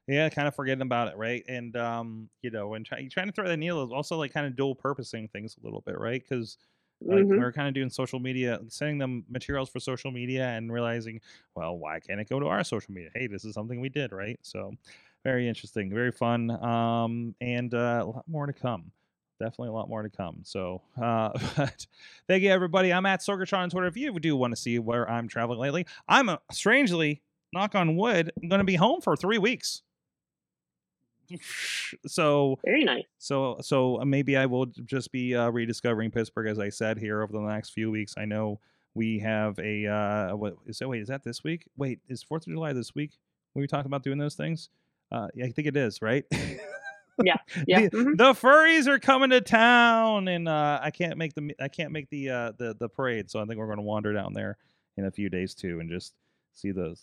Yeah, 0.09 0.29
kind 0.31 0.49
of 0.49 0.55
forgetting 0.57 0.83
about 0.83 1.09
it, 1.09 1.17
right? 1.19 1.45
And 1.49 1.77
um, 1.77 2.31
you 2.43 2.51
know, 2.51 2.75
and 2.75 2.87
try, 2.87 3.07
trying 3.09 3.27
to 3.29 3.33
throw 3.33 3.49
that 3.49 3.57
needle 3.59 3.85
is 3.85 3.93
also 3.93 4.17
like 4.19 4.33
kind 4.33 4.47
of 4.47 4.57
dual 4.57 4.75
purposing 4.75 5.29
things 5.29 5.57
a 5.59 5.65
little 5.65 5.83
bit, 5.83 5.99
right? 5.99 6.23
Because 6.23 6.59
like 7.09 7.27
Mhm. 7.27 7.37
we're 7.37 7.53
kind 7.53 7.69
of 7.69 7.75
doing 7.75 7.91
social 7.91 8.21
media, 8.21 8.61
sending 8.69 8.99
them 8.99 9.25
materials 9.29 9.71
for 9.71 9.81
social 9.81 10.11
media, 10.13 10.49
and 10.49 10.73
realizing, 10.73 11.21
well, 11.57 11.79
why 11.79 12.01
can't 12.01 12.21
it 12.21 12.29
go 12.29 12.41
to 12.41 12.47
our 12.47 12.65
social 12.65 12.95
media? 12.95 13.11
Hey, 13.15 13.29
this 13.29 13.45
is 13.45 13.55
something 13.55 13.81
we 13.81 13.91
did, 13.91 14.13
right? 14.13 14.39
So, 14.43 14.73
very 15.25 15.49
interesting, 15.49 15.91
very 15.93 16.13
fun, 16.13 16.51
um, 16.63 17.35
and 17.41 17.73
uh, 17.75 18.01
a 18.03 18.07
lot 18.07 18.25
more 18.29 18.47
to 18.47 18.53
come. 18.53 18.91
Definitely 19.41 19.69
a 19.69 19.73
lot 19.73 19.89
more 19.89 20.03
to 20.03 20.11
come. 20.11 20.41
So, 20.43 20.83
uh, 21.01 21.31
but 21.57 21.87
thank 22.27 22.43
you, 22.43 22.51
everybody. 22.51 22.93
I'm 22.93 23.07
at 23.07 23.21
Sorgatron 23.21 23.59
on 23.59 23.71
Twitter. 23.71 23.87
If 23.87 23.97
you 23.97 24.19
do 24.19 24.37
want 24.37 24.53
to 24.53 24.57
see 24.61 24.79
where 24.79 25.09
I'm 25.09 25.29
traveling 25.29 25.61
lately, 25.61 25.87
I'm 26.09 26.29
uh, 26.29 26.39
strangely, 26.51 27.23
knock 27.53 27.75
on 27.75 27.97
wood, 27.97 28.33
I'm 28.43 28.49
going 28.49 28.59
to 28.61 28.65
be 28.65 28.75
home 28.77 29.01
for 29.01 29.17
three 29.17 29.39
weeks. 29.39 29.83
So, 32.07 32.59
Very 32.65 32.85
nice. 32.85 33.05
so 33.19 33.59
so 33.61 34.01
uh, 34.01 34.05
maybe 34.05 34.37
I 34.37 34.47
will 34.47 34.67
just 34.67 35.13
be 35.13 35.35
uh, 35.35 35.51
rediscovering 35.51 36.11
Pittsburgh 36.11 36.47
as 36.49 36.59
I 36.59 36.69
said 36.71 36.99
here 36.99 37.23
over 37.23 37.33
the 37.33 37.41
next 37.41 37.71
few 37.71 37.91
weeks. 37.91 38.15
I 38.17 38.25
know 38.25 38.61
we 38.95 39.19
have 39.19 39.59
a 39.59 39.87
uh, 39.87 40.37
what 40.37 40.57
is 40.67 40.79
that? 40.79 40.89
Wait, 40.89 41.03
is 41.03 41.09
that 41.09 41.23
this 41.25 41.45
week? 41.45 41.67
Wait, 41.77 42.01
is 42.09 42.23
Fourth 42.23 42.47
of 42.47 42.53
July 42.53 42.73
this 42.73 42.95
week? 42.95 43.13
When 43.53 43.61
we 43.61 43.67
talked 43.67 43.87
about 43.87 44.03
doing 44.03 44.19
those 44.19 44.35
things? 44.35 44.71
Uh, 45.11 45.29
I 45.43 45.49
think 45.51 45.69
it 45.69 45.77
is, 45.77 46.03
right? 46.03 46.25
Yeah, 47.23 47.37
Yeah. 47.67 47.89
the, 47.89 47.97
mhm. 47.97 48.17
the 48.17 48.33
furries 48.35 48.87
are 48.87 48.99
coming 48.99 49.31
to 49.31 49.41
town, 49.41 50.29
and 50.29 50.49
uh, 50.49 50.81
I 50.83 50.91
can't 50.91 51.17
make 51.19 51.35
the 51.35 51.55
I 51.61 51.69
can't 51.69 51.91
make 51.93 52.09
the 52.11 52.31
uh, 52.31 52.53
the 52.59 52.75
the 52.79 52.89
parade, 52.89 53.31
so 53.31 53.41
I 53.41 53.45
think 53.45 53.59
we're 53.59 53.67
going 53.67 53.79
to 53.79 53.83
wander 53.83 54.13
down 54.13 54.35
there 54.35 54.57
in 54.97 55.05
a 55.07 55.11
few 55.11 55.29
days 55.29 55.55
too, 55.55 55.81
and 55.81 55.89
just 55.91 56.15
see 56.55 56.71
the 56.73 56.97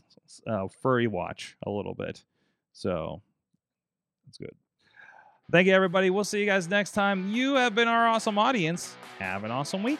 uh, 0.48 0.68
furry 0.82 1.08
watch 1.08 1.58
a 1.66 1.70
little 1.70 1.94
bit. 1.94 2.24
So 2.74 3.22
that's 4.26 4.38
good. 4.38 4.56
Thank 5.52 5.68
you, 5.68 5.74
everybody. 5.74 6.10
We'll 6.10 6.24
see 6.24 6.40
you 6.40 6.46
guys 6.46 6.68
next 6.68 6.92
time. 6.92 7.32
You 7.32 7.56
have 7.56 7.76
been 7.76 7.88
our 7.88 8.08
awesome 8.08 8.38
audience. 8.38 8.96
Have 9.20 9.44
an 9.44 9.52
awesome 9.52 9.84
week. 9.84 10.00